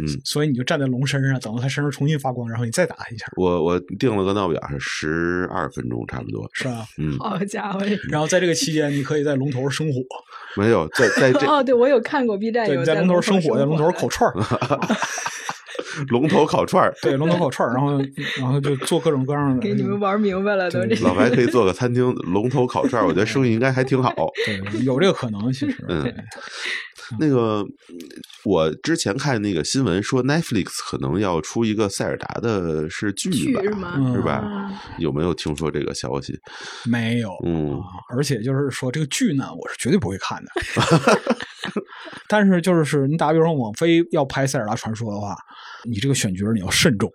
[0.00, 3.26] 嗯，所以你就站在龙身上，等到它身上重新发光，然后你再打一下。
[3.36, 6.86] 我我定了个闹表，是十二分钟，差不多是吧？
[6.98, 7.80] 嗯，好家伙！
[8.10, 10.00] 然后在这个期间，你可以在龙头生火。
[10.56, 14.34] 没有，在在这哦，对我有看过 B 站有在龙头生火，在龙头烤串儿。
[16.08, 17.98] 龙头烤串儿，对，龙头烤串儿，然后
[18.38, 19.60] 然后就做各种各样的。
[19.60, 20.80] 给你们玩明白了，都。
[21.02, 24.12] 老白可以做个餐厅，龙头烤串儿，我觉得生意应该还挺好。
[24.46, 25.76] 对，有这个可能，其实。
[25.88, 26.14] 嗯。
[27.18, 27.64] 那个，
[28.44, 33.60] 我之前看那个新闻说，Netflix 可能要出一个塞尔达的是剧吧？
[34.12, 34.70] 是吧？
[34.98, 36.38] 有没有听说这个消息？
[36.84, 37.30] 没有。
[37.44, 37.80] 嗯。
[38.10, 40.50] 而且就是说，这个剧呢，我是绝对不会看的。
[42.28, 45.36] 但是，就是你打比方，网飞要拍《塞尔达传说》的话，
[45.84, 47.10] 你这个选角你要慎重，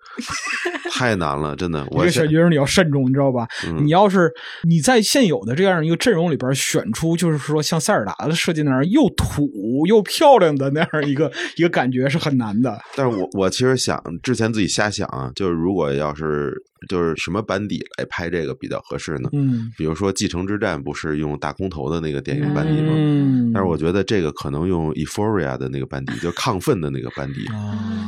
[0.92, 1.86] 太难了，真的。
[1.92, 3.48] 我这个选角你要慎重，你知道吧？
[3.82, 4.32] 你要是
[4.64, 9.50] 你在现有的这样一个阵容里边选出，就是说像塞尔达的设计那样又土
[9.88, 12.80] 又漂亮的那样一个一个感觉是很难的。
[12.96, 16.54] 但是我我其实想之前自己瞎想啊，就是如果要是
[16.88, 19.30] 就是什么班底来拍这个比较合适呢？
[19.34, 22.94] 嗯，比如说《继承之战》不是用大空头的那个电影班底吗？
[22.96, 24.90] 嗯，但是我觉得这个可能用。
[25.00, 27.46] Euphoria 的那个班底，就亢奋的那个班底，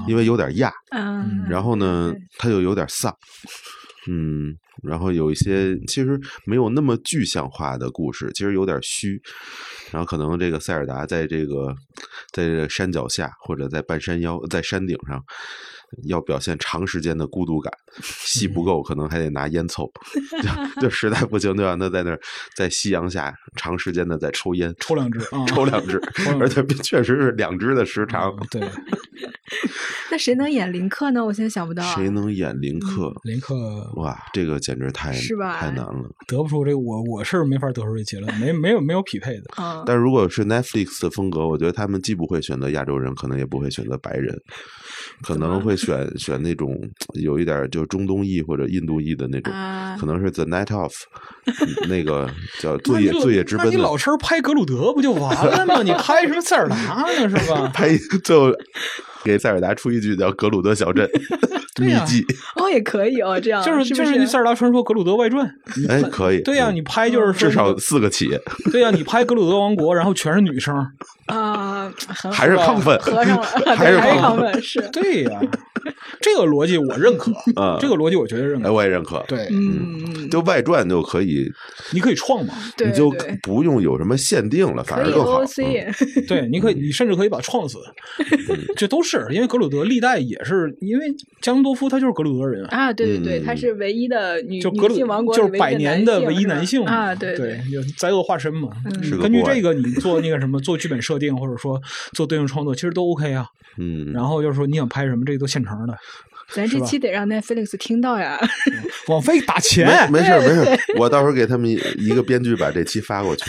[0.08, 3.16] 因为有点亚，嗯，然后呢，他又有点丧，
[4.10, 4.54] 嗯，
[4.84, 9.22] 然后有一些其实没有那么具象化的故事，其实有点虚，
[9.92, 11.74] 然后可能这个塞尔达在这个
[12.34, 15.24] 在这个山脚下或者在半山腰，在山顶上。
[16.04, 19.92] 要表现长时间的孤独感， 戏不够，可能还得拿烟凑，
[20.82, 22.20] 就实在不行，就让他在那儿
[22.56, 26.02] 在夕阳下长时间的在抽烟， 抽两支，抽两支，
[26.40, 28.34] 而且确实是两支的时长。
[28.50, 28.62] 对。
[30.10, 31.24] 那谁能演林克呢？
[31.24, 31.84] 我现在想不到。
[31.94, 33.14] 谁能演林克？
[33.24, 33.56] 林克，
[33.96, 35.60] 哇，这个简直太是吧？
[35.60, 39.84] 太难了，得不出这个，我我是没法得出这结论，没没有没有匹配的。
[39.86, 44.34] 但如果是 Netflix 的风格，我觉得他们既不会选择亚洲人，可能也不会选择白人，
[45.22, 45.76] 可能会。
[45.86, 46.78] 选 选那种
[47.14, 49.54] 有一点就中东裔或者印度裔的那种，
[50.00, 50.92] 可能是 The Night of
[51.88, 52.30] 那个
[52.60, 53.68] 叫 《罪业罪业之奔》。
[53.70, 55.82] 你老师拍格鲁德不就完了吗？
[55.84, 56.76] 你拍什么塞尔达
[57.20, 57.30] 呢？
[57.30, 57.70] 是吧？
[57.74, 58.52] 拍最后
[59.24, 61.08] 给塞尔达出一句叫《格鲁德小镇
[61.80, 62.24] 》。秘籍
[62.58, 65.50] 哦，也可以哦，这样就是就是《塞尔达传说：格鲁德外传》。
[65.90, 66.42] 哎，可以。
[66.42, 68.40] 对呀，你拍就是至少四个企业。
[68.72, 70.76] 对呀，你拍格鲁德王国，然后全是女生
[71.28, 71.92] 啊，
[72.32, 73.44] 还是亢奋，合上了，
[73.76, 74.82] 还是亢奋，是。
[74.92, 75.40] 对呀，
[76.20, 79.24] 这个逻辑我认可啊，这个逻辑我觉得认可，我也认可。
[79.28, 81.50] 对，嗯，就外传就可以，
[81.94, 82.54] 你可以创嘛，
[82.84, 85.42] 你就不用有什么限定了，反而更好。
[86.28, 87.78] 对，你可以，你甚至可以把创死，
[88.76, 91.06] 这都是因为格鲁德历代也是因为
[91.40, 91.62] 江。
[91.62, 97.62] 多夫他就是格鲁德人啊，对对对，他是唯一的女就格鲁王国就是百年的唯一男性啊，对对，
[98.00, 98.70] 灾厄化身嘛。
[99.22, 101.80] 根据这个，你做那个什么做剧本设定，或者说
[102.14, 103.46] 做对应创作，其实都 OK 啊。
[103.78, 105.98] 嗯，然后就是说你想拍什么，这都现成的。
[106.54, 108.38] 咱这期得让那 Felix 听到呀，
[109.08, 113.46] 网费打钱，没事没事， 我到时候给他们一个编剧把这期发过去。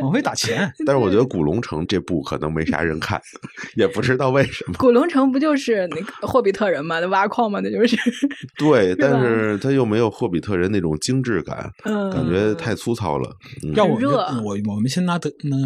[0.00, 3.20] 往回打钱， 但是我觉得《古龙城》这部可能没啥人看，
[3.76, 4.74] 也不知道为什么。
[4.78, 7.00] 古龙城不就是那个霍比特人嘛？
[7.00, 7.60] 那挖矿嘛？
[7.62, 7.96] 那就是。
[8.56, 13.30] 对，但是他又没有霍比特人那种精致感，嗯，感觉太粗糙了。
[13.74, 13.98] 要我
[14.44, 15.56] 我我们先拿德那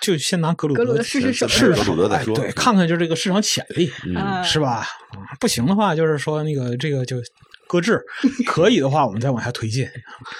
[0.00, 4.84] 就先拿格鲁德试试试试手德再说，对，看看就这个市场潜力，嗯、是吧？
[5.40, 7.16] 不行的话，就是说那个这个就。
[7.70, 8.02] 搁置，
[8.48, 9.86] 可以的话，我们再往下推进，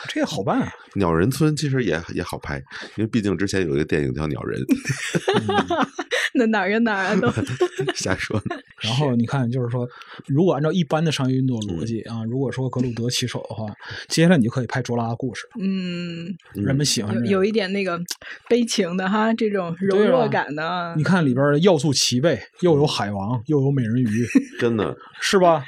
[0.09, 0.73] 这个好办啊。
[0.99, 2.59] 鸟人村其实也也好拍，
[2.97, 4.61] 因为毕竟之前有一个电影叫《鸟人》。
[6.35, 7.17] 那哪儿跟哪儿啊？
[7.17, 7.29] 都
[7.97, 8.41] 瞎说。
[8.81, 9.89] 然后你看，就是说，
[10.27, 13.67] 如果按照一般的商业运作逻辑啊，如果说格鲁德起手的话，
[14.09, 15.49] 接下来你就可以拍卓拉的故事。
[15.59, 18.01] 嗯，人们喜欢有一点那个
[18.49, 20.95] 悲情的哈，这种柔弱感的。
[20.97, 24.27] 你看里边的要素齐备，又有海王，又有美人鱼，
[24.61, 25.65] 真的是吧？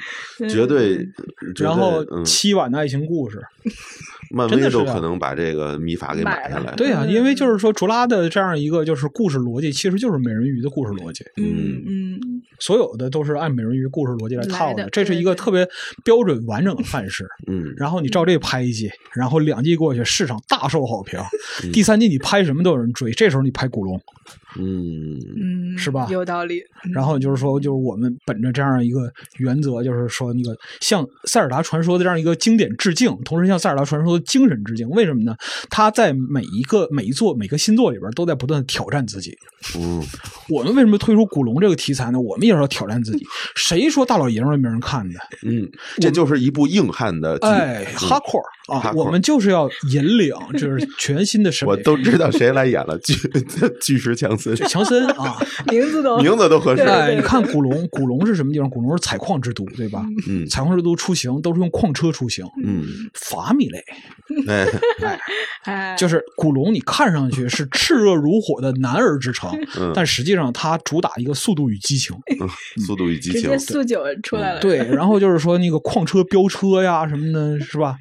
[0.49, 1.05] 绝对。
[1.57, 3.41] 然后凄婉的爱情故事，
[4.29, 6.73] 漫威都可能把这个秘法给买下来。
[6.75, 11.23] 对啊，因为就是说，卓拉的这样一个就是故事逻辑，其实就是美人鱼的故事逻辑。
[11.37, 12.19] 嗯嗯，
[12.59, 15.67] 所有的都是按美人鱼故事逻辑来套的，这是一个特别
[16.03, 17.25] 标准完整的范式。
[17.47, 21.19] 嗯，然后你照这拍一季，然后两季过去，市场大受好评。
[21.71, 24.01] 第三季你拍什么都有人追，这时候你拍古龙。
[24.59, 26.07] 嗯嗯，是吧？
[26.09, 26.61] 有道理。
[26.93, 34.89] 然后就是说，就是我们本着这样一个原则，就是说那个向《塞尔达传说》的这样一个经典致敬，同时向《塞尔达传说》的精神致敬。
[34.89, 35.35] 为什么呢？
[35.69, 39.37] 他在每一个每一座每个新作里边都在不断的挑战自己。
[39.77, 40.03] 嗯，
[40.49, 42.19] 我们为什么推出古龙这个题材呢？
[42.19, 43.25] 我们也是要挑战自己。
[43.55, 45.19] 谁说大老爷们没人看的？
[45.43, 51.71] 嗯，这就是一部硬汉的哎，哈阔啊，我们就是要引领， 就是全新的审美。
[51.71, 53.13] 我都知道谁来演了巨
[53.81, 54.55] 巨石强森。
[54.55, 55.37] 强森啊，
[55.71, 56.81] 名字都名字都合适。
[56.81, 58.69] 哎，你看古龙，古龙是什么地方？
[58.69, 60.05] 古龙是采矿之都，对吧？
[60.27, 62.45] 嗯，采矿之都出行都是用矿车出行。
[62.63, 63.83] 嗯，法米类，
[64.47, 64.67] 哎
[65.63, 69.51] 哎，就是古龙，你看上去是炽热如火的男儿之城，
[69.93, 72.15] 但实际上它主打一个速度与激情。
[72.85, 74.59] 速度与激情，速九出来了。
[74.59, 77.95] 对，然后就是说那个矿车飙车呀什么的，是吧？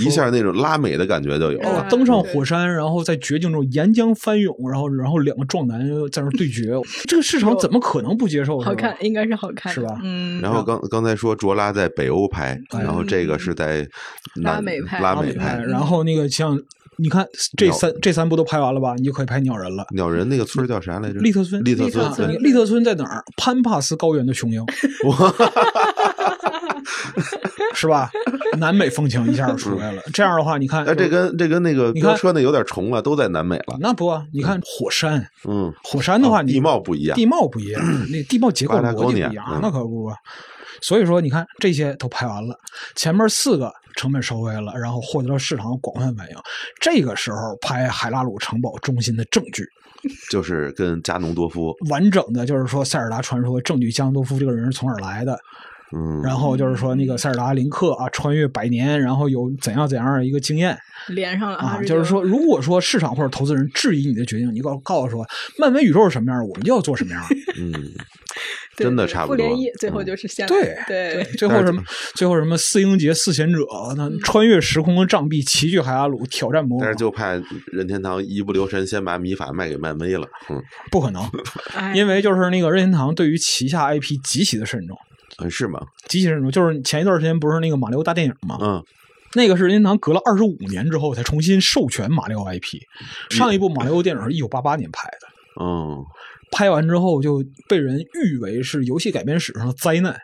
[0.00, 1.86] 一下那种拉美的感觉就有了。
[1.88, 5.84] 登上火山，然后在绝境中岩浆翻涌，然后然后两个壮男。
[6.10, 6.72] 在那对决，
[7.06, 8.58] 这个市场怎么可能不接受？
[8.58, 9.98] 好看，应该是好看，是吧？
[10.02, 10.40] 嗯。
[10.40, 13.86] 然后刚刚才说卓拉在北欧拍，然后这个是在
[14.36, 15.62] 拉美拍，拉美拍。
[15.66, 16.60] 然后那个像
[16.96, 18.94] 你看这三这三部都拍完了吧？
[18.96, 19.86] 你就可以拍鸟人了。
[19.90, 21.18] 鸟人那个村叫啥来着？
[21.20, 21.62] 利特村。
[21.64, 22.42] 利特村。
[22.42, 23.24] 利特村在哪儿？
[23.36, 24.64] 潘帕斯高原的雄鹰。
[27.74, 28.08] 是吧？
[28.58, 30.02] 南美风情一下就出来了。
[30.12, 33.76] 这样的话，你看，哎，这跟这跟那个飙车那有点重了，都在南美了。
[33.80, 40.12] 那不，你看火山，嗯，火山的话，地貌不一样，地貌不一样，那地貌结构逻辑不一样，那可不。
[40.84, 42.54] 所以说，你看这些都拍完了，
[42.94, 46.36] 前面四个成本收回了，然后获得了市场广泛反应。
[46.78, 49.66] 这个时候拍海拉鲁城堡中心的证据，
[50.30, 55.38] 就是跟加农多夫完整的，就是说塞尔达传说证据，加农多夫这个人是从哪儿来的。
[55.96, 60.76] 嗯，然后就是说那个塞尔达林克啊，穿越百年，然后有怎样怎样的一个经验，
[61.08, 61.80] 连上了啊。
[61.82, 65.24] 就是说，如果说市场或者投资人质疑你的决定，你告告诉说，
[65.58, 67.24] 漫威宇宙是什么样，我们就要做什么样。
[67.60, 67.72] 嗯，
[68.76, 69.36] 真的差不多。
[69.36, 71.82] 复联一最后就是现对对，最后什么
[72.14, 73.60] 最后什么四英杰四贤者，
[73.96, 76.78] 那穿越时空的障壁齐聚海拉鲁挑战魔。
[76.80, 77.32] 但是就怕
[77.72, 80.26] 任天堂一不留神先把米法卖给漫威了。
[80.50, 81.22] 嗯，不可能，
[81.94, 84.96] 因为就是那个任天堂对于旗下 IP 极其的慎重。
[85.38, 85.80] 嗯，是吗？
[86.06, 88.58] 极其慎重，就是前一段时间不是那个马里奥大电影吗？
[88.60, 88.82] 嗯，
[89.34, 92.78] 那个是任天堂隔了二十五年之后才重新授权马里奥 IP。
[93.30, 95.28] 上一部马里奥电影是一九八八年拍的。
[95.60, 96.04] 嗯，
[96.54, 100.16] 拍完之后就被人誉为是游戏改编史上的灾难。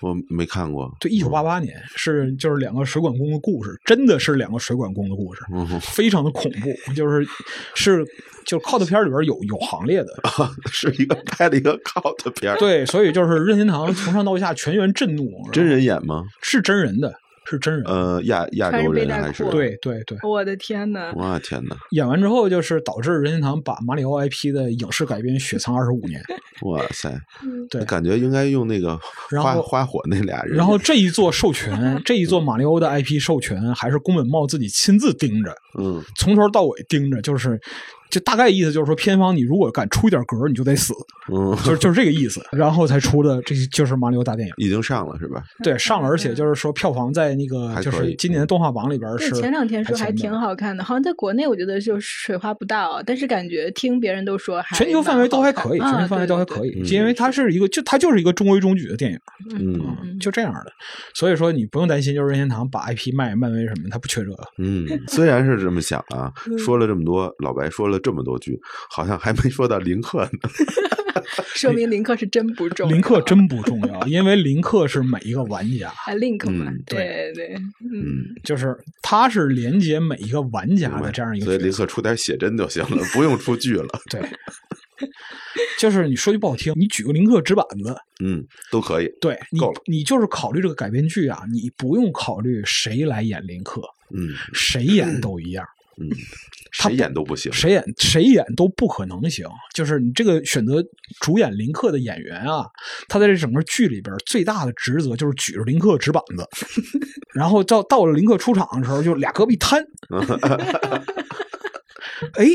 [0.00, 0.90] 我没看过。
[0.98, 5.42] 对，一九八八年是就是两个水管工的故事，真的是两个水管工的故事，
[5.80, 7.26] 非常的恐怖，就是
[7.74, 8.04] 是
[8.44, 10.08] 就 cult 片里边有有行列的，
[10.72, 12.56] 是一个拍了一个 cult 片。
[12.58, 15.30] 对，所以就是任天堂从上到下全员震怒。
[15.52, 16.24] 真人演吗？
[16.42, 17.14] 是真人的。
[17.52, 19.44] 是真人，呃，亚亚洲人还是？
[19.50, 21.12] 对对对，我的天呐！
[21.14, 21.76] 我天呐！
[21.90, 26.22] 演完之后，就是导致任天堂把马里奥 IP 的影视改编雪藏二十五年。
[26.62, 27.12] 哇塞！
[27.68, 28.98] 对，感觉应该用那个
[29.42, 30.56] 花花火那俩人。
[30.56, 37.60] 然后这一座授权， 这一座马里奥的 IP 授权，还是宫本茂自己亲自盯着，嗯，从头到尾盯着，就是。
[38.12, 40.92] 就大概意思就是说，片方你如果敢出一点格，你就得死，
[41.32, 42.42] 嗯，就是就是这个意思。
[42.52, 45.42] 然后才出的，这就是马里奥大电影，已经上了是吧？
[45.64, 49.30] 对，上了，而且就是说票房在那个就是今年的动画榜里边是。
[49.32, 59.18] 前两天说还挺好看的，好像在国内我觉得就水花不大哦，但是感觉听别人都说还全球范围都还可以，全球范围都还可以，因为它是一个就它就是一个中规中矩的电影，
[59.56, 60.70] 嗯，就这样的。
[61.14, 64.36] 所以说你不用担心，就是任天堂把 IP 卖漫威什么，他不缺这个。
[64.58, 68.58] 嗯，虽然是这么想啊，说了这么多，老白说了这么多剧。
[68.90, 70.30] 好像还没说到林克呢，
[71.54, 72.92] 说明林克是真不重要。
[72.92, 75.88] 林克真不重要，因为林克是每一个玩家。
[75.88, 81.46] 啊，Link 嘛，对对，嗯，就是他是连接每一个玩家的这样一个。
[81.46, 83.88] 所以林克出点写真就行了，不用出剧了。
[84.10, 84.20] 对，
[85.78, 89.08] 就是你说句不好听，你举个林克纸板子，嗯，都可以。
[89.20, 93.80] 对，你你就是考虑这个改编剧啊，你不用考虑谁来演林克，
[94.14, 95.64] 嗯，谁演都一样，
[96.00, 96.08] 嗯。
[96.72, 99.46] 谁演都不行，谁演谁演都不可能行。
[99.74, 100.82] 就是你这个选择
[101.20, 102.64] 主演林克的演员啊，
[103.08, 106.46] 他在这整个剧里边最大的职责就是举着林克纸板子，
[107.34, 109.84] 然后到到了林克出场的时候，就俩胳膊一摊，
[112.34, 112.46] 哎，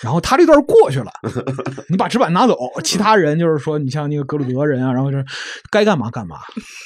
[0.00, 1.10] 然后他这段过去了，
[1.88, 5.24] 你把纸板拿走，其他人就是说，你像那个格鲁德人啊，然后就是
[5.70, 6.38] 该干嘛干嘛，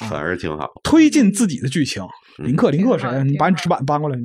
[0.08, 2.02] 反而挺好，推进自己的剧情。
[2.38, 3.08] 林克，林克谁？
[3.24, 4.18] 你把你纸板搬过来。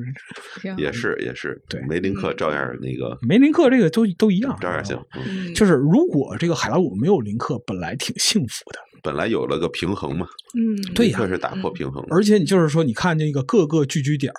[0.78, 3.18] 也是，也是，对，没林克照样那个。
[3.22, 5.02] 没林克，这个都都一样，照样行。
[5.56, 10.28] 就是如果这个海拉鲁没有林克，本来挺幸福的，本来有了个平衡嘛。
[10.60, 12.06] 嗯，对呀，林克是打破平衡。
[12.10, 14.34] 而且你就是说，你看那个各个聚居点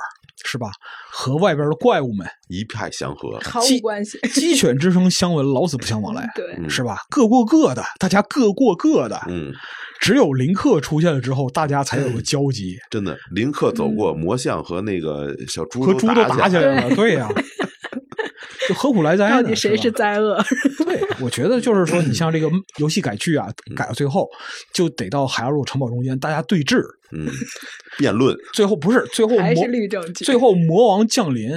[0.45, 0.71] 是吧？
[1.11, 4.19] 和外边的怪物们一派祥和，毫无关系。
[4.33, 6.29] 鸡犬之声相闻，老死不相往来。
[6.35, 6.99] 对，是吧？
[7.11, 9.21] 各过各的，大家各过各的。
[9.29, 9.53] 嗯。
[10.01, 12.77] 只有林克出现了之后，大家才有个交集。
[12.91, 16.97] 真的，林克走过魔像和那个小猪和猪都打起来了。
[16.97, 17.29] 对呀，
[18.73, 19.29] 就何苦来哉？
[19.31, 20.43] 到底谁是灾厄？
[20.85, 23.47] 对，我觉得就是说，你像这个游戏改剧啊，
[23.77, 24.29] 改到最后
[24.73, 26.83] 就得到海拉鲁城堡中间，大家对峙。
[27.15, 27.29] 嗯，
[27.99, 28.35] 辩论。
[28.55, 31.51] 最后不是最后还是律政剧，最后魔王降临，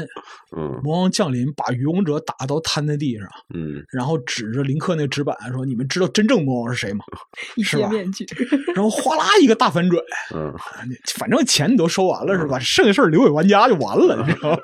[0.58, 3.26] 嗯，魔王降临把愚公者打到瘫在地上，
[3.56, 7.06] 嗯，然后指着林克那纸板说：“你们知道真正魔王是谁吗？”
[7.56, 8.26] 一揭面具，
[8.76, 10.04] 然后哗啦一个大反转，
[10.36, 10.54] 嗯，
[11.18, 12.60] 反正钱你都收完了是吧？
[12.60, 14.58] 剩下事儿留给玩家就完了，你知道吗？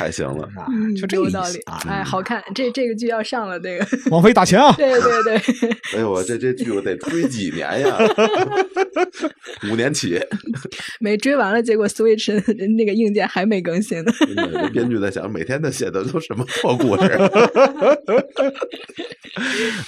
[0.00, 0.48] 太行了，
[0.98, 1.78] 就这个道理啊！
[1.86, 4.72] 哎，好看，这这个剧要上了，这个王菲打钱啊！
[4.78, 7.98] 对对对，哎呦我这这剧我得追几年呀？
[9.70, 10.18] 五年起，
[11.00, 12.32] 没追完了，结果 Switch
[12.78, 14.10] 那个硬件还没更新呢。
[14.72, 17.02] 编剧在想，每天他写的都什么破故事？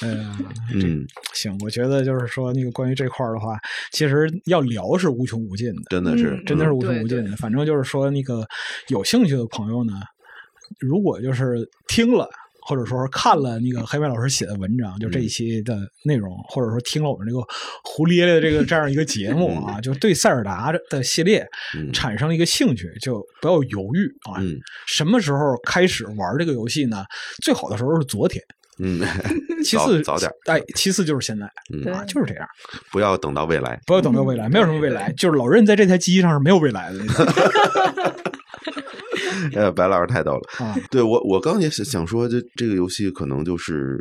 [0.02, 0.38] 哎呀，
[0.74, 3.58] 嗯，行，我觉得就是说，那个关于这块儿的话，
[3.92, 7.34] 其实要聊是无穷无尽的，真的是，真的是无穷无尽的。
[7.36, 8.46] 反正就是说，那个
[8.88, 9.94] 有兴趣的朋友呢，
[10.78, 12.28] 如果就是听了。
[12.64, 17.40] 或者说看了那个黑白老师写的文章，就这一期的内容，或者说听了我们这个
[17.82, 21.44] 胡咧咧的这个这样一个节目啊，就对塞尔达的系列
[21.92, 24.38] 产生了一个兴趣，就不要犹豫啊。
[24.86, 27.04] 什么时候开始玩这个游戏呢？
[27.42, 28.40] 最好的时候是昨天。
[28.78, 29.00] 嗯，
[29.64, 30.30] 其次早点。
[30.46, 31.46] 哎，其次就是现在
[31.90, 32.46] 啊，就是这样。
[32.92, 37.00] 不要等到未来，不要等到未来，没有什么未来，就是老任在这台机器上是没有未来的。
[39.54, 40.76] 哎，白老师太逗了啊！
[40.90, 43.98] 对我，我刚也是想说，这这个游戏可能就是，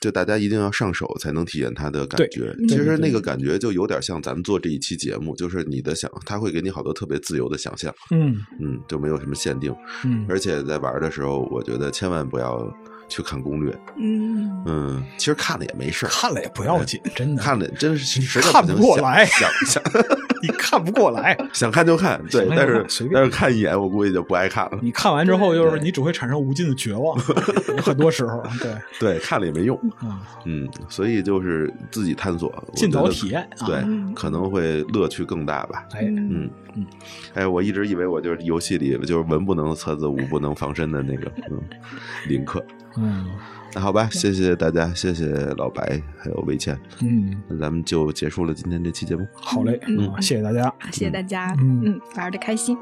[0.00, 2.54] 就大家一定要上手才能体验它的感觉。
[2.68, 7.94] 其实那个感觉就有点像咱们做这一期节目，就是你的想，他会给你好多特别自由的想象。
[8.10, 9.74] 嗯嗯，就没有什么限定。
[10.04, 12.72] 嗯，而且在玩的时候，我觉得千万不要。
[13.10, 19.82] 去看攻略，嗯嗯，其实看了也没事看了也不要紧，真的看了真是看不过来，想想
[20.42, 24.78] 你看不过来， 想看就看，对，但是随便，但是看一眼我估计就不爱看了。
[24.82, 27.18] 你看完之后，就是你只会产生无尽的绝望，
[27.82, 29.78] 很多时候，对 对，看了也没用，
[30.44, 33.82] 嗯，所以就是自己探索，尽早体验，对，
[34.14, 35.84] 可能会乐趣更大吧。
[35.92, 36.86] 哎，嗯嗯，
[37.34, 41.60] 哎，我一直以为我就是游戏里就是文不能测字，武不能防身的那个，嗯，
[42.28, 42.64] 林克。
[42.96, 45.26] 嗯，那好吧，谢谢大家，谢谢
[45.56, 49.26] 老白还有魏倩，嗯，那咱们就结束了今天这期节目。
[49.34, 52.76] 好嘞，嗯谢谢大家，谢谢大家，嗯嗯，玩的开心。